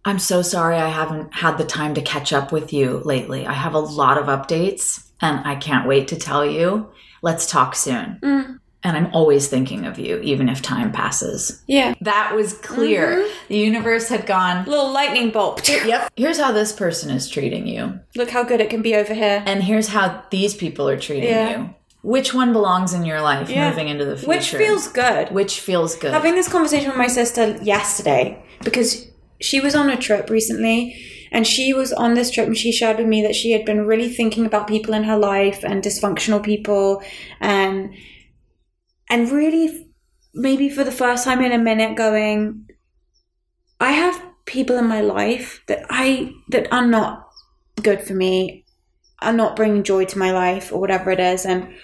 I'm 0.05 0.19
so 0.19 0.43
sorry 0.43 0.77
I 0.77 0.89
haven't 0.89 1.35
had 1.35 1.59
the 1.59 1.65
time 1.65 1.95
to 1.95 2.03
catch 2.03 2.33
up 2.33 2.53
with 2.53 2.73
you 2.73 3.03
lately. 3.05 3.47
I 3.47 3.53
have 3.53 3.75
a 3.75 3.81
lot 3.81 4.19
of 4.19 4.27
updates 4.27 5.09
and 5.21 5.41
I 5.47 5.57
can't 5.57 5.89
wait 5.89 6.09
to 6.09 6.17
tell 6.17 6.47
you. 6.47 6.91
Let's 7.23 7.51
talk 7.51 7.75
soon. 7.75 8.19
Mm. 8.23 8.61
And 8.85 8.97
I'm 8.97 9.13
always 9.13 9.49
thinking 9.49 9.87
of 9.87 9.99
you, 9.99 10.19
even 10.21 10.49
if 10.49 10.63
time 10.63 10.93
passes. 10.93 11.63
Yeah. 11.67 11.95
That 12.01 12.35
was 12.37 12.53
clear. 12.59 13.17
Mm-hmm. 13.19 13.49
The 13.49 13.57
universe 13.59 14.09
had 14.09 14.25
gone, 14.25 14.65
Little 14.67 14.93
lightning 14.93 15.31
bolt. 15.31 15.69
yep, 15.69 16.13
here's 16.17 16.39
how 16.39 16.53
this 16.53 16.73
person 16.73 17.11
is 17.11 17.29
treating 17.29 17.67
you. 17.67 17.99
Look 18.15 18.31
how 18.31 18.45
good 18.45 18.61
it 18.61 18.71
can 18.71 18.81
be 18.83 18.95
over 18.95 19.15
here. 19.15 19.43
And 19.47 19.65
here's 19.65 19.89
how 19.89 20.23
these 20.31 20.55
people 20.55 20.89
are 20.89 20.99
treating 20.99 21.29
Yeah. 21.31 21.59
you. 21.59 21.75
Which 22.03 22.33
one 22.33 22.53
belongs 22.53 22.95
in 22.95 23.05
your 23.05 23.21
life 23.21 23.51
Yeah. 23.51 23.69
moving 23.71 23.89
into 23.89 24.05
the 24.05 24.17
future? 24.17 24.29
Which 24.29 24.51
feels 24.53 24.87
good. 24.87 25.33
Which 25.33 25.59
feels 25.61 25.97
good. 25.97 26.13
having 26.13 26.37
this 26.37 26.49
conversation 26.49 26.89
with 26.89 26.97
my 26.97 27.09
sister 27.09 27.59
yesterday 27.61 28.41
because 28.63 29.09
she 29.41 29.59
was 29.59 29.75
on 29.75 29.91
a 29.91 29.97
trip 29.97 30.31
recently 30.31 30.97
and 31.33 31.45
she 31.47 31.75
was 31.75 31.93
on 31.93 32.15
this 32.15 32.31
trip 32.31 32.47
and 32.47 32.57
she 32.57 32.71
shared 32.71 32.99
with 32.99 33.09
me 33.09 33.23
that 33.23 33.35
she 33.35 33.51
had 33.51 33.65
been 33.65 33.85
really 33.87 34.09
thinking 34.09 34.47
about 34.47 34.69
people 34.69 34.95
in 34.95 35.03
her 35.05 35.19
life 35.19 35.65
and 35.65 35.83
dysfunctional 35.83 36.43
people 36.43 37.03
and 37.41 37.93
and 39.11 39.31
really 39.31 39.87
maybe 40.35 40.69
for 40.69 40.85
the 40.85 40.93
first 40.93 41.25
time 41.25 41.41
in 41.43 41.53
a 41.53 41.59
minute 41.59 41.97
going 41.97 42.69
i 43.81 43.93
have 43.93 44.23
people 44.45 44.77
in 44.77 44.87
my 44.87 45.01
life 45.01 45.63
that 45.67 45.85
i 45.91 46.33
that 46.49 46.71
are 46.73 46.87
not 46.87 47.29
good 47.83 48.03
for 48.03 48.15
me 48.15 48.65
are 49.21 49.33
not 49.33 49.57
bringing 49.57 49.83
joy 49.83 50.05
to 50.05 50.19
my 50.19 50.31
life 50.31 50.73
or 50.73 50.81
whatever 50.81 51.11
it 51.11 51.21
is. 51.21 51.45
And 51.45 51.75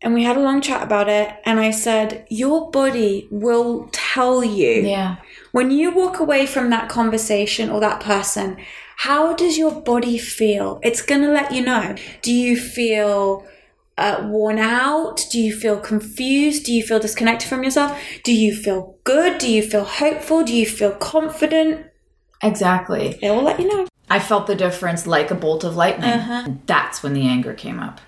and 0.00 0.14
we 0.14 0.22
had 0.22 0.36
a 0.36 0.40
long 0.40 0.60
chat 0.60 0.82
about 0.82 1.08
it 1.08 1.34
and 1.46 1.58
i 1.58 1.70
said 1.70 2.26
your 2.28 2.70
body 2.70 3.26
will 3.30 3.88
tell 3.90 4.44
you 4.44 4.82
yeah. 4.82 5.16
when 5.52 5.70
you 5.70 5.90
walk 5.90 6.20
away 6.20 6.44
from 6.44 6.68
that 6.68 6.90
conversation 6.90 7.70
or 7.70 7.80
that 7.80 8.00
person 8.00 8.58
how 8.96 9.34
does 9.34 9.58
your 9.58 9.80
body 9.82 10.18
feel? 10.18 10.78
It's 10.82 11.02
going 11.02 11.22
to 11.22 11.28
let 11.28 11.52
you 11.52 11.62
know. 11.62 11.96
Do 12.22 12.32
you 12.32 12.56
feel 12.56 13.44
uh, 13.96 14.26
worn 14.28 14.58
out 14.58 15.24
do 15.30 15.38
you 15.38 15.54
feel 15.54 15.78
confused 15.78 16.64
do 16.64 16.72
you 16.72 16.82
feel 16.82 16.98
disconnected 16.98 17.48
from 17.48 17.62
yourself 17.62 17.96
do 18.24 18.34
you 18.34 18.54
feel 18.54 18.96
good 19.04 19.38
do 19.38 19.50
you 19.50 19.62
feel 19.62 19.84
hopeful 19.84 20.42
do 20.42 20.54
you 20.54 20.66
feel 20.66 20.92
confident 20.92 21.86
Exactly. 22.42 23.18
it 23.22 23.30
will 23.30 23.42
let 23.42 23.60
you 23.60 23.68
know 23.68 23.86
I 24.10 24.18
felt 24.18 24.46
the 24.46 24.54
difference 24.54 25.06
like 25.06 25.30
a 25.30 25.34
bolt 25.34 25.64
of 25.64 25.76
lightning. 25.76 26.10
Uh-huh. 26.10 26.48
That's 26.66 27.02
when 27.02 27.14
the 27.14 27.26
anger 27.26 27.54
came 27.54 27.80
up. 27.80 28.00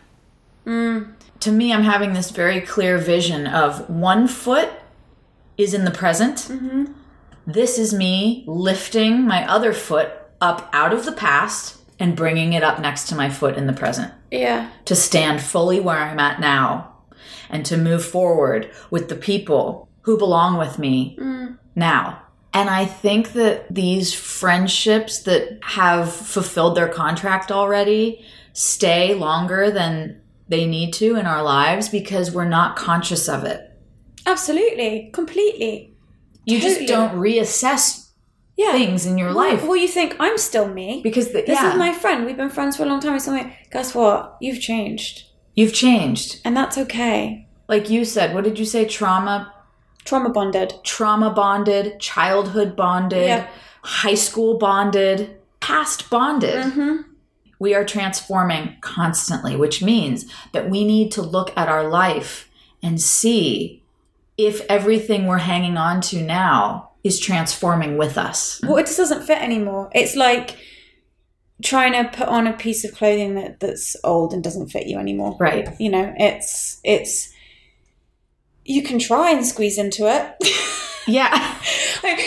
Mm. 0.67 1.15
To 1.41 1.51
me, 1.51 1.73
I'm 1.73 1.83
having 1.83 2.13
this 2.13 2.31
very 2.31 2.61
clear 2.61 2.99
vision 2.99 3.47
of 3.47 3.89
one 3.89 4.29
foot 4.29 4.71
is 5.57 5.75
in 5.75 5.85
the 5.85 5.91
present. 5.91 6.37
Mm-hmm. 6.37 6.93
This 7.47 7.79
is 7.79 7.95
me 7.95 8.45
lifting 8.47 9.27
my 9.27 9.49
other 9.49 9.73
foot 9.73 10.13
up 10.41 10.69
out 10.73 10.93
of 10.93 11.05
the 11.05 11.13
past 11.13 11.76
and 11.99 12.17
bringing 12.17 12.53
it 12.53 12.63
up 12.63 12.79
next 12.81 13.09
to 13.09 13.15
my 13.15 13.29
foot 13.31 13.57
in 13.57 13.67
the 13.67 13.73
present 13.73 14.13
yeah 14.31 14.71
to 14.85 14.95
stand 14.95 15.41
fully 15.41 15.81
where 15.81 15.99
I'm 15.99 16.19
at 16.21 16.41
now 16.41 16.93
and 17.51 17.65
to 17.67 17.77
move 17.77 18.05
forward 18.05 18.71
with 18.91 19.09
the 19.09 19.15
people 19.17 19.89
who 20.03 20.17
belong 20.19 20.59
with 20.59 20.79
me 20.79 21.17
Mm. 21.21 21.59
now. 21.75 22.23
And 22.53 22.71
I 22.71 22.87
think 22.87 23.33
that 23.33 23.67
these 23.75 24.15
friendships 24.15 25.19
that 25.25 25.59
have 25.63 26.13
fulfilled 26.13 26.75
their 26.77 26.89
contract 26.89 27.53
already 27.53 28.25
stay 28.55 29.15
longer 29.15 29.71
than 29.71 30.21
they 30.49 30.65
need 30.67 30.93
to 30.95 31.17
in 31.17 31.27
our 31.27 31.43
lives 31.43 31.89
because 31.89 32.31
we're 32.31 32.49
not 32.49 32.77
conscious 32.77 33.29
of 33.29 33.45
it. 33.45 33.61
absolutely 34.27 35.11
completely 35.13 35.93
You 36.45 36.61
just 36.61 36.87
don't 36.87 37.15
reassess 37.17 38.06
yeah 38.57 38.73
things 38.73 39.05
in 39.07 39.19
your 39.19 39.33
life 39.33 39.63
well 39.63 39.77
you 39.77 39.89
think 39.89 40.17
i'm 40.19 40.39
still 40.39 40.69
me 40.69 41.01
because 41.03 41.27
the, 41.29 41.43
This 41.43 41.61
yeah, 41.61 41.73
is 41.73 41.79
my 41.79 41.93
friend. 41.93 42.25
We've 42.27 42.37
been 42.37 42.51
friends 42.51 42.77
for 42.77 42.83
a 42.85 42.87
long 42.87 43.01
time. 43.01 43.15
It's 43.17 43.27
like, 43.27 43.71
guess 43.71 43.95
what? 43.95 44.37
You've 44.41 44.61
changed. 44.61 45.25
you've 45.55 45.73
changed. 45.75 46.41
And 46.45 46.57
that's 46.57 46.77
okay. 46.79 47.47
Like 47.69 47.91
you 47.91 48.05
said, 48.05 48.35
what 48.35 48.45
did 48.45 48.59
you 48.59 48.65
say? 48.65 48.85
Trauma, 48.85 49.53
Trauma 50.05 50.31
bonded. 50.31 50.75
trauma 50.85 51.31
bonded, 51.31 51.99
childhood 52.01 52.77
bonded, 52.77 53.27
Yeah. 53.27 53.47
high 53.83 54.15
school 54.15 54.57
bonded, 54.59 55.37
past 55.61 56.09
bonded. 56.11 56.65
Mm-hmm. 56.67 56.97
We 57.59 57.75
are 57.75 57.85
transforming 57.85 58.77
constantly, 58.83 59.57
which 59.57 59.83
means 59.83 60.27
that 60.53 60.69
we 60.71 60.85
need 60.85 61.11
to 61.13 61.23
look 61.23 61.53
at 61.57 61.69
our 61.69 61.89
life 61.89 62.49
and 62.83 63.01
see 63.01 63.83
if 64.39 64.61
everything 64.69 65.27
we're 65.27 65.39
hanging 65.39 65.77
on 65.77 66.01
to 66.03 66.23
now 66.23 66.86
is 67.07 67.19
transforming 67.21 67.97
with 67.99 68.19
us. 68.19 68.61
Well, 68.63 68.77
it 68.77 68.87
just 68.87 68.99
doesn't 68.99 69.23
fit 69.25 69.39
anymore. 69.43 69.91
It's 69.95 70.17
like 70.17 70.57
trying 71.63 71.93
to 71.93 72.11
put 72.17 72.29
on 72.29 72.47
a 72.47 72.53
piece 72.53 72.85
of 72.85 72.95
clothing 72.95 73.35
that, 73.37 73.61
that's 73.61 73.97
old 74.05 74.33
and 74.35 74.43
doesn't 74.45 74.69
fit 74.69 74.87
you 74.87 74.99
anymore. 74.99 75.37
Right. 75.41 75.69
You 75.81 75.91
know, 75.91 76.15
it's 76.19 76.81
it's 76.85 77.33
you 78.65 78.83
can 78.83 78.99
try 78.99 79.31
and 79.31 79.47
squeeze 79.47 79.79
into 79.79 80.07
it. 80.07 80.35
Yeah. 81.07 81.53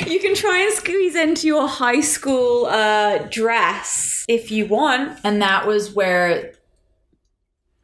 You 0.08 0.20
can 0.20 0.36
try 0.36 0.60
and 0.60 0.74
squeeze 0.74 1.16
into 1.16 1.48
your 1.48 1.66
high 1.68 2.02
school 2.02 2.66
uh, 2.66 3.20
dress 3.30 4.26
if 4.28 4.52
you 4.52 4.66
want. 4.66 5.18
And 5.24 5.42
that 5.42 5.66
was 5.68 5.94
where 5.94 6.54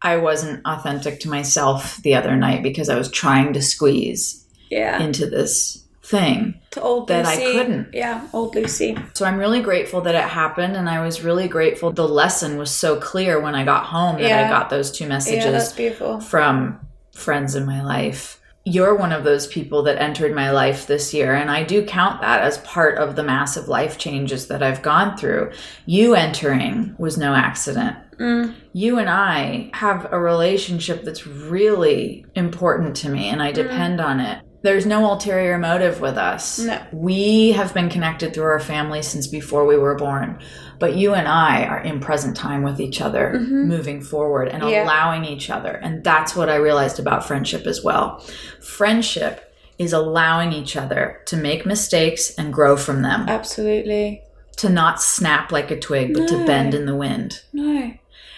I 0.01 0.17
wasn't 0.17 0.65
authentic 0.65 1.21
to 1.21 1.29
myself 1.29 1.97
the 1.97 2.15
other 2.15 2.35
night 2.35 2.63
because 2.63 2.89
I 2.89 2.97
was 2.97 3.09
trying 3.09 3.53
to 3.53 3.61
squeeze 3.61 4.45
Yeah. 4.69 5.01
into 5.01 5.25
this 5.29 5.84
thing. 6.05 6.61
to 6.71 6.81
old 6.81 7.07
that 7.07 7.25
I 7.25 7.35
couldn't. 7.37 7.93
Yeah, 7.93 8.27
old 8.31 8.55
Lucy. 8.55 8.97
So 9.13 9.25
I'm 9.25 9.37
really 9.37 9.61
grateful 9.61 10.01
that 10.01 10.15
it 10.15 10.23
happened 10.23 10.75
and 10.75 10.89
I 10.89 11.03
was 11.03 11.23
really 11.23 11.47
grateful 11.47 11.91
the 11.91 12.07
lesson 12.07 12.57
was 12.57 12.69
so 12.71 12.99
clear 12.99 13.39
when 13.39 13.55
I 13.55 13.65
got 13.65 13.85
home 13.85 14.21
that 14.21 14.45
I 14.45 14.49
got 14.49 14.69
those 14.69 14.91
two 14.91 15.07
messages 15.07 15.45
Yeah, 15.45 15.51
that's 15.51 15.73
beautiful. 15.73 16.19
from 16.19 16.79
friends 17.13 17.55
in 17.55 17.65
my 17.65 17.83
life. 17.83 18.39
You're 18.67 18.95
one 18.95 19.11
of 19.11 19.23
those 19.23 19.45
people 19.45 19.83
that 19.83 20.01
entered 20.01 20.33
my 20.33 20.49
life 20.49 20.87
this 20.87 21.13
year, 21.13 21.35
and 21.35 21.51
I 21.51 21.63
do 21.63 21.85
count 21.85 22.21
that 22.21 22.41
as 22.41 22.57
part 22.59 22.97
of 22.97 23.15
the 23.15 23.21
massive 23.21 23.67
life 23.67 23.99
changes 23.99 24.47
that 24.47 24.63
I've 24.63 24.81
gone 24.81 25.17
through. 25.17 25.51
You 25.85 26.15
entering 26.15 26.95
was 26.97 27.15
no 27.15 27.35
accident. 27.35 27.95
Mm. 28.17 28.55
You 28.73 28.97
and 28.97 29.07
I 29.07 29.69
have 29.73 30.11
a 30.11 30.19
relationship 30.19 31.03
that's 31.03 31.27
really 31.27 32.25
important 32.33 32.95
to 32.97 33.09
me, 33.09 33.29
and 33.29 33.39
I 33.41 33.51
depend 33.51 34.01
on 34.01 34.19
it. 34.19 34.41
There's 34.65 34.87
no 34.87 35.05
ulterior 35.05 35.59
motive 35.59 36.01
with 36.01 36.17
us. 36.17 36.57
No. 36.57 36.81
We 36.91 37.51
have 37.51 37.71
been 37.73 37.87
connected 37.87 38.33
through 38.33 38.45
our 38.45 38.59
family 38.59 39.03
since 39.03 39.27
before 39.27 39.65
we 39.67 39.77
were 39.77 39.93
born. 39.93 40.39
But 40.79 40.95
you 40.97 41.13
and 41.13 41.27
I 41.27 41.65
are 41.65 41.79
in 41.79 41.99
present 41.99 42.35
time 42.35 42.63
with 42.63 42.81
each 42.81 42.99
other, 42.99 43.33
mm-hmm. 43.35 43.67
moving 43.67 44.01
forward 44.01 44.47
and 44.47 44.63
Yeah. 44.63 44.83
allowing 44.83 45.23
each 45.23 45.51
other. 45.51 45.69
And 45.71 46.03
that's 46.03 46.35
what 46.35 46.49
I 46.49 46.55
realized 46.55 46.99
about 46.99 47.27
friendship 47.27 47.67
as 47.67 47.83
well. 47.83 48.25
Friendship 48.59 49.53
is 49.77 49.93
allowing 49.93 50.51
each 50.51 50.75
other 50.75 51.21
to 51.27 51.37
make 51.37 51.65
mistakes 51.65 52.33
and 52.35 52.51
grow 52.51 52.75
from 52.75 53.03
them, 53.03 53.29
Absolutely. 53.29 54.23
to 54.57 54.69
not 54.69 54.99
snap 54.99 55.51
like 55.51 55.69
a 55.69 55.79
twig, 55.79 56.13
but 56.15 56.27
to 56.29 56.43
bend 56.45 56.73
in 56.73 56.87
the 56.87 56.95
wind. 56.95 57.43
No. 57.53 57.93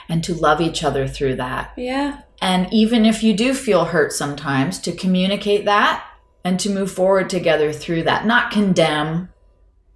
and 0.09 0.23
to 0.23 0.33
love 0.33 0.59
each 0.61 0.83
other 0.83 1.07
through 1.07 1.35
that. 1.35 1.71
Yeah. 1.77 2.19
And 2.41 2.67
even 2.73 3.05
if 3.05 3.23
you 3.23 3.33
do 3.33 3.53
feel 3.53 3.85
hurt 3.85 4.11
sometimes, 4.13 4.79
to 4.79 4.91
communicate 4.93 5.65
that 5.65 6.03
and 6.43 6.59
to 6.59 6.69
move 6.69 6.91
forward 6.91 7.29
together 7.29 7.71
through 7.73 8.03
that, 8.03 8.25
not 8.25 8.51
condemn 8.51 9.29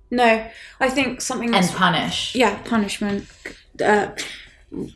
No, 0.10 0.46
I 0.80 0.90
think 0.90 1.22
something 1.22 1.54
and 1.56 1.68
punish. 1.70 2.36
yeah, 2.36 2.58
punishment. 2.64 3.28
Uh, 3.84 4.10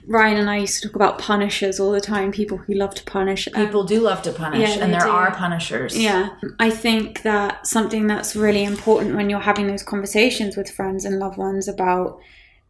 Ryan 0.08 0.38
and 0.38 0.50
I 0.50 0.58
used 0.58 0.82
to 0.82 0.88
talk 0.88 0.96
about 0.96 1.20
punishers 1.20 1.82
all 1.82 1.92
the 1.92 2.00
time. 2.00 2.32
People 2.32 2.58
who 2.60 2.74
love 2.74 2.96
to 2.96 3.04
punish. 3.04 3.48
Um, 3.54 3.66
People 3.66 3.84
do 3.84 4.00
love 4.00 4.22
to 4.22 4.32
punish, 4.32 4.70
Yeah, 4.78 4.84
and 4.84 4.94
there 4.94 5.02
do. 5.02 5.10
are 5.10 5.32
punishers. 5.36 5.98
Yeah, 5.98 6.30
I 6.60 6.70
think 6.70 7.24
that 7.24 7.68
something 7.68 8.08
that's 8.08 8.36
really 8.38 8.64
important 8.64 9.16
when 9.16 9.30
you're 9.30 9.42
having 9.42 9.68
those 9.68 9.84
conversations 9.84 10.56
with 10.56 10.70
friends 10.70 11.04
and 11.04 11.20
loved 11.20 11.38
ones 11.38 11.68
about 11.68 12.20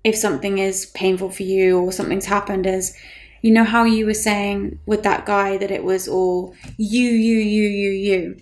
if 0.03 0.15
something 0.15 0.57
is 0.57 0.87
painful 0.87 1.29
for 1.29 1.43
you 1.43 1.79
or 1.79 1.91
something's 1.91 2.25
happened 2.25 2.65
is, 2.65 2.95
you 3.43 3.51
know, 3.51 3.63
how 3.63 3.83
you 3.83 4.07
were 4.07 4.13
saying 4.15 4.79
with 4.87 5.03
that 5.03 5.25
guy 5.27 5.57
that 5.57 5.69
it 5.69 5.83
was 5.83 6.07
all 6.07 6.55
you, 6.77 7.07
you, 7.09 7.37
you, 7.37 7.67
you, 7.67 7.89
you. 7.89 8.41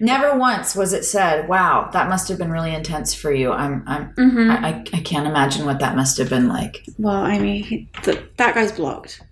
Never 0.00 0.38
once 0.38 0.74
was 0.76 0.92
it 0.92 1.04
said, 1.04 1.48
"Wow, 1.48 1.90
that 1.92 2.08
must 2.08 2.28
have 2.28 2.38
been 2.38 2.50
really 2.50 2.74
intense 2.74 3.14
for 3.14 3.32
you." 3.32 3.52
I'm, 3.52 3.82
I'm, 3.86 4.14
Mm-hmm. 4.14 4.50
I, 4.50 4.68
I, 4.68 4.84
I 4.92 5.00
can't 5.00 5.26
imagine 5.26 5.64
what 5.66 5.80
that 5.80 5.96
must 5.96 6.18
have 6.18 6.28
been 6.30 6.48
like. 6.48 6.84
Well, 6.98 7.16
I 7.16 7.38
mean, 7.38 7.62
he, 7.64 7.88
th- 8.02 8.22
that 8.36 8.54
guy's 8.54 8.72
blocked. 8.72 9.22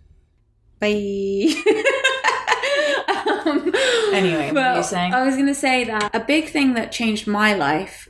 Bye. 0.81 1.53
um, 3.47 3.73
Anyway, 4.13 4.51
what 4.53 4.73
were 4.73 4.77
you 4.79 4.83
saying? 4.83 5.15
I 5.15 5.25
was 5.25 5.35
going 5.35 5.47
to 5.47 5.55
say 5.55 5.85
that 5.85 6.15
a 6.15 6.21
big 6.21 6.49
thing 6.49 6.75
that 6.75 6.91
changed 6.93 7.27
my 7.27 7.55
life, 7.55 8.09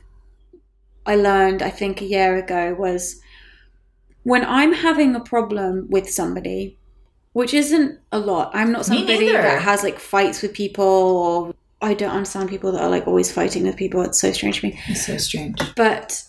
I 1.05 1.15
learned, 1.15 1.61
I 1.61 1.69
think, 1.69 2.01
a 2.01 2.05
year 2.05 2.37
ago, 2.37 2.73
was 2.73 3.19
when 4.23 4.45
I'm 4.45 4.73
having 4.73 5.15
a 5.15 5.19
problem 5.19 5.87
with 5.89 6.09
somebody, 6.09 6.77
which 7.33 7.53
isn't 7.53 7.99
a 8.11 8.19
lot. 8.19 8.51
I'm 8.53 8.71
not 8.71 8.85
somebody 8.85 9.31
that 9.31 9.61
has 9.61 9.83
like 9.83 9.99
fights 9.99 10.41
with 10.41 10.53
people, 10.53 10.85
or 10.85 11.53
I 11.81 11.93
don't 11.93 12.11
understand 12.11 12.49
people 12.49 12.71
that 12.73 12.81
are 12.81 12.89
like 12.89 13.07
always 13.07 13.31
fighting 13.31 13.63
with 13.63 13.75
people. 13.75 14.01
It's 14.01 14.19
so 14.19 14.31
strange 14.31 14.59
to 14.59 14.67
me. 14.67 14.79
It's 14.87 15.05
so 15.05 15.17
strange. 15.17 15.59
But 15.75 16.23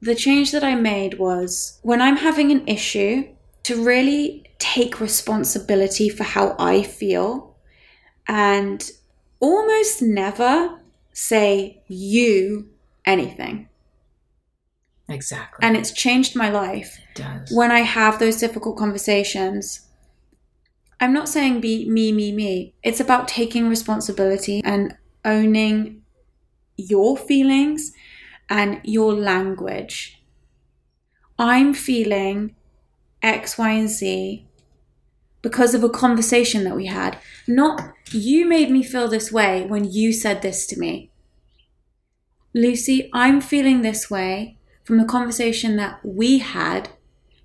the 0.00 0.14
change 0.14 0.52
that 0.52 0.64
I 0.64 0.74
made 0.74 1.18
was 1.18 1.78
when 1.82 2.00
I'm 2.02 2.16
having 2.16 2.50
an 2.50 2.66
issue, 2.66 3.24
to 3.64 3.82
really 3.82 4.44
take 4.58 5.00
responsibility 5.00 6.08
for 6.08 6.24
how 6.24 6.56
I 6.58 6.82
feel 6.82 7.56
and 8.26 8.90
almost 9.40 10.02
never 10.02 10.80
say 11.12 11.82
you 11.88 12.70
anything. 13.04 13.68
Exactly. 15.08 15.66
And 15.66 15.76
it's 15.76 15.92
changed 15.92 16.36
my 16.36 16.48
life 16.48 16.98
it 17.10 17.22
does. 17.22 17.52
when 17.52 17.70
I 17.70 17.80
have 17.80 18.18
those 18.18 18.36
difficult 18.36 18.76
conversations, 18.78 19.88
I'm 21.02 21.12
not 21.12 21.28
saying 21.28 21.60
be 21.60 21.84
me, 21.90 22.12
me, 22.12 22.30
me. 22.30 22.74
It's 22.84 23.00
about 23.00 23.26
taking 23.26 23.68
responsibility 23.68 24.62
and 24.64 24.96
owning 25.24 26.02
your 26.76 27.16
feelings 27.16 27.92
and 28.48 28.80
your 28.84 29.12
language. 29.12 30.22
I'm 31.40 31.74
feeling 31.74 32.54
X, 33.20 33.58
Y, 33.58 33.70
and 33.70 33.90
Z 33.90 34.46
because 35.42 35.74
of 35.74 35.82
a 35.82 35.90
conversation 35.90 36.62
that 36.62 36.76
we 36.76 36.86
had. 36.86 37.18
Not 37.48 37.94
you 38.12 38.46
made 38.46 38.70
me 38.70 38.84
feel 38.84 39.08
this 39.08 39.32
way 39.32 39.66
when 39.66 39.90
you 39.90 40.12
said 40.12 40.40
this 40.40 40.66
to 40.66 40.78
me. 40.78 41.10
Lucy, 42.54 43.10
I'm 43.12 43.40
feeling 43.40 43.82
this 43.82 44.08
way 44.08 44.56
from 44.84 44.98
the 44.98 45.04
conversation 45.04 45.74
that 45.78 45.98
we 46.04 46.38
had 46.38 46.90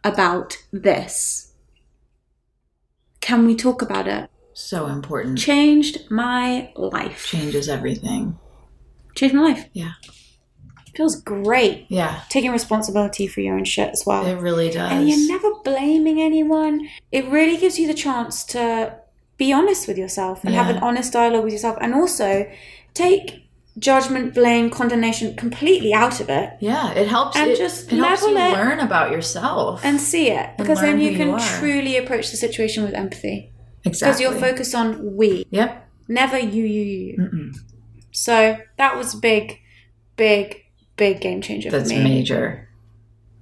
about 0.04 0.58
this. 0.72 1.47
Can 3.22 3.46
we 3.46 3.56
talk 3.56 3.82
about 3.82 4.08
it? 4.08 4.30
So 4.54 4.88
important. 4.88 5.38
Changed 5.38 6.10
my 6.10 6.72
life. 6.76 7.26
Changes 7.28 7.70
everything. 7.70 8.38
Changed 9.16 9.36
my 9.36 9.42
life. 9.44 9.66
Yeah. 9.74 9.92
Feels 10.96 11.22
great. 11.22 11.86
Yeah, 11.90 12.22
Taking 12.30 12.52
responsibility 12.52 13.28
for 13.28 13.42
your 13.42 13.56
own 13.56 13.66
shit 13.66 13.90
as 13.92 14.04
well. 14.06 14.26
it 14.26 14.40
really 14.40 14.72
does. 14.72 14.92
and 14.92 15.08
you're 15.08 15.28
never 15.28 15.52
blaming 15.64 16.20
anyone. 16.20 16.88
It 17.12 17.26
really 17.28 17.58
gives 17.58 17.78
you 17.78 17.86
the 17.86 17.94
chance 17.94 18.44
to 18.46 18.98
be 19.38 19.54
honest 19.54 19.88
with 19.88 19.98
yourself 20.00 20.44
and 20.44 20.56
have 20.56 20.70
an 20.76 20.82
honest 20.82 21.14
dialogue 21.14 21.44
with 21.44 21.54
yourself 21.54 21.78
and 21.82 21.94
also 21.94 22.50
take 22.96 23.47
judgment, 23.80 24.34
blame, 24.34 24.70
condemnation 24.70 25.36
completely 25.36 25.94
out 25.94 26.20
of 26.20 26.30
it 26.30 26.54
yeah, 26.60 26.92
it 26.94 27.08
helps. 27.08 27.38
And 27.38 27.52
it, 27.52 27.58
just 27.58 27.92
it 27.92 27.98
helps 27.98 28.22
you 28.24 28.30
it 28.38 28.54
learn 28.54 28.80
about 28.80 29.12
yourself. 29.12 29.82
and 29.84 30.00
see 30.02 30.30
it 30.32 30.58
because 30.58 30.82
then 30.82 31.00
you 31.00 31.16
can 31.16 31.30
you 31.30 31.40
truly 31.40 31.98
approach 31.98 32.32
the 32.32 32.38
situation 32.38 32.84
with 32.84 32.94
empathy 32.94 33.52
Exactly, 33.86 34.26
because 34.26 34.40
you're 34.42 34.50
focused 34.50 34.74
on 34.76 35.16
we, 35.16 35.46
Yep. 35.52 35.88
never 36.08 36.38
you, 36.40 36.64
you, 36.64 36.84
you. 36.84 37.06
you. 37.06 37.18
Mm-mm. 37.20 37.58
So 38.12 38.58
that 38.78 38.98
was 38.98 39.14
big, 39.14 39.60
big, 40.16 40.64
big 40.96 41.22
game 41.22 41.42
changer 41.42 41.70
That's 41.70 41.92
for 41.92 41.98
me. 41.98 42.04
major. 42.04 42.68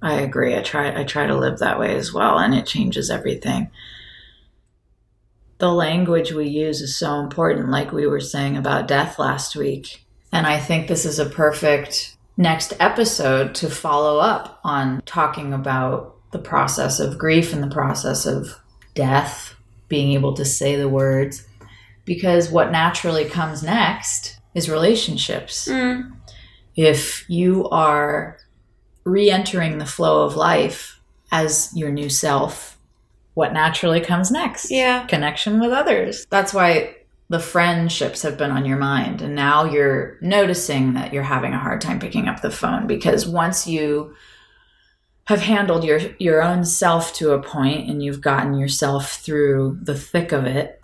I 0.02 0.16
agree. 0.16 0.56
I 0.56 0.62
try. 0.62 1.00
I 1.00 1.04
try 1.06 1.26
to 1.26 1.36
live 1.36 1.60
that 1.60 1.80
way 1.80 1.96
as 1.96 2.14
well, 2.14 2.38
and 2.38 2.54
it 2.54 2.66
changes 2.68 3.10
everything. 3.10 3.72
The 5.58 5.72
language 5.72 6.34
we 6.34 6.48
use 6.50 6.82
is 6.82 6.98
so 6.98 7.20
important, 7.22 7.70
like 7.70 7.92
we 7.94 8.06
were 8.06 8.20
saying 8.20 8.58
about 8.58 8.88
death 8.90 9.18
last 9.18 9.56
week. 9.56 10.05
And 10.36 10.46
I 10.46 10.60
think 10.60 10.88
this 10.88 11.06
is 11.06 11.18
a 11.18 11.26
perfect 11.26 12.18
next 12.36 12.74
episode 12.82 13.56
to 13.56 13.70
follow 13.70 14.20
up 14.20 14.60
on 14.66 15.02
talking 15.06 15.54
about 15.54 16.18
the 16.32 16.40
process 16.40 17.00
of 17.00 17.18
grief 17.18 17.54
and 17.54 17.64
the 17.64 17.74
process 17.74 18.26
of 18.26 18.60
death, 18.96 19.56
being 19.88 20.12
able 20.12 20.34
to 20.34 20.44
say 20.44 20.76
the 20.76 20.90
words. 20.90 21.48
Because 22.04 22.52
what 22.52 22.70
naturally 22.70 23.24
comes 23.24 23.64
next 23.64 24.38
is 24.54 24.70
relationships 24.70 25.70
Mm, 25.70 26.18
if 26.76 27.30
you 27.30 27.70
are 27.70 28.38
re 29.06 29.32
entering 29.32 29.78
the 29.78 29.86
flow 29.86 30.26
of 30.26 30.36
life 30.36 31.00
as 31.32 31.72
your 31.74 31.92
new 31.92 32.10
self, 32.10 32.78
what 33.36 33.54
naturally 33.54 34.02
comes 34.02 34.32
next? 34.32 34.70
Yeah. 34.70 35.06
Connection 35.08 35.62
with 35.62 35.72
others. 35.72 36.26
That's 36.30 36.54
why 36.54 36.96
the 37.30 37.39
friendships 37.39 38.21
have 38.21 38.38
been 38.38 38.51
on 38.51 38.65
your 38.65 38.78
mind. 38.78 39.21
And 39.21 39.36
now 39.36 39.65
you're 39.65 40.17
noticing 40.21 40.93
that 40.93 41.11
you're 41.11 41.23
having 41.23 41.53
a 41.53 41.59
hard 41.59 41.82
time 41.82 41.99
picking 41.99 42.28
up 42.28 42.41
the 42.41 42.51
phone 42.51 42.86
because 42.88 43.26
once 43.28 43.65
you 43.65 44.15
have 45.26 45.41
handled 45.41 45.84
your 45.84 45.99
your 46.19 46.41
own 46.41 46.63
self 46.63 47.13
to 47.13 47.32
a 47.32 47.41
point 47.41 47.89
and 47.89 48.03
you've 48.03 48.21
gotten 48.21 48.55
yourself 48.55 49.13
through 49.15 49.78
the 49.82 49.97
thick 49.97 50.32
of 50.32 50.45
it 50.45 50.80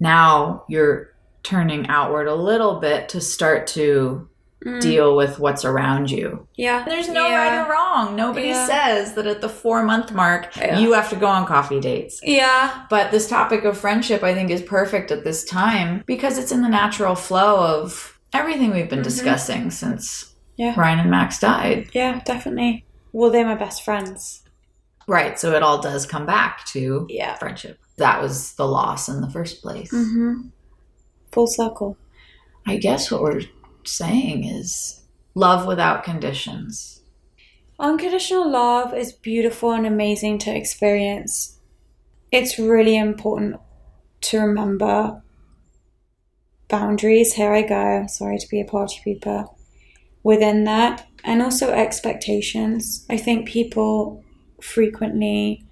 now 0.00 0.64
you're 0.68 1.14
turning 1.42 1.86
outward 1.88 2.26
a 2.26 2.34
little 2.34 2.80
bit 2.80 3.08
to 3.08 3.20
start 3.20 3.66
to 3.66 4.28
mm. 4.64 4.80
deal 4.80 5.16
with 5.16 5.38
what's 5.38 5.64
around 5.64 6.10
you. 6.10 6.46
Yeah. 6.56 6.84
There's 6.86 7.08
no 7.08 7.26
Yeah. 7.28 7.36
right 7.36 7.66
or 7.66 7.72
wrong. 7.72 8.16
Nobody 8.16 8.48
Yeah. 8.48 8.66
says 8.66 9.14
that 9.14 9.26
at 9.26 9.40
the 9.40 9.48
four 9.48 9.82
month 9.82 10.12
mark 10.12 10.54
Yeah. 10.56 10.78
you 10.78 10.92
have 10.92 11.10
to 11.10 11.16
go 11.16 11.26
on 11.26 11.46
coffee 11.46 11.80
dates. 11.80 12.20
Yeah. 12.22 12.84
But 12.90 13.10
this 13.10 13.28
topic 13.28 13.64
of 13.64 13.76
friendship, 13.78 14.22
I 14.22 14.34
think, 14.34 14.50
is 14.50 14.62
perfect 14.62 15.10
at 15.10 15.24
this 15.24 15.44
time 15.44 16.02
because 16.06 16.38
it's 16.38 16.52
in 16.52 16.62
the 16.62 16.68
natural 16.68 17.14
flow 17.14 17.62
of 17.82 18.18
everything 18.32 18.72
we've 18.72 18.88
been 18.88 19.00
Mhm. 19.00 19.04
discussing 19.04 19.70
since 19.70 20.34
Yeah. 20.56 20.74
Ryan 20.76 21.00
and 21.00 21.10
Max 21.10 21.38
died. 21.40 21.88
Yeah, 21.92 22.20
definitely. 22.24 22.84
Well, 23.12 23.30
they're 23.30 23.44
my 23.46 23.54
best 23.56 23.82
friends. 23.84 24.42
Right. 25.08 25.38
So 25.38 25.52
it 25.54 25.62
all 25.62 25.80
does 25.80 26.06
come 26.06 26.26
back 26.26 26.64
to 26.66 27.06
Yeah. 27.10 27.34
friendship. 27.36 27.78
That 27.98 28.22
was 28.22 28.54
the 28.54 28.66
loss 28.66 29.08
in 29.08 29.20
the 29.20 29.28
first 29.30 29.60
place. 29.62 29.92
Mm-hmm. 29.92 30.48
Full 31.32 31.46
circle. 31.46 31.96
I 32.66 32.76
guess 32.76 33.10
what 33.10 33.22
we're 33.22 33.42
saying 33.88 34.44
is 34.44 35.02
love 35.34 35.66
without 35.66 36.04
conditions. 36.04 37.00
Unconditional 37.78 38.50
love 38.50 38.94
is 38.94 39.12
beautiful 39.12 39.72
and 39.72 39.86
amazing 39.86 40.38
to 40.38 40.54
experience. 40.54 41.58
It's 42.30 42.58
really 42.58 42.96
important 42.96 43.56
to 44.22 44.38
remember 44.38 45.22
boundaries. 46.68 47.34
Here 47.34 47.52
I 47.52 47.62
go. 47.62 48.06
Sorry 48.08 48.38
to 48.38 48.48
be 48.48 48.60
a 48.60 48.64
party 48.64 49.00
pooper. 49.04 49.52
Within 50.22 50.64
that, 50.64 51.06
and 51.24 51.42
also 51.42 51.72
expectations. 51.72 53.04
I 53.08 53.16
think 53.16 53.48
people 53.48 54.22
frequently 54.60 55.64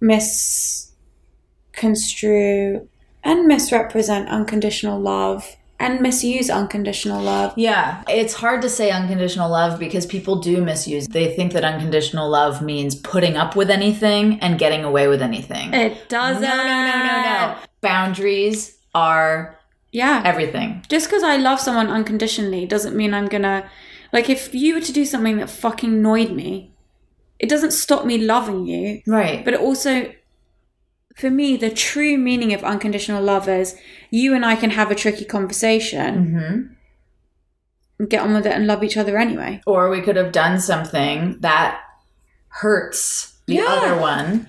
misconstrue 0.00 2.88
and 3.24 3.46
misrepresent 3.46 4.28
unconditional 4.28 5.00
love 5.00 5.56
and 5.80 6.00
misuse 6.00 6.50
unconditional 6.50 7.22
love. 7.22 7.52
Yeah, 7.56 8.02
it's 8.08 8.34
hard 8.34 8.62
to 8.62 8.68
say 8.68 8.90
unconditional 8.90 9.50
love 9.50 9.78
because 9.78 10.06
people 10.06 10.36
do 10.36 10.62
misuse. 10.62 11.06
They 11.06 11.34
think 11.36 11.52
that 11.52 11.64
unconditional 11.64 12.28
love 12.28 12.60
means 12.62 12.94
putting 12.94 13.36
up 13.36 13.54
with 13.54 13.70
anything 13.70 14.40
and 14.40 14.58
getting 14.58 14.84
away 14.84 15.06
with 15.08 15.22
anything. 15.22 15.72
It 15.72 16.08
doesn't. 16.08 16.42
No, 16.42 16.48
no, 16.56 16.62
no, 16.64 16.98
no, 16.98 17.22
no. 17.22 17.56
Boundaries 17.80 18.76
are 18.94 19.56
Yeah. 19.92 20.22
everything. 20.24 20.82
just 20.88 21.06
because 21.08 21.22
I 21.22 21.36
love 21.36 21.60
someone 21.60 21.88
unconditionally 21.88 22.66
doesn't 22.66 22.96
mean 22.96 23.14
I'm 23.14 23.26
gonna 23.28 23.64
like 24.12 24.28
if 24.30 24.54
you 24.54 24.74
were 24.74 24.80
to 24.80 24.92
do 24.92 25.04
something 25.04 25.36
that 25.38 25.48
fucking 25.50 25.92
annoyed 25.92 26.32
me, 26.32 26.72
it 27.38 27.48
doesn't 27.48 27.72
stop 27.72 28.04
me 28.04 28.18
loving 28.18 28.66
you, 28.66 29.00
Right. 29.06 29.44
but 29.44 29.54
it 29.54 29.60
also 29.60 30.10
for 31.18 31.30
me, 31.30 31.56
the 31.56 31.70
true 31.70 32.16
meaning 32.16 32.52
of 32.54 32.62
unconditional 32.64 33.22
love 33.22 33.48
is 33.48 33.76
you 34.10 34.34
and 34.34 34.44
I 34.46 34.56
can 34.56 34.70
have 34.70 34.90
a 34.90 34.94
tricky 34.94 35.24
conversation, 35.24 36.14
Mm-hmm. 38.00 38.04
get 38.06 38.22
on 38.22 38.34
with 38.34 38.46
it, 38.46 38.52
and 38.52 38.66
love 38.66 38.82
each 38.84 38.96
other 38.96 39.18
anyway. 39.18 39.60
Or 39.66 39.90
we 39.90 40.00
could 40.00 40.16
have 40.16 40.32
done 40.32 40.60
something 40.60 41.38
that 41.40 41.80
hurts 42.48 43.34
the 43.46 43.54
Yeah. 43.56 43.66
other 43.66 44.00
one. 44.00 44.46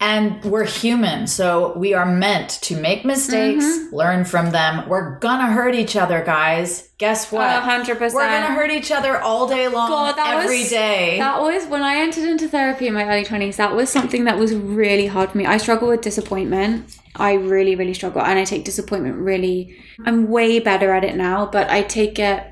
And 0.00 0.44
we're 0.44 0.64
human, 0.64 1.26
so 1.26 1.76
we 1.76 1.92
are 1.92 2.06
meant 2.06 2.50
to 2.62 2.76
make 2.80 3.04
mistakes, 3.04 3.64
Mm-hmm. 3.64 3.96
learn 3.96 4.24
from 4.24 4.52
them. 4.52 4.88
We're 4.88 5.18
gonna 5.18 5.48
hurt 5.52 5.74
each 5.74 5.96
other, 5.96 6.22
guys. 6.24 6.88
Guess 6.98 7.32
what? 7.32 7.50
Hundred 7.64 7.98
percent. 7.98 8.14
We're 8.14 8.28
gonna 8.40 8.54
hurt 8.54 8.70
each 8.70 8.92
other 8.92 9.18
all 9.20 9.48
day 9.48 9.66
long, 9.66 9.88
God, 9.88 10.16
that 10.16 10.36
every 10.44 10.60
was- 10.60 10.70
day. 10.70 11.18
That 11.18 11.40
was 11.42 11.66
when 11.66 11.82
I 11.82 11.96
entered 11.96 12.28
into 12.28 12.46
therapy 12.46 12.86
in 12.86 12.94
my 12.94 13.06
early 13.08 13.24
20s. 13.24 13.56
That 13.56 13.74
was 13.74 13.90
something 13.90 14.22
that 14.24 14.38
was 14.38 14.54
really 14.54 15.06
hard 15.08 15.30
for 15.32 15.38
me. 15.38 15.46
I 15.46 15.56
struggle 15.56 15.88
with 15.88 16.02
disappointment. 16.02 16.96
I 17.16 17.32
really, 17.34 17.74
really 17.74 17.94
struggle. 17.94 18.22
And 18.22 18.38
I 18.38 18.44
take 18.44 18.64
disappointment 18.64 19.16
really, 19.16 19.76
I'm 20.06 20.28
way 20.28 20.60
better 20.60 20.92
at 20.92 21.02
it 21.02 21.16
now, 21.16 21.46
but 21.46 21.68
I 21.70 21.82
take 21.82 22.20
it 22.20 22.44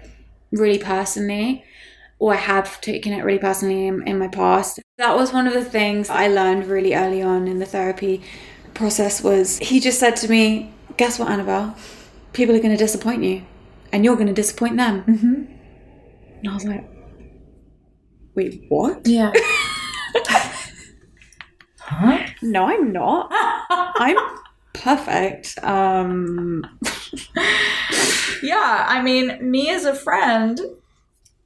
really 0.51 0.78
personally, 0.78 1.62
or 2.18 2.32
I 2.34 2.36
have 2.36 2.80
taken 2.80 3.12
it 3.12 3.22
really 3.24 3.38
personally 3.38 3.86
in, 3.86 4.06
in 4.06 4.18
my 4.18 4.28
past. 4.28 4.80
That 4.98 5.16
was 5.16 5.32
one 5.32 5.46
of 5.46 5.52
the 5.52 5.64
things 5.64 6.10
I 6.10 6.28
learned 6.28 6.66
really 6.66 6.94
early 6.94 7.22
on 7.22 7.46
in 7.46 7.58
the 7.58 7.66
therapy 7.66 8.22
process 8.74 9.22
was 9.22 9.58
he 9.58 9.80
just 9.80 9.98
said 9.98 10.16
to 10.16 10.28
me, 10.28 10.72
guess 10.96 11.18
what, 11.18 11.30
Annabelle? 11.30 11.76
People 12.32 12.54
are 12.54 12.60
going 12.60 12.76
to 12.76 12.76
disappoint 12.76 13.22
you 13.22 13.42
and 13.92 14.04
you're 14.04 14.16
going 14.16 14.26
to 14.28 14.32
disappoint 14.32 14.76
them. 14.76 15.02
Mm-hmm. 15.04 15.52
And 16.38 16.48
I 16.48 16.54
was 16.54 16.64
like, 16.64 16.88
wait, 18.34 18.64
what? 18.68 19.06
yeah. 19.06 19.32
huh? 21.78 22.26
No, 22.42 22.66
I'm 22.66 22.92
not. 22.92 23.28
I'm 23.30 24.16
perfect. 24.72 25.58
Um, 25.62 26.64
Yeah, 28.42 28.84
I 28.88 29.02
mean, 29.02 29.38
me 29.50 29.70
as 29.70 29.84
a 29.84 29.94
friend, 29.94 30.60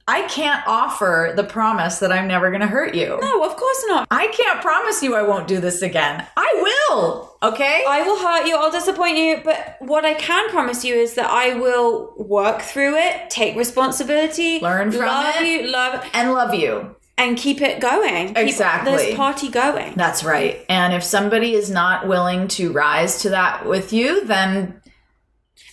I 0.07 0.23
can't 0.23 0.61
offer 0.67 1.33
the 1.35 1.43
promise 1.43 1.99
that 1.99 2.11
I'm 2.11 2.27
never 2.27 2.51
gonna 2.51 2.67
hurt 2.67 2.95
you. 2.95 3.17
no, 3.21 3.43
of 3.45 3.55
course 3.55 3.83
not. 3.87 4.07
I 4.11 4.27
can't 4.27 4.61
promise 4.61 5.01
you 5.03 5.15
I 5.15 5.21
won't 5.21 5.47
do 5.47 5.59
this 5.59 5.81
again. 5.81 6.25
I 6.35 6.85
will, 6.89 7.35
okay? 7.43 7.85
I 7.87 8.01
will 8.01 8.17
hurt 8.19 8.45
you, 8.47 8.55
I'll 8.57 8.71
disappoint 8.71 9.17
you, 9.17 9.39
but 9.43 9.77
what 9.79 10.03
I 10.03 10.13
can 10.15 10.49
promise 10.49 10.83
you 10.83 10.95
is 10.95 11.13
that 11.15 11.29
I 11.29 11.53
will 11.53 12.13
work 12.17 12.61
through 12.61 12.95
it, 12.97 13.29
take 13.29 13.55
responsibility, 13.55 14.59
Learn 14.59 14.91
from 14.91 15.05
love 15.05 15.35
it. 15.37 15.47
you, 15.47 15.67
love, 15.71 16.03
and 16.13 16.33
love 16.33 16.53
you. 16.55 16.95
and 17.17 17.37
keep 17.37 17.61
it 17.61 17.79
going. 17.79 18.29
Keep 18.29 18.37
Exactly. 18.37 18.91
this 18.93 19.15
party 19.15 19.49
going. 19.49 19.93
That's 19.95 20.23
right. 20.23 20.65
And 20.67 20.91
if 20.93 21.03
somebody 21.03 21.53
is 21.53 21.69
not 21.69 22.07
willing 22.07 22.47
to 22.49 22.71
rise 22.71 23.21
to 23.21 23.29
that 23.29 23.65
with 23.67 23.93
you, 23.93 24.25
then 24.25 24.81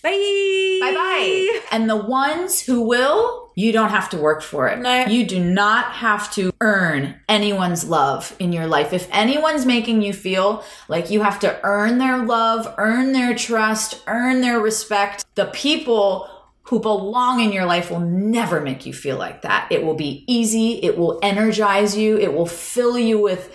Bye. 0.03 0.77
bye 0.81 0.93
bye. 0.93 1.59
And 1.71 1.89
the 1.89 1.95
ones 1.97 2.61
who 2.61 2.81
will, 2.81 3.48
you 3.59 3.73
don't 3.73 3.89
have 3.89 4.09
to 4.09 4.17
work 4.17 4.41
for 4.41 4.69
it. 4.69 4.79
No. 4.79 5.05
You 5.07 5.25
do 5.25 5.43
not 5.43 5.91
have 5.91 6.31
to 6.35 6.53
earn 6.61 7.19
anyone's 7.27 7.83
love 7.83 8.33
in 8.39 8.53
your 8.53 8.67
life. 8.67 8.93
If 8.93 9.09
anyone's 9.11 9.65
making 9.65 10.01
you 10.01 10.13
feel 10.13 10.63
like 10.87 11.09
you 11.09 11.21
have 11.23 11.41
to 11.41 11.59
earn 11.63 11.97
their 11.97 12.23
love, 12.23 12.73
earn 12.77 13.11
their 13.11 13.35
trust, 13.35 14.01
earn 14.07 14.39
their 14.39 14.61
respect, 14.61 15.25
the 15.35 15.47
people 15.47 16.29
who 16.63 16.79
belong 16.79 17.41
in 17.41 17.51
your 17.51 17.65
life 17.65 17.91
will 17.91 17.99
never 17.99 18.61
make 18.61 18.85
you 18.85 18.93
feel 18.93 19.17
like 19.17 19.41
that. 19.41 19.69
It 19.69 19.83
will 19.83 19.95
be 19.95 20.23
easy, 20.25 20.81
it 20.81 20.97
will 20.97 21.19
energize 21.21 21.97
you, 21.97 22.17
it 22.17 22.33
will 22.33 22.45
fill 22.45 22.97
you 22.97 23.19
with 23.19 23.53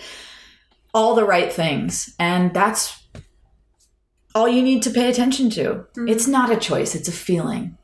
all 0.92 1.14
the 1.14 1.24
right 1.24 1.50
things. 1.50 2.14
And 2.18 2.52
that's 2.52 3.02
all 4.34 4.48
you 4.48 4.62
need 4.62 4.82
to 4.82 4.90
pay 4.90 5.08
attention 5.08 5.48
to. 5.50 5.64
Mm-hmm. 5.64 6.08
It's 6.08 6.26
not 6.26 6.52
a 6.52 6.56
choice, 6.56 6.94
it's 6.94 7.08
a 7.08 7.12
feeling. 7.12 7.78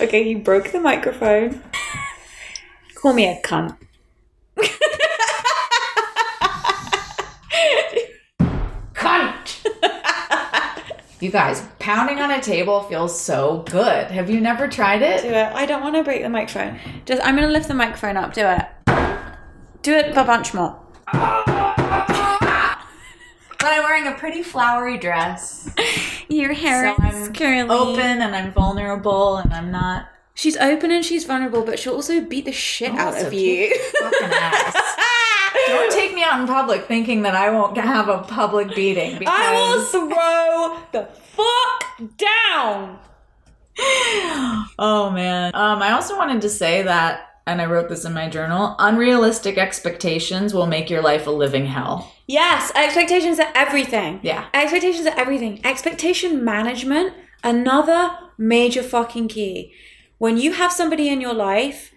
Okay, 0.00 0.26
you 0.26 0.38
broke 0.38 0.72
the 0.72 0.80
microphone. 0.80 1.62
Call 2.94 3.12
me 3.12 3.26
a 3.26 3.38
cunt. 3.42 3.76
Cunt! 8.94 9.66
you 11.20 11.30
guys, 11.30 11.62
pounding 11.78 12.18
on 12.18 12.30
a 12.30 12.40
table 12.40 12.82
feels 12.84 13.20
so 13.20 13.62
good. 13.70 14.10
Have 14.10 14.30
you 14.30 14.40
never 14.40 14.68
tried 14.68 15.02
it? 15.02 15.20
Do 15.20 15.28
it? 15.28 15.52
I 15.52 15.66
don't 15.66 15.82
want 15.82 15.96
to 15.96 16.02
break 16.02 16.22
the 16.22 16.30
microphone. 16.30 16.78
Just, 17.04 17.22
I'm 17.22 17.34
gonna 17.34 17.48
lift 17.48 17.68
the 17.68 17.74
microphone 17.74 18.16
up. 18.16 18.32
Do 18.32 18.46
it. 18.46 18.66
Do 19.82 19.92
it 19.92 20.16
a 20.16 20.24
bunch 20.24 20.54
more. 20.54 20.80
But 23.60 23.72
I'm 23.72 23.82
wearing 23.82 24.06
a 24.06 24.12
pretty 24.12 24.42
flowery 24.42 24.96
dress. 24.98 25.68
Your 26.28 26.52
hair 26.52 26.94
So 26.96 27.06
is 27.06 27.14
I'm 27.28 27.34
curly. 27.34 27.68
open 27.68 28.00
and 28.22 28.34
I'm 28.34 28.52
vulnerable 28.52 29.36
and 29.36 29.52
I'm 29.52 29.70
not 29.70 30.06
She's 30.34 30.56
open 30.56 30.90
and 30.90 31.04
she's 31.04 31.24
vulnerable, 31.24 31.62
but 31.62 31.78
she'll 31.78 31.94
also 31.94 32.20
beat 32.22 32.46
the 32.46 32.52
shit 32.52 32.92
out 32.92 33.20
of 33.20 33.34
you. 33.34 33.74
fucking 34.00 34.28
ass. 34.32 34.74
Don't 35.66 35.92
take 35.92 36.14
me 36.14 36.22
out 36.24 36.40
in 36.40 36.46
public 36.46 36.86
thinking 36.86 37.22
that 37.22 37.34
I 37.34 37.50
won't 37.50 37.76
have 37.76 38.08
a 38.08 38.18
public 38.22 38.74
beating 38.74 39.18
because 39.18 39.34
I 39.38 39.52
will 39.52 39.84
throw 39.84 40.80
the 40.92 41.08
fuck 41.12 42.16
down. 42.16 42.98
Oh 44.78 45.10
man. 45.10 45.54
Um, 45.54 45.82
I 45.82 45.92
also 45.92 46.16
wanted 46.16 46.40
to 46.42 46.48
say 46.48 46.82
that, 46.82 47.29
and 47.50 47.60
I 47.60 47.66
wrote 47.66 47.88
this 47.88 48.04
in 48.04 48.12
my 48.12 48.28
journal 48.28 48.76
unrealistic 48.78 49.58
expectations 49.58 50.54
will 50.54 50.66
make 50.66 50.88
your 50.88 51.02
life 51.02 51.26
a 51.26 51.30
living 51.30 51.66
hell. 51.66 52.12
Yes, 52.26 52.70
expectations 52.76 53.40
are 53.40 53.52
everything. 53.56 54.20
Yeah. 54.22 54.46
Expectations 54.54 55.06
are 55.06 55.18
everything. 55.18 55.60
Expectation 55.64 56.44
management, 56.44 57.14
another 57.42 58.16
major 58.38 58.84
fucking 58.84 59.28
key. 59.28 59.72
When 60.18 60.38
you 60.38 60.52
have 60.52 60.72
somebody 60.72 61.08
in 61.08 61.20
your 61.20 61.34
life, 61.34 61.92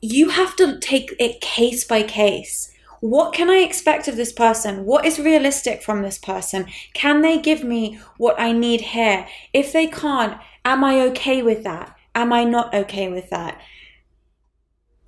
you 0.00 0.30
have 0.30 0.56
to 0.56 0.80
take 0.80 1.14
it 1.20 1.40
case 1.40 1.84
by 1.84 2.02
case. 2.02 2.72
What 2.98 3.32
can 3.32 3.48
I 3.48 3.58
expect 3.58 4.08
of 4.08 4.16
this 4.16 4.32
person? 4.32 4.84
What 4.84 5.06
is 5.06 5.20
realistic 5.20 5.82
from 5.82 6.02
this 6.02 6.18
person? 6.18 6.66
Can 6.94 7.20
they 7.20 7.40
give 7.40 7.62
me 7.62 8.00
what 8.16 8.40
I 8.40 8.50
need 8.50 8.80
here? 8.80 9.26
If 9.52 9.72
they 9.72 9.86
can't, 9.86 10.40
am 10.64 10.82
I 10.82 11.00
okay 11.02 11.42
with 11.42 11.62
that? 11.62 11.96
Am 12.14 12.32
I 12.32 12.44
not 12.44 12.74
okay 12.74 13.08
with 13.08 13.30
that? 13.30 13.60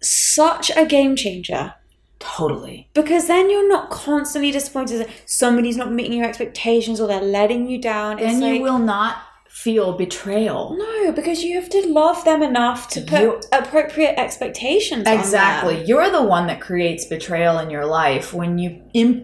Such 0.01 0.71
a 0.77 0.85
game 0.85 1.17
changer 1.17 1.75
Totally. 2.19 2.89
because 2.95 3.27
then 3.27 3.49
you're 3.51 3.69
not 3.69 3.91
constantly 3.91 4.51
disappointed 4.51 4.99
that 4.99 5.09
somebody's 5.27 5.77
not 5.77 5.93
meeting 5.93 6.19
your 6.19 6.27
expectations 6.29 7.01
or 7.01 7.09
they're 7.09 7.21
letting 7.23 7.69
you 7.69 7.79
down. 7.81 8.19
Then 8.19 8.43
you 8.43 8.61
will 8.63 8.79
not 8.79 9.17
feel 9.49 9.93
betrayal. 9.97 10.75
no, 10.77 11.13
because 11.13 11.43
you 11.45 11.55
have 11.61 11.71
to 11.71 11.87
love 11.89 12.25
them 12.25 12.43
enough 12.43 12.89
to 12.89 13.01
put 13.03 13.21
You- 13.21 13.41
appropriate 13.53 14.19
expectations. 14.19 15.07
on 15.07 15.17
Exactly. 15.19 15.85
You're 15.85 16.11
the 16.11 16.23
one 16.23 16.49
that 16.49 16.61
creates 16.61 17.05
betrayal 17.05 17.59
in 17.59 17.71
your 17.71 17.87
life 17.87 18.35
when 18.35 18.59
you 18.59 18.81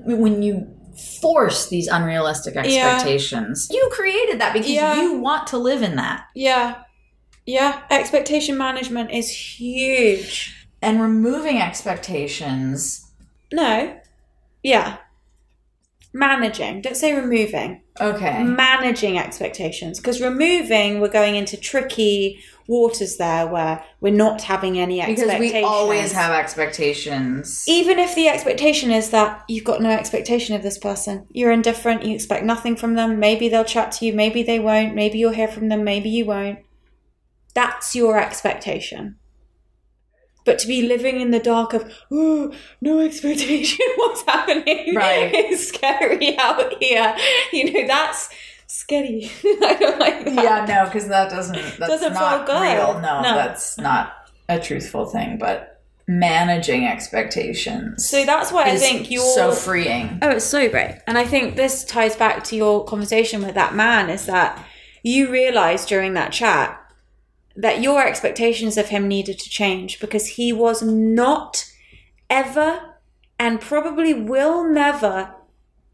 when 0.06 0.42
you 0.42 0.68
force 1.20 1.68
these 1.68 1.88
unrealistic 1.88 2.56
expectations. 2.56 3.68
You 3.70 3.88
created 3.92 4.40
that 4.40 4.52
because 4.52 4.70
Yeah. 4.70 5.00
you 5.02 5.14
want 5.18 5.46
to 5.48 5.58
live 5.58 5.82
in 5.82 5.96
that. 5.96 6.24
Yeah, 6.34 6.76
yeah. 7.50 7.82
Expectation 7.90 8.56
management 8.56 9.10
is 9.10 9.30
huge. 9.30 10.66
And 10.82 11.00
removing 11.02 11.58
expectations. 11.58 13.10
No, 13.52 13.98
yeah. 14.62 14.98
Managing. 16.12 16.80
Don't 16.80 16.96
say 16.96 17.12
removing. 17.14 17.82
Okay. 18.00 18.42
managing 18.42 19.18
expectations 19.18 20.00
because 20.00 20.22
removing 20.22 21.00
we're 21.00 21.08
going 21.08 21.34
into 21.36 21.54
tricky 21.58 22.40
waters 22.66 23.18
there 23.18 23.46
where 23.46 23.84
we're 24.00 24.10
not 24.10 24.40
having 24.40 24.78
any 24.78 25.02
expectations. 25.02 25.38
Because 25.38 25.52
we 25.52 25.62
always 25.62 26.12
have 26.12 26.32
expectations. 26.32 27.62
even 27.68 27.98
if 27.98 28.14
the 28.14 28.28
expectation 28.28 28.90
is 28.90 29.10
that 29.10 29.44
you've 29.48 29.64
got 29.64 29.82
no 29.82 29.90
expectation 29.90 30.56
of 30.56 30.62
this 30.62 30.78
person 30.78 31.26
you're 31.30 31.52
indifferent 31.52 32.02
you 32.04 32.14
expect 32.14 32.42
nothing 32.42 32.74
from 32.74 32.94
them 32.94 33.18
maybe 33.18 33.50
they'll 33.50 33.64
chat 33.64 33.92
to 33.92 34.06
you 34.06 34.14
maybe 34.14 34.42
they 34.42 34.58
won't 34.58 34.94
maybe 34.94 35.18
you'll 35.18 35.32
hear 35.32 35.48
from 35.48 35.68
them 35.68 35.84
maybe 35.84 36.08
you 36.08 36.24
won't 36.24 36.58
that's 37.54 37.94
your 37.94 38.18
expectation 38.18 39.16
but 40.44 40.58
to 40.58 40.66
be 40.66 40.82
living 40.82 41.20
in 41.20 41.30
the 41.30 41.38
dark 41.38 41.72
of 41.74 41.92
oh 42.10 42.52
no 42.80 42.98
expectation 43.00 43.84
what's 43.96 44.22
happening 44.22 44.94
Right. 44.96 45.34
is 45.34 45.68
scary 45.68 46.36
out 46.38 46.74
here 46.82 47.16
you 47.52 47.72
know 47.72 47.86
that's 47.86 48.30
scary 48.66 49.30
i 49.44 49.76
don't 49.78 49.98
like 49.98 50.24
that 50.24 50.34
Yeah, 50.34 50.64
no, 50.66 50.84
because 50.86 51.08
that 51.08 51.30
doesn't 51.30 51.54
that's 51.78 51.78
Doesn't 51.78 52.14
feel 52.14 52.44
good. 52.44 52.62
real. 52.62 52.94
No, 53.00 53.22
No. 53.22 53.34
that's 53.34 53.76
not 53.78 54.14
a 54.48 54.58
truthful 54.58 55.06
thing. 55.06 55.38
But 55.38 55.80
managing 56.08 56.84
expectations. 56.86 58.08
so 58.08 58.24
that's 58.24 58.50
why 58.50 58.64
i 58.64 58.76
think 58.76 59.10
you're 59.12 59.22
so 59.34 59.52
freeing. 59.52 60.18
Oh, 60.22 60.30
it's 60.30 60.44
so 60.44 60.68
great. 60.68 60.98
And 61.06 61.16
I 61.16 61.24
think 61.24 61.54
this 61.56 61.84
ties 61.84 62.16
back 62.16 62.42
to 62.44 62.56
your 62.56 62.84
conversation 62.84 63.42
with 63.44 63.54
that 63.54 63.74
man 63.76 64.10
is 64.10 64.26
that 64.26 64.64
you 65.04 65.30
realized 65.30 65.88
during 65.88 66.14
that 66.14 66.32
chat 66.32 66.76
that 67.60 67.82
your 67.82 68.06
expectations 68.06 68.76
of 68.76 68.88
him 68.88 69.06
needed 69.06 69.38
to 69.38 69.50
change 69.50 70.00
because 70.00 70.26
he 70.28 70.52
was 70.52 70.82
not 70.82 71.70
ever, 72.28 72.94
and 73.38 73.60
probably 73.60 74.14
will 74.14 74.64
never 74.64 75.34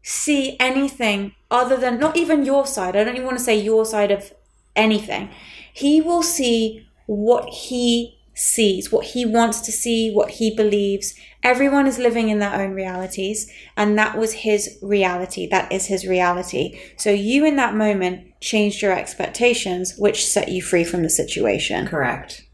see 0.01 0.55
anything 0.59 1.33
other 1.51 1.75
than 1.75 1.99
not 1.99 2.15
even 2.15 2.45
your 2.45 2.65
side. 2.65 2.95
I 2.95 3.03
don't 3.03 3.15
even 3.15 3.25
want 3.25 3.37
to 3.37 3.43
say 3.43 3.59
your 3.59 3.85
side 3.85 4.11
of 4.11 4.33
anything. 4.75 5.29
He 5.73 6.01
will 6.01 6.23
see 6.23 6.87
what 7.05 7.49
he 7.49 8.16
sees, 8.37 8.91
what 8.91 9.07
he 9.07 9.25
wants 9.25 9.61
to 9.61 9.71
see, 9.71 10.11
what 10.11 10.31
he 10.31 10.55
believes. 10.55 11.13
Everyone 11.43 11.87
is 11.87 11.97
living 11.97 12.29
in 12.29 12.39
their 12.39 12.53
own 12.53 12.73
realities, 12.73 13.51
and 13.75 13.97
that 13.97 14.17
was 14.17 14.33
his 14.33 14.77
reality. 14.81 15.47
That 15.47 15.71
is 15.71 15.87
his 15.87 16.05
reality. 16.05 16.79
So 16.97 17.09
you, 17.09 17.45
in 17.45 17.55
that 17.55 17.75
moment, 17.75 18.39
changed 18.39 18.81
your 18.81 18.93
expectations, 18.93 19.95
which 19.97 20.25
set 20.25 20.49
you 20.49 20.61
free 20.61 20.83
from 20.83 21.03
the 21.03 21.09
situation. 21.09 21.87
Correct. 21.87 22.45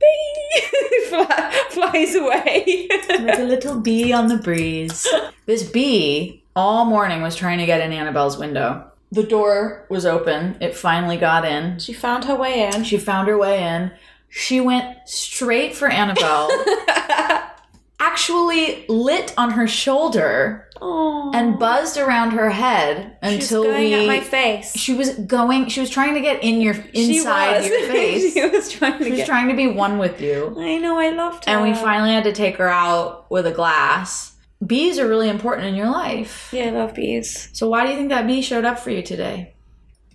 Fly- 1.08 1.52
Flies 1.70 2.14
away. 2.14 2.88
like 3.20 3.38
a 3.38 3.44
little 3.44 3.80
bee 3.80 4.12
on 4.12 4.28
the 4.28 4.38
breeze. 4.38 5.06
This 5.46 5.62
bee 5.68 6.42
all 6.54 6.84
morning 6.86 7.20
was 7.22 7.36
trying 7.36 7.58
to 7.58 7.66
get 7.66 7.80
in 7.80 7.92
Annabelle's 7.92 8.38
window. 8.38 8.90
The 9.12 9.22
door 9.22 9.86
was 9.88 10.04
open. 10.04 10.56
It 10.60 10.74
finally 10.76 11.16
got 11.16 11.44
in. 11.44 11.78
she 11.78 11.92
found 11.92 12.24
her 12.24 12.34
way 12.34 12.68
in. 12.72 12.82
She 12.82 12.98
found 12.98 13.28
her 13.28 13.38
way 13.38 13.62
in. 13.62 13.92
She 14.28 14.60
went 14.60 14.96
straight 15.08 15.74
for 15.74 15.88
Annabelle, 15.88 16.50
actually 18.00 18.84
lit 18.88 19.32
on 19.38 19.52
her 19.52 19.66
shoulder 19.66 20.62
Oh, 20.78 21.30
and 21.34 21.58
buzzed 21.58 21.96
around 21.96 22.32
her 22.32 22.50
head 22.50 23.16
until 23.22 23.64
going 23.64 23.80
we. 23.84 23.94
at 23.94 24.06
my 24.06 24.20
face. 24.20 24.76
She 24.76 24.92
was 24.92 25.14
going. 25.14 25.68
She 25.70 25.80
was 25.80 25.88
trying 25.88 26.12
to 26.14 26.20
get 26.20 26.44
in 26.44 26.60
your 26.60 26.74
She 26.74 27.16
inside 27.16 27.60
was. 27.62 27.68
your 27.68 27.80
face. 27.88 28.34
she 28.34 28.46
was 28.46 28.70
trying 28.70 28.98
to 28.98 29.04
She 29.04 29.10
was 29.12 29.18
get. 29.20 29.26
trying 29.26 29.48
to 29.48 29.54
be 29.54 29.68
one 29.68 29.96
with 29.96 30.20
you. 30.20 30.54
I 30.58 30.76
know. 30.76 30.98
I 30.98 31.10
loved 31.10 31.46
her. 31.46 31.50
And 31.52 31.62
we 31.62 31.72
finally 31.74 32.10
had 32.12 32.24
to 32.24 32.32
take 32.34 32.56
her 32.58 32.68
out 32.68 33.30
with 33.30 33.46
a 33.46 33.52
glass. 33.52 34.34
Bees 34.66 34.98
are 34.98 35.08
really 35.08 35.30
important 35.30 35.66
in 35.68 35.74
your 35.74 35.88
life. 35.90 36.50
Yeah, 36.52 36.64
I 36.66 36.70
love 36.70 36.94
bees. 36.94 37.48
So 37.54 37.70
why 37.70 37.84
do 37.86 37.92
you 37.92 37.96
think 37.96 38.10
that 38.10 38.26
bee 38.26 38.42
showed 38.42 38.66
up 38.66 38.78
for 38.78 38.90
you 38.90 39.00
today? 39.02 39.54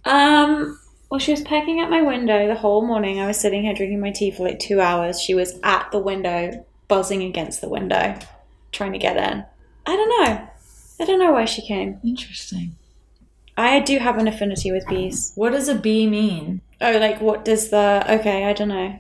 Um. 0.05 0.78
Well, 1.12 1.20
she 1.20 1.32
was 1.32 1.41
pecking 1.41 1.82
at 1.82 1.89
my 1.89 2.01
window 2.01 2.47
the 2.47 2.55
whole 2.55 2.88
morning. 2.88 3.20
I 3.20 3.28
was 3.28 3.38
sitting 3.38 3.64
here 3.64 3.74
drinking 3.74 3.99
my 3.99 4.12
tea 4.12 4.32
for 4.32 4.47
like 4.47 4.59
two 4.59 4.80
hours. 4.80 5.20
She 5.20 5.34
was 5.34 5.59
at 5.62 5.91
the 5.91 5.99
window, 5.99 6.66
buzzing 6.88 7.22
against 7.22 7.59
the 7.59 7.68
window, 7.68 8.18
trying 8.72 8.93
to 8.93 8.97
get 8.97 9.18
in. 9.18 9.43
I 9.86 9.95
don't 9.97 10.09
know. 10.09 10.47
I 11.01 11.05
don't 11.05 11.20
know 11.20 11.34
why 11.34 11.43
she 11.43 11.64
came. 11.64 11.99
Interesting. 12.01 12.78
I 13.57 13.82
do 13.82 13.99
have 13.99 14.20
an 14.20 14.30
affinity 14.30 14.72
with 14.72 14.88
bees. 14.88 15.34
What 15.36 15.51
does 15.51 15.68
a 15.68 15.76
bee 15.76 16.07
mean? 16.07 16.62
Oh, 16.80 16.97
like 16.97 17.20
what 17.20 17.43
does 17.43 17.72
the? 17.72 18.05
Okay, 18.07 18.45
I 18.45 18.53
don't 18.53 18.70
know. 18.70 18.97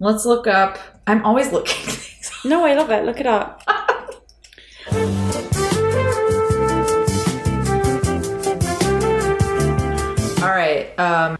Let's 0.00 0.26
look 0.26 0.48
up. 0.48 0.80
I'm 1.06 1.24
always 1.24 1.52
looking 1.52 1.76
things 1.76 2.28
up. 2.28 2.44
No, 2.44 2.64
I 2.64 2.74
love 2.74 2.90
it. 2.90 3.04
Look 3.04 3.20
it 3.20 3.26
up. 3.28 3.62
All 10.42 10.50
right. 10.50 10.90
Um, 10.98 11.38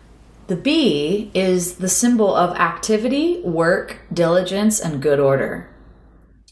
the 0.52 0.60
bee 0.60 1.30
is 1.32 1.76
the 1.76 1.88
symbol 1.88 2.36
of 2.36 2.54
activity, 2.58 3.40
work, 3.40 4.00
diligence, 4.12 4.80
and 4.80 5.00
good 5.00 5.18
order. 5.18 5.74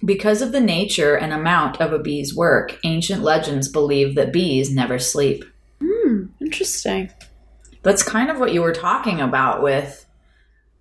Because 0.02 0.40
of 0.40 0.52
the 0.52 0.60
nature 0.60 1.16
and 1.16 1.34
amount 1.34 1.82
of 1.82 1.92
a 1.92 1.98
bee's 1.98 2.34
work, 2.34 2.78
ancient 2.82 3.22
legends 3.22 3.68
believe 3.68 4.14
that 4.14 4.32
bees 4.32 4.74
never 4.74 4.98
sleep. 4.98 5.44
Hmm. 5.82 6.28
Interesting. 6.40 7.10
That's 7.82 8.02
kind 8.02 8.30
of 8.30 8.40
what 8.40 8.54
you 8.54 8.62
were 8.62 8.72
talking 8.72 9.20
about 9.20 9.62
with 9.62 10.06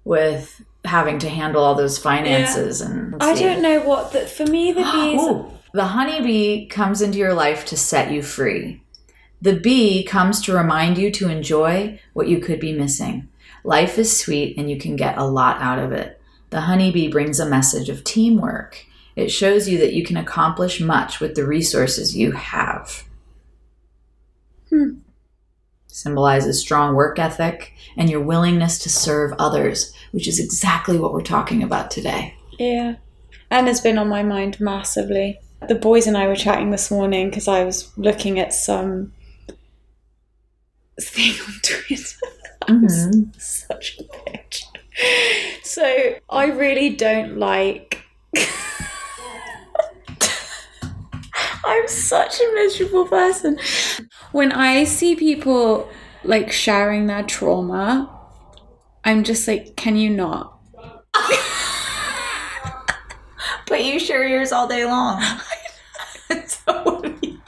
with 0.05 0.63
having 0.85 1.19
to 1.19 1.27
handle 1.27 1.61
all 1.61 1.75
those 1.75 1.97
finances 1.97 2.79
and 2.79 3.11
let's 3.11 3.25
I 3.25 3.33
don't 3.33 3.61
know 3.61 3.81
what 3.81 4.13
the 4.13 4.21
for 4.21 4.45
me 4.45 4.71
the 4.71 4.81
bees. 4.93 5.21
Ooh, 5.21 5.51
the 5.73 5.87
honeybee 5.87 6.67
comes 6.67 7.01
into 7.01 7.17
your 7.17 7.33
life 7.33 7.65
to 7.65 7.75
set 7.75 8.13
you 8.13 8.21
free. 8.21 8.81
The 9.41 9.59
bee 9.59 10.03
comes 10.03 10.41
to 10.41 10.53
remind 10.53 10.97
you 10.97 11.11
to 11.11 11.29
enjoy 11.29 11.99
what 12.13 12.27
you 12.27 12.39
could 12.39 12.59
be 12.59 12.73
missing. 12.73 13.29
Life 13.63 13.97
is 13.97 14.19
sweet 14.19 14.57
and 14.57 14.69
you 14.69 14.77
can 14.77 14.95
get 14.95 15.17
a 15.17 15.25
lot 15.25 15.61
out 15.61 15.79
of 15.79 15.91
it. 15.91 16.21
The 16.49 16.61
honeybee 16.61 17.09
brings 17.09 17.39
a 17.39 17.49
message 17.49 17.89
of 17.89 18.03
teamwork. 18.03 18.85
It 19.15 19.29
shows 19.29 19.67
you 19.67 19.77
that 19.79 19.93
you 19.93 20.03
can 20.03 20.17
accomplish 20.17 20.81
much 20.81 21.19
with 21.19 21.35
the 21.35 21.45
resources 21.45 22.15
you 22.15 22.31
have. 22.31 23.03
Hmm. 24.69 24.99
Symbolizes 25.87 26.59
strong 26.59 26.95
work 26.95 27.19
ethic 27.19 27.73
and 27.97 28.09
your 28.09 28.21
willingness 28.21 28.79
to 28.79 28.89
serve 28.89 29.33
others, 29.39 29.93
which 30.11 30.27
is 30.27 30.39
exactly 30.39 30.97
what 30.97 31.13
we're 31.13 31.21
talking 31.21 31.63
about 31.63 31.91
today. 31.91 32.35
Yeah. 32.57 32.95
And 33.49 33.67
it's 33.67 33.81
been 33.81 33.97
on 33.97 34.07
my 34.07 34.23
mind 34.23 34.59
massively. 34.59 35.39
The 35.67 35.75
boys 35.75 36.07
and 36.07 36.17
I 36.17 36.27
were 36.27 36.35
chatting 36.35 36.71
this 36.71 36.91
morning 36.91 37.29
because 37.29 37.47
I 37.47 37.63
was 37.63 37.91
looking 37.97 38.39
at 38.39 38.53
some 38.53 39.11
thing 41.01 41.33
on 41.47 41.53
Twitter. 41.63 42.17
I'm 42.67 42.81
Mhm. 42.87 43.41
such 43.41 43.97
a 43.99 44.03
bitch. 44.29 44.63
So 45.63 46.15
I 46.29 46.45
really 46.47 46.89
don't 46.95 47.37
like. 47.37 48.03
I'm 51.65 51.87
such 51.87 52.39
a 52.39 52.51
miserable 52.55 53.05
person. 53.05 53.57
When 54.31 54.51
I 54.51 54.83
see 54.83 55.15
people 55.15 55.87
like 56.23 56.51
sharing 56.51 57.07
their 57.07 57.23
trauma, 57.23 58.09
I'm 59.03 59.23
just 59.23 59.47
like, 59.47 59.75
can 59.75 59.95
you 59.95 60.09
not? 60.09 60.55
But 63.67 63.83
you 63.85 63.99
share 63.99 64.27
yours 64.27 64.51
all 64.51 64.67
day 64.67 64.83
long. 64.85 65.21
do 66.29 67.15
you- 67.21 67.39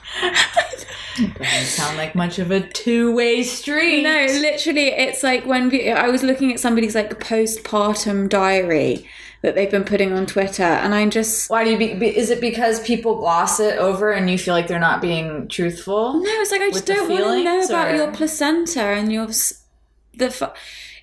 Doesn't 1.27 1.65
sound 1.65 1.97
like 1.97 2.15
much 2.15 2.39
of 2.39 2.51
a 2.51 2.61
two-way 2.61 3.43
street. 3.43 4.03
No, 4.03 4.25
literally, 4.39 4.87
it's 4.87 5.23
like 5.23 5.45
when 5.45 5.73
I 5.73 6.09
was 6.09 6.23
looking 6.23 6.51
at 6.51 6.59
somebody's 6.59 6.95
like 6.95 7.19
postpartum 7.19 8.29
diary 8.29 9.07
that 9.41 9.55
they've 9.55 9.71
been 9.71 9.83
putting 9.83 10.13
on 10.13 10.25
Twitter, 10.25 10.63
and 10.63 10.93
I'm 10.93 11.09
just 11.09 11.49
Why 11.49 11.63
do 11.63 11.71
you 11.71 11.77
be? 11.77 12.15
Is 12.15 12.29
it 12.29 12.41
because 12.41 12.79
people 12.81 13.15
gloss 13.15 13.59
it 13.59 13.77
over 13.77 14.11
and 14.11 14.29
you 14.29 14.37
feel 14.37 14.53
like 14.53 14.67
they're 14.67 14.79
not 14.79 15.01
being 15.01 15.47
truthful? 15.47 16.13
no, 16.13 16.29
it's 16.41 16.51
like 16.51 16.61
I 16.61 16.69
just 16.69 16.85
don't 16.85 17.09
want 17.09 17.19
to 17.19 17.43
know 17.43 17.51
feelings, 17.51 17.69
about 17.69 17.95
your 17.95 18.11
placenta 18.11 18.81
and 18.81 19.11
your 19.11 19.27
the, 20.13 20.29
fu- 20.29 20.45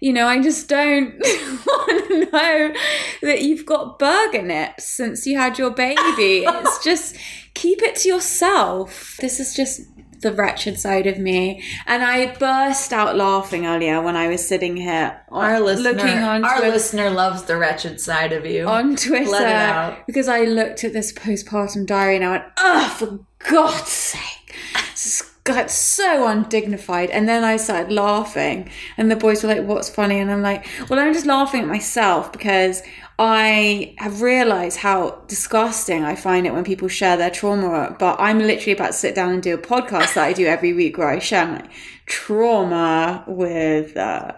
you 0.01 0.13
know, 0.13 0.27
I 0.27 0.41
just 0.41 0.69
don't 0.69 1.15
want 1.67 2.09
to 2.09 2.31
know 2.31 2.75
that 3.23 3.43
you've 3.43 3.67
got 3.67 3.99
burger 3.99 4.43
nips 4.43 4.85
since 4.85 5.27
you 5.27 5.37
had 5.39 5.59
your 5.59 5.71
baby. 5.71 5.97
it's 6.47 6.85
just 6.85 7.17
keep 7.55 7.83
it 7.83 7.97
to 7.97 8.09
yourself. 8.09 9.17
This 9.21 9.41
is 9.41 9.55
just 9.55 9.83
the 10.21 10.33
wretched 10.33 10.79
side 10.79 11.07
of 11.07 11.19
me, 11.19 11.63
and 11.87 12.03
I 12.03 12.35
burst 12.35 12.93
out 12.93 13.17
laughing 13.17 13.67
earlier 13.67 14.01
when 14.03 14.17
I 14.17 14.29
was 14.29 14.47
sitting 14.47 14.77
here 14.77 15.21
Our 15.29 15.57
uh, 15.57 15.61
listener, 15.61 15.93
looking 15.93 16.19
on 16.19 16.45
our 16.45 16.57
Twitter. 16.59 16.73
listener 16.73 17.11
loves 17.11 17.43
the 17.45 17.57
wretched 17.57 18.01
side 18.01 18.33
of 18.33 18.45
you. 18.47 18.67
on 18.67 18.97
Twitter 18.97 19.31
Let 19.31 19.43
it 19.43 19.49
out. 19.55 20.07
because 20.07 20.29
I 20.29 20.41
looked 20.45 20.85
at 20.85 20.93
this 20.93 21.13
postpartum 21.13 21.87
diary 21.87 22.17
and 22.17 22.25
I 22.25 22.31
went, 22.31 22.45
oh, 22.59 22.95
for 22.99 23.21
God's 23.51 23.89
sake. 23.89 24.55
This 24.93 25.21
is- 25.23 25.31
got 25.45 25.71
so 25.71 26.27
undignified. 26.27 27.09
And 27.09 27.27
then 27.27 27.43
I 27.43 27.57
started 27.57 27.91
laughing, 27.91 28.69
and 28.99 29.11
the 29.11 29.17
boys 29.17 29.43
were 29.43 29.49
like, 29.55 29.65
What's 29.65 29.89
funny? 29.89 30.19
And 30.19 30.31
I'm 30.31 30.43
like, 30.43 30.67
Well, 30.91 30.99
I'm 30.99 31.15
just 31.15 31.25
laughing 31.25 31.63
at 31.63 31.69
myself 31.69 32.31
because 32.33 32.83
I 33.19 33.95
have 33.99 34.23
realized 34.23 34.79
how 34.79 35.23
disgusting 35.27 36.05
I 36.05 36.15
find 36.15 36.47
it 36.47 36.53
when 36.53 36.63
people 36.63 36.87
share 36.87 37.17
their 37.17 37.31
trauma. 37.31 37.97
But 37.99 38.17
I'm 38.21 38.39
literally 38.39 38.73
about 38.73 38.89
to 38.89 38.93
sit 38.93 39.15
down 39.17 39.33
and 39.33 39.43
do 39.43 39.55
a 39.55 39.59
podcast 39.59 40.15
that 40.15 40.25
I 40.25 40.33
do 40.33 40.47
every 40.47 40.73
week 40.73 40.99
where 40.99 41.09
I 41.09 41.19
share 41.19 41.47
my 41.47 41.69
trauma 42.07 43.25
with 43.27 43.97
uh, 43.97 44.33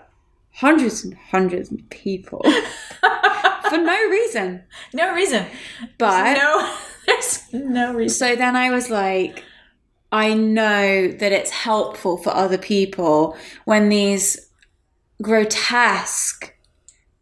hundreds 0.55 1.05
and 1.05 1.15
hundreds 1.15 1.71
of 1.71 1.91
people 1.91 2.43
for 3.69 3.77
no 3.77 4.09
reason. 4.09 4.63
no 4.95 5.15
reason. 5.15 5.45
But 5.99 6.39
no, 6.39 6.77
there's 7.07 7.53
no 7.53 7.93
reason. 7.93 8.17
so 8.17 8.35
then 8.35 8.57
I 8.57 8.71
was 8.71 8.89
like, 8.89 9.45
I 10.11 10.33
know 10.33 11.09
that 11.09 11.33
it's 11.33 11.51
helpful 11.51 12.17
for 12.17 12.35
other 12.35 12.59
people 12.59 13.37
when 13.67 13.91
these 13.91 14.49
grotesque 15.21 16.55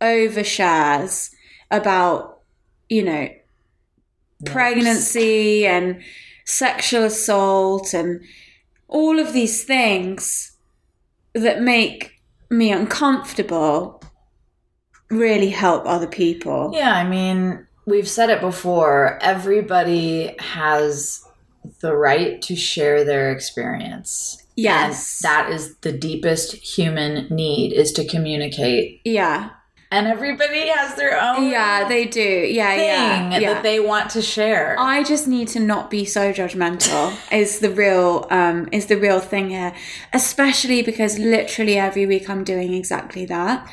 overshares 0.00 1.34
about, 1.70 2.40
you 2.88 3.02
know, 3.02 3.28
pregnancy 4.44 5.66
and 5.66 6.00
sexual 6.44 7.04
assault 7.04 7.92
and 7.92 8.22
all 8.86 9.18
of 9.18 9.32
these 9.32 9.64
things 9.64 10.56
that 11.34 11.60
make 11.60 12.20
me 12.50 12.72
uncomfortable 12.72 14.02
really 15.10 15.50
help 15.50 15.86
other 15.86 16.06
people. 16.06 16.70
Yeah, 16.72 16.94
I 16.94 17.06
mean, 17.06 17.66
we've 17.86 18.08
said 18.08 18.30
it 18.30 18.40
before. 18.40 19.18
Everybody 19.22 20.34
has 20.38 21.24
the 21.80 21.94
right 21.94 22.40
to 22.42 22.56
share 22.56 23.04
their 23.04 23.30
experience. 23.30 24.42
Yes. 24.56 25.22
And 25.22 25.30
that 25.30 25.52
is 25.52 25.76
the 25.78 25.92
deepest 25.92 26.54
human 26.54 27.28
need 27.34 27.72
is 27.72 27.92
to 27.92 28.04
communicate. 28.06 29.00
Yeah. 29.04 29.50
And 29.90 30.06
everybody 30.06 30.68
has 30.68 30.94
their 30.96 31.20
own 31.20 31.48
Yeah, 31.50 31.88
they 31.88 32.04
do. 32.04 32.20
Yeah, 32.20 32.76
thing 32.76 33.32
yeah, 33.32 33.38
yeah. 33.38 33.54
that 33.54 33.62
they 33.62 33.80
want 33.80 34.10
to 34.10 34.22
share. 34.22 34.76
I 34.78 35.02
just 35.02 35.26
need 35.26 35.48
to 35.48 35.60
not 35.60 35.90
be 35.90 36.04
so 36.04 36.32
judgmental. 36.32 37.16
is 37.32 37.60
the 37.60 37.70
real 37.70 38.26
um 38.30 38.68
is 38.72 38.86
the 38.86 38.96
real 38.96 39.20
thing 39.20 39.50
here, 39.50 39.74
especially 40.12 40.82
because 40.82 41.18
literally 41.18 41.78
every 41.78 42.06
week 42.06 42.28
I'm 42.28 42.44
doing 42.44 42.74
exactly 42.74 43.24
that. 43.26 43.66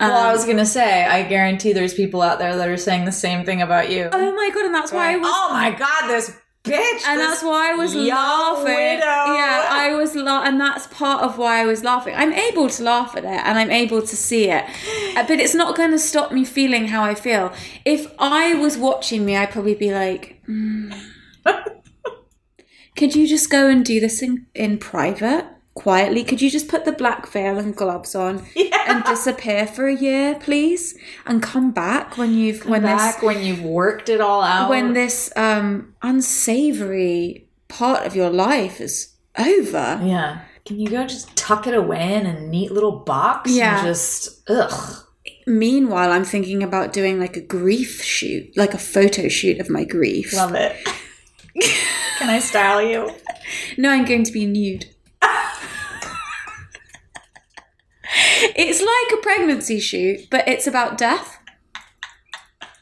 Um, 0.00 0.10
well, 0.10 0.18
I 0.18 0.32
was 0.32 0.44
gonna 0.44 0.66
say, 0.66 1.04
I 1.04 1.22
guarantee 1.22 1.72
there's 1.72 1.94
people 1.94 2.22
out 2.22 2.38
there 2.38 2.56
that 2.56 2.68
are 2.68 2.76
saying 2.76 3.04
the 3.04 3.12
same 3.12 3.44
thing 3.44 3.62
about 3.62 3.90
you. 3.90 4.08
oh 4.12 4.34
my 4.34 4.50
god, 4.52 4.66
and 4.66 4.74
that's 4.74 4.92
why 4.92 5.12
I 5.12 5.16
was 5.16 5.28
oh 5.30 5.48
my 5.52 5.70
god, 5.70 6.08
this 6.08 6.36
bitch! 6.64 7.02
and 7.06 7.20
that's 7.20 7.42
why 7.42 7.70
I 7.72 7.74
was 7.74 7.94
laughing. 7.94 8.64
widow. 8.64 9.34
Yeah, 9.34 9.66
I 9.68 9.94
was 9.94 10.14
la- 10.14 10.42
and 10.44 10.60
that's 10.60 10.86
part 10.88 11.22
of 11.22 11.36
why 11.38 11.60
I 11.60 11.66
was 11.66 11.82
laughing. 11.82 12.14
I'm 12.16 12.32
able 12.32 12.68
to 12.68 12.82
laugh 12.82 13.16
at 13.16 13.24
it 13.24 13.40
and 13.46 13.58
I'm 13.58 13.70
able 13.70 14.00
to 14.02 14.16
see 14.16 14.48
it, 14.50 14.64
Uh, 15.16 15.24
but 15.26 15.40
it's 15.40 15.54
not 15.54 15.74
going 15.76 15.90
to 15.90 15.98
stop 15.98 16.30
me 16.32 16.44
feeling 16.44 16.86
how 16.88 17.02
I 17.02 17.14
feel. 17.14 17.52
If 17.84 18.06
I 18.18 18.54
was 18.54 18.76
watching 18.78 19.24
me, 19.24 19.36
I'd 19.36 19.50
probably 19.50 19.74
be 19.74 19.92
like, 19.92 20.40
"Mm. 20.48 20.94
"Could 22.96 23.14
you 23.16 23.26
just 23.26 23.50
go 23.50 23.68
and 23.68 23.84
do 23.84 24.00
this 24.00 24.22
in 24.22 24.46
in 24.54 24.78
private?" 24.78 25.46
Quietly, 25.74 26.22
could 26.22 26.42
you 26.42 26.50
just 26.50 26.68
put 26.68 26.84
the 26.84 26.92
black 26.92 27.26
veil 27.26 27.58
and 27.58 27.74
gloves 27.74 28.14
on 28.14 28.44
and 28.86 29.04
disappear 29.04 29.66
for 29.66 29.88
a 29.88 29.94
year, 29.94 30.34
please, 30.38 30.98
and 31.24 31.42
come 31.42 31.70
back 31.70 32.18
when 32.18 32.34
you've 32.34 32.66
when 32.66 32.82
this 32.82 32.90
back 32.92 33.22
when 33.22 33.42
you've 33.42 33.62
worked 33.62 34.10
it 34.10 34.20
all 34.20 34.42
out. 34.42 34.68
when 34.68 34.92
this 34.92 35.32
um 35.34 35.94
unsavory 36.02 37.48
part 37.68 38.06
of 38.06 38.14
your 38.14 38.28
life 38.28 38.82
is 38.82 39.14
over. 39.38 39.98
yeah, 40.04 40.42
can 40.66 40.78
you 40.78 40.88
go 40.88 41.06
just 41.06 41.34
tuck 41.36 41.66
it 41.66 41.74
away 41.74 42.14
in 42.14 42.26
a 42.26 42.38
neat 42.38 42.70
little 42.70 42.92
box? 42.92 43.50
Yeah. 43.50 43.78
and 43.78 43.86
just 43.86 44.48
ugh. 44.50 45.06
Meanwhile, 45.46 46.12
I'm 46.12 46.24
thinking 46.24 46.62
about 46.62 46.92
doing 46.92 47.18
like 47.18 47.36
a 47.36 47.40
grief 47.40 48.02
shoot, 48.02 48.56
like 48.56 48.74
a 48.74 48.78
photo 48.78 49.28
shoot 49.28 49.58
of 49.58 49.70
my 49.70 49.84
grief. 49.84 50.32
Love 50.34 50.54
it. 50.54 50.76
Can 52.18 52.30
I 52.30 52.38
style 52.38 52.82
you? 52.82 53.10
no, 53.76 53.90
I'm 53.90 54.04
going 54.04 54.24
to 54.24 54.32
be 54.32 54.46
nude. 54.46 54.86
It's 58.56 58.80
like 58.80 59.18
a 59.18 59.22
pregnancy 59.22 59.80
shoot, 59.80 60.28
but 60.30 60.46
it's 60.48 60.66
about 60.66 60.98
death. 60.98 61.38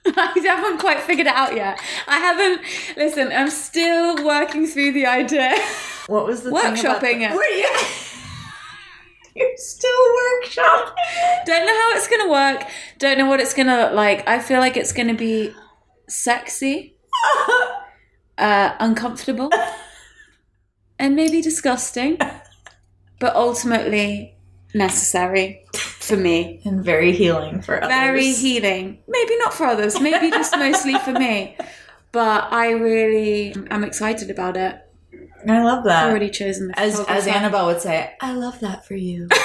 I 0.07 0.33
haven't 0.43 0.79
quite 0.79 1.01
figured 1.01 1.27
it 1.27 1.35
out 1.35 1.55
yet. 1.55 1.81
I 2.07 2.19
haven't. 2.19 2.63
Listen, 2.97 3.33
I'm 3.33 3.51
still 3.51 4.25
working 4.25 4.67
through 4.67 4.93
the 4.93 5.07
idea. 5.07 5.55
What 6.07 6.27
was 6.27 6.43
the 6.43 6.51
thing 6.51 6.79
about 6.81 7.03
Workshopping 7.03 7.31
it. 7.31 7.35
Were 7.35 7.45
you? 7.45 7.71
You're 9.37 9.57
still 9.57 9.91
workshopping. 9.91 11.45
Don't 11.47 11.67
know 11.67 11.73
how 11.73 11.97
it's 11.97 12.09
gonna 12.09 12.31
work. 12.31 12.69
Don't 12.99 13.17
know 13.17 13.27
what 13.27 13.41
it's 13.41 13.55
gonna 13.55 13.77
look 13.77 13.93
like. 13.93 14.29
I 14.29 14.41
feel 14.41 14.59
like 14.59 14.77
it's 14.77 14.93
gonna 14.93 15.15
be 15.15 15.55
sexy, 16.09 16.97
uh, 18.39 18.75
uncomfortable, 18.81 19.51
and 20.99 21.15
maybe 21.15 21.41
disgusting, 21.41 22.19
but 23.21 23.37
ultimately 23.37 24.35
necessary 24.75 25.65
for 25.75 26.17
me. 26.17 26.61
and 26.65 26.85
very 26.85 27.13
healing 27.13 27.61
for 27.63 27.77
others. 27.77 27.89
Very 27.89 28.33
healing. 28.33 28.99
Maybe 29.09 29.37
not 29.39 29.55
for 29.55 29.67
others. 29.67 30.01
Maybe 30.01 30.31
just 30.31 30.57
mostly 30.57 30.99
for 30.99 31.13
me. 31.13 31.57
But 32.13 32.53
I 32.53 32.71
really 32.71 33.55
am 33.71 33.85
excited 33.85 34.31
about 34.31 34.57
it. 34.57 34.81
I 35.49 35.63
love 35.63 35.85
that. 35.85 36.05
I've 36.05 36.11
already 36.11 36.31
chosen 36.31 36.69
the 36.69 36.79
As 36.79 37.01
as. 37.09 37.27
Annabelle 37.27 37.67
would 37.67 37.81
say, 37.81 38.15
I 38.21 38.33
love 38.33 38.61
that 38.61 38.85
for 38.87 38.95
you. 38.95 39.29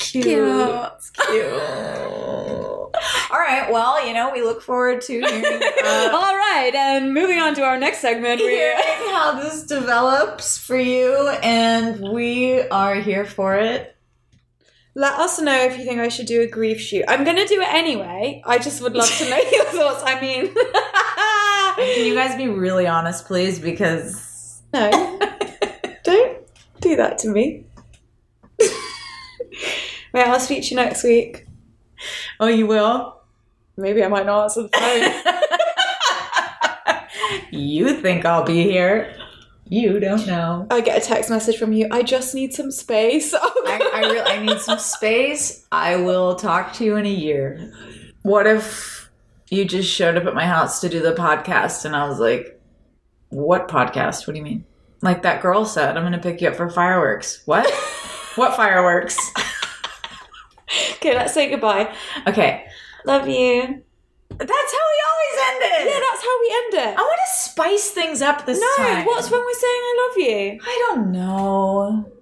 Cute. 0.00 0.24
Cute. 0.24 0.90
Cute. 1.28 1.52
All 1.52 3.38
right. 3.38 3.68
Well, 3.70 4.04
you 4.04 4.12
know, 4.12 4.32
we 4.32 4.42
look 4.42 4.62
forward 4.62 5.02
to 5.02 5.12
hearing, 5.12 5.44
uh, 5.44 6.10
All 6.12 6.36
right, 6.36 6.72
and 6.74 7.14
moving 7.14 7.38
on 7.38 7.54
to 7.54 7.62
our 7.62 7.78
next 7.78 7.98
segment. 7.98 8.40
We're 8.40 8.50
hearing 8.50 9.12
how 9.14 9.40
this 9.40 9.64
develops 9.64 10.58
for 10.58 10.76
you, 10.76 11.28
and 11.42 12.00
we 12.12 12.62
are 12.62 12.96
here 12.96 13.24
for 13.24 13.56
it. 13.56 13.94
Let 14.96 15.12
us 15.20 15.40
know 15.40 15.56
if 15.56 15.78
you 15.78 15.84
think 15.84 16.00
I 16.00 16.08
should 16.08 16.26
do 16.26 16.40
a 16.42 16.48
grief 16.48 16.80
shoot. 16.80 17.04
I'm 17.06 17.22
going 17.22 17.36
to 17.36 17.46
do 17.46 17.60
it 17.60 17.68
anyway. 17.72 18.42
I 18.44 18.58
just 18.58 18.82
would 18.82 18.94
love 18.94 19.08
to 19.08 19.30
know 19.30 19.36
your 19.52 19.64
thoughts. 19.66 20.02
I 20.04 20.20
mean, 20.20 20.52
Can 21.76 22.06
you 22.06 22.14
guys 22.14 22.36
be 22.36 22.48
really 22.48 22.86
honest, 22.86 23.26
please? 23.26 23.58
Because 23.58 24.60
no, 24.74 24.90
don't 26.02 26.38
do 26.80 26.96
that 26.96 27.18
to 27.18 27.28
me. 27.28 27.64
Wait, 30.12 30.26
I'll 30.26 30.40
speak 30.40 30.64
to 30.64 30.70
you 30.70 30.76
next 30.76 31.04
week. 31.04 31.46
oh, 32.40 32.48
you 32.48 32.66
will. 32.66 33.20
Maybe 33.76 34.02
I 34.04 34.08
might 34.08 34.26
not 34.26 34.44
answer 34.44 34.62
the 34.62 34.68
phone. 34.68 35.22
you 37.50 38.00
think 38.00 38.24
I'll 38.24 38.44
be 38.44 38.62
here? 38.64 39.14
You 39.68 40.00
don't 40.00 40.26
know. 40.26 40.66
I 40.68 40.80
get 40.80 41.00
a 41.00 41.06
text 41.06 41.30
message 41.30 41.56
from 41.56 41.72
you. 41.72 41.86
I 41.92 42.02
just 42.02 42.34
need 42.34 42.52
some 42.52 42.70
space. 42.70 43.34
Oh, 43.42 43.64
I, 43.66 43.90
I, 43.94 44.00
really, 44.00 44.20
I 44.20 44.44
need 44.44 44.60
some 44.60 44.78
space. 44.78 45.66
I 45.70 45.96
will 45.96 46.34
talk 46.34 46.72
to 46.74 46.84
you 46.84 46.96
in 46.96 47.06
a 47.06 47.10
year. 47.10 47.72
What 48.22 48.46
if 48.46 49.08
you 49.48 49.64
just 49.64 49.88
showed 49.88 50.16
up 50.16 50.26
at 50.26 50.34
my 50.34 50.46
house 50.46 50.80
to 50.80 50.88
do 50.88 51.00
the 51.00 51.12
podcast 51.12 51.84
and 51.84 51.94
I 51.94 52.08
was 52.08 52.18
like, 52.18 52.60
what 53.28 53.68
podcast? 53.68 54.26
What 54.26 54.34
do 54.34 54.38
you 54.38 54.44
mean? 54.44 54.64
Like 55.02 55.22
that 55.22 55.40
girl 55.40 55.64
said, 55.64 55.96
I'm 55.96 56.02
going 56.02 56.12
to 56.12 56.18
pick 56.18 56.40
you 56.40 56.48
up 56.48 56.56
for 56.56 56.68
fireworks. 56.68 57.42
What? 57.46 57.70
what 58.34 58.56
fireworks? 58.56 59.16
okay, 60.94 61.14
let's 61.14 61.34
say 61.34 61.50
goodbye. 61.50 61.94
Okay. 62.26 62.66
Love 63.04 63.28
you. 63.28 63.82
That's 64.28 64.50
how 64.50 64.86
we 64.92 64.98
always 65.10 65.48
end 65.48 65.62
it. 65.62 65.90
Yeah, 65.90 66.00
that's 66.00 66.22
how 66.22 66.40
we 66.40 66.54
end 66.64 66.90
it. 66.90 66.98
I 66.98 67.02
want 67.02 67.20
to 67.26 67.40
spice 67.40 67.90
things 67.90 68.22
up 68.22 68.46
this 68.46 68.60
no, 68.60 68.84
time. 68.84 69.04
No, 69.04 69.10
what's 69.10 69.30
when 69.30 69.40
we're 69.40 69.52
saying 69.52 69.72
I 69.72 70.08
love 70.08 70.18
you? 70.18 70.60
I 70.62 70.86
don't 70.88 71.12
know. 71.12 72.12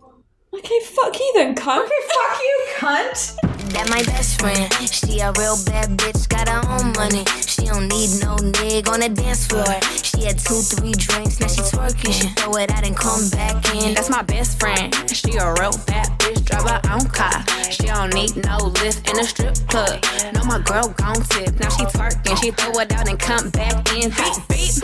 Okay, 0.54 0.80
fuck 0.80 1.18
you 1.18 1.32
then, 1.34 1.54
cunt. 1.54 1.84
Okay, 1.84 1.92
fuck 2.08 2.40
you, 2.40 2.66
cunt. 2.76 3.57
That 3.68 3.90
my 3.90 4.02
best 4.02 4.40
friend. 4.40 4.72
She 4.90 5.20
a 5.20 5.30
real 5.36 5.56
bad 5.64 5.96
bitch, 5.98 6.28
got 6.28 6.48
her 6.48 6.62
own 6.72 6.92
money. 6.96 7.24
She 7.46 7.66
don't 7.66 7.86
need 7.88 8.10
no 8.24 8.36
nig 8.36 8.88
on 8.88 9.00
the 9.00 9.08
dance 9.08 9.46
floor. 9.46 9.68
She 10.02 10.24
had 10.24 10.38
two, 10.38 10.60
three 10.60 10.92
drinks, 10.92 11.38
now 11.38 11.48
she 11.48 11.60
twerking. 11.60 12.12
She 12.12 12.28
throw 12.40 12.56
it 12.56 12.70
out 12.70 12.84
and 12.84 12.96
come 12.96 13.28
back 13.30 13.56
in. 13.74 13.94
That's 13.94 14.08
my 14.08 14.22
best 14.22 14.58
friend. 14.58 14.94
She 15.10 15.36
a 15.36 15.52
real 15.60 15.76
bad 15.86 16.08
bitch, 16.18 16.44
drive 16.44 16.64
her 16.64 16.80
own 16.90 17.06
car. 17.12 17.44
She 17.70 17.86
don't 17.86 18.14
need 18.14 18.36
no 18.44 18.72
lift 18.80 19.08
in 19.10 19.18
a 19.20 19.24
strip 19.24 19.56
club. 19.68 20.02
No, 20.32 20.44
my 20.44 20.60
girl 20.60 20.88
gon' 20.96 21.20
tip. 21.28 21.60
Now 21.60 21.68
she 21.68 21.84
twerking, 21.92 22.40
she 22.40 22.50
throw 22.52 22.72
it 22.80 22.92
out 22.92 23.08
and 23.08 23.18
come 23.18 23.50
back 23.50 23.76
in. 23.92 24.10
Beep, 24.10 24.48
beep. 24.48 24.74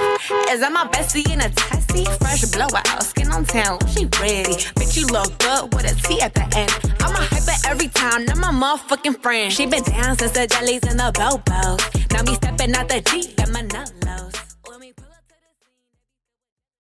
Is 0.53 0.61
that 0.61 0.73
my 0.73 0.87
bestie 0.89 1.29
in 1.33 1.41
a 1.41 1.49
Tessie? 1.49 2.05
Fresh 2.21 2.53
blowout, 2.53 3.03
skin 3.03 3.33
on 3.33 3.45
town, 3.45 3.79
she 3.89 4.05
ready. 4.21 4.55
Bitch, 4.77 4.97
you 4.97 5.07
look 5.07 5.37
good 5.39 5.73
with 5.73 5.91
a 5.91 5.95
T 6.07 6.21
at 6.21 6.35
the 6.35 6.45
end. 6.57 6.71
I'm 7.01 7.15
a 7.15 7.25
hyper 7.25 7.57
every 7.69 7.89
time, 7.89 8.25
now 8.27 8.35
my 8.35 8.53
motherfucking 8.77 9.23
friend. 9.23 9.53
She 9.53 9.67
been 9.67 9.83
down 9.83 10.17
since 10.19 10.33
the 10.33 10.47
jellies 10.47 10.83
and 10.85 10.99
the 10.99 11.13
bobos. 11.13 12.13
Now 12.13 12.23
me 12.23 12.35
stepping 12.35 12.75
out 12.75 12.89
the 12.89 13.01
Jeep, 13.01 13.37
got 13.37 13.51
my 13.51 13.63
nut 13.63 13.93
lows. 14.05 14.94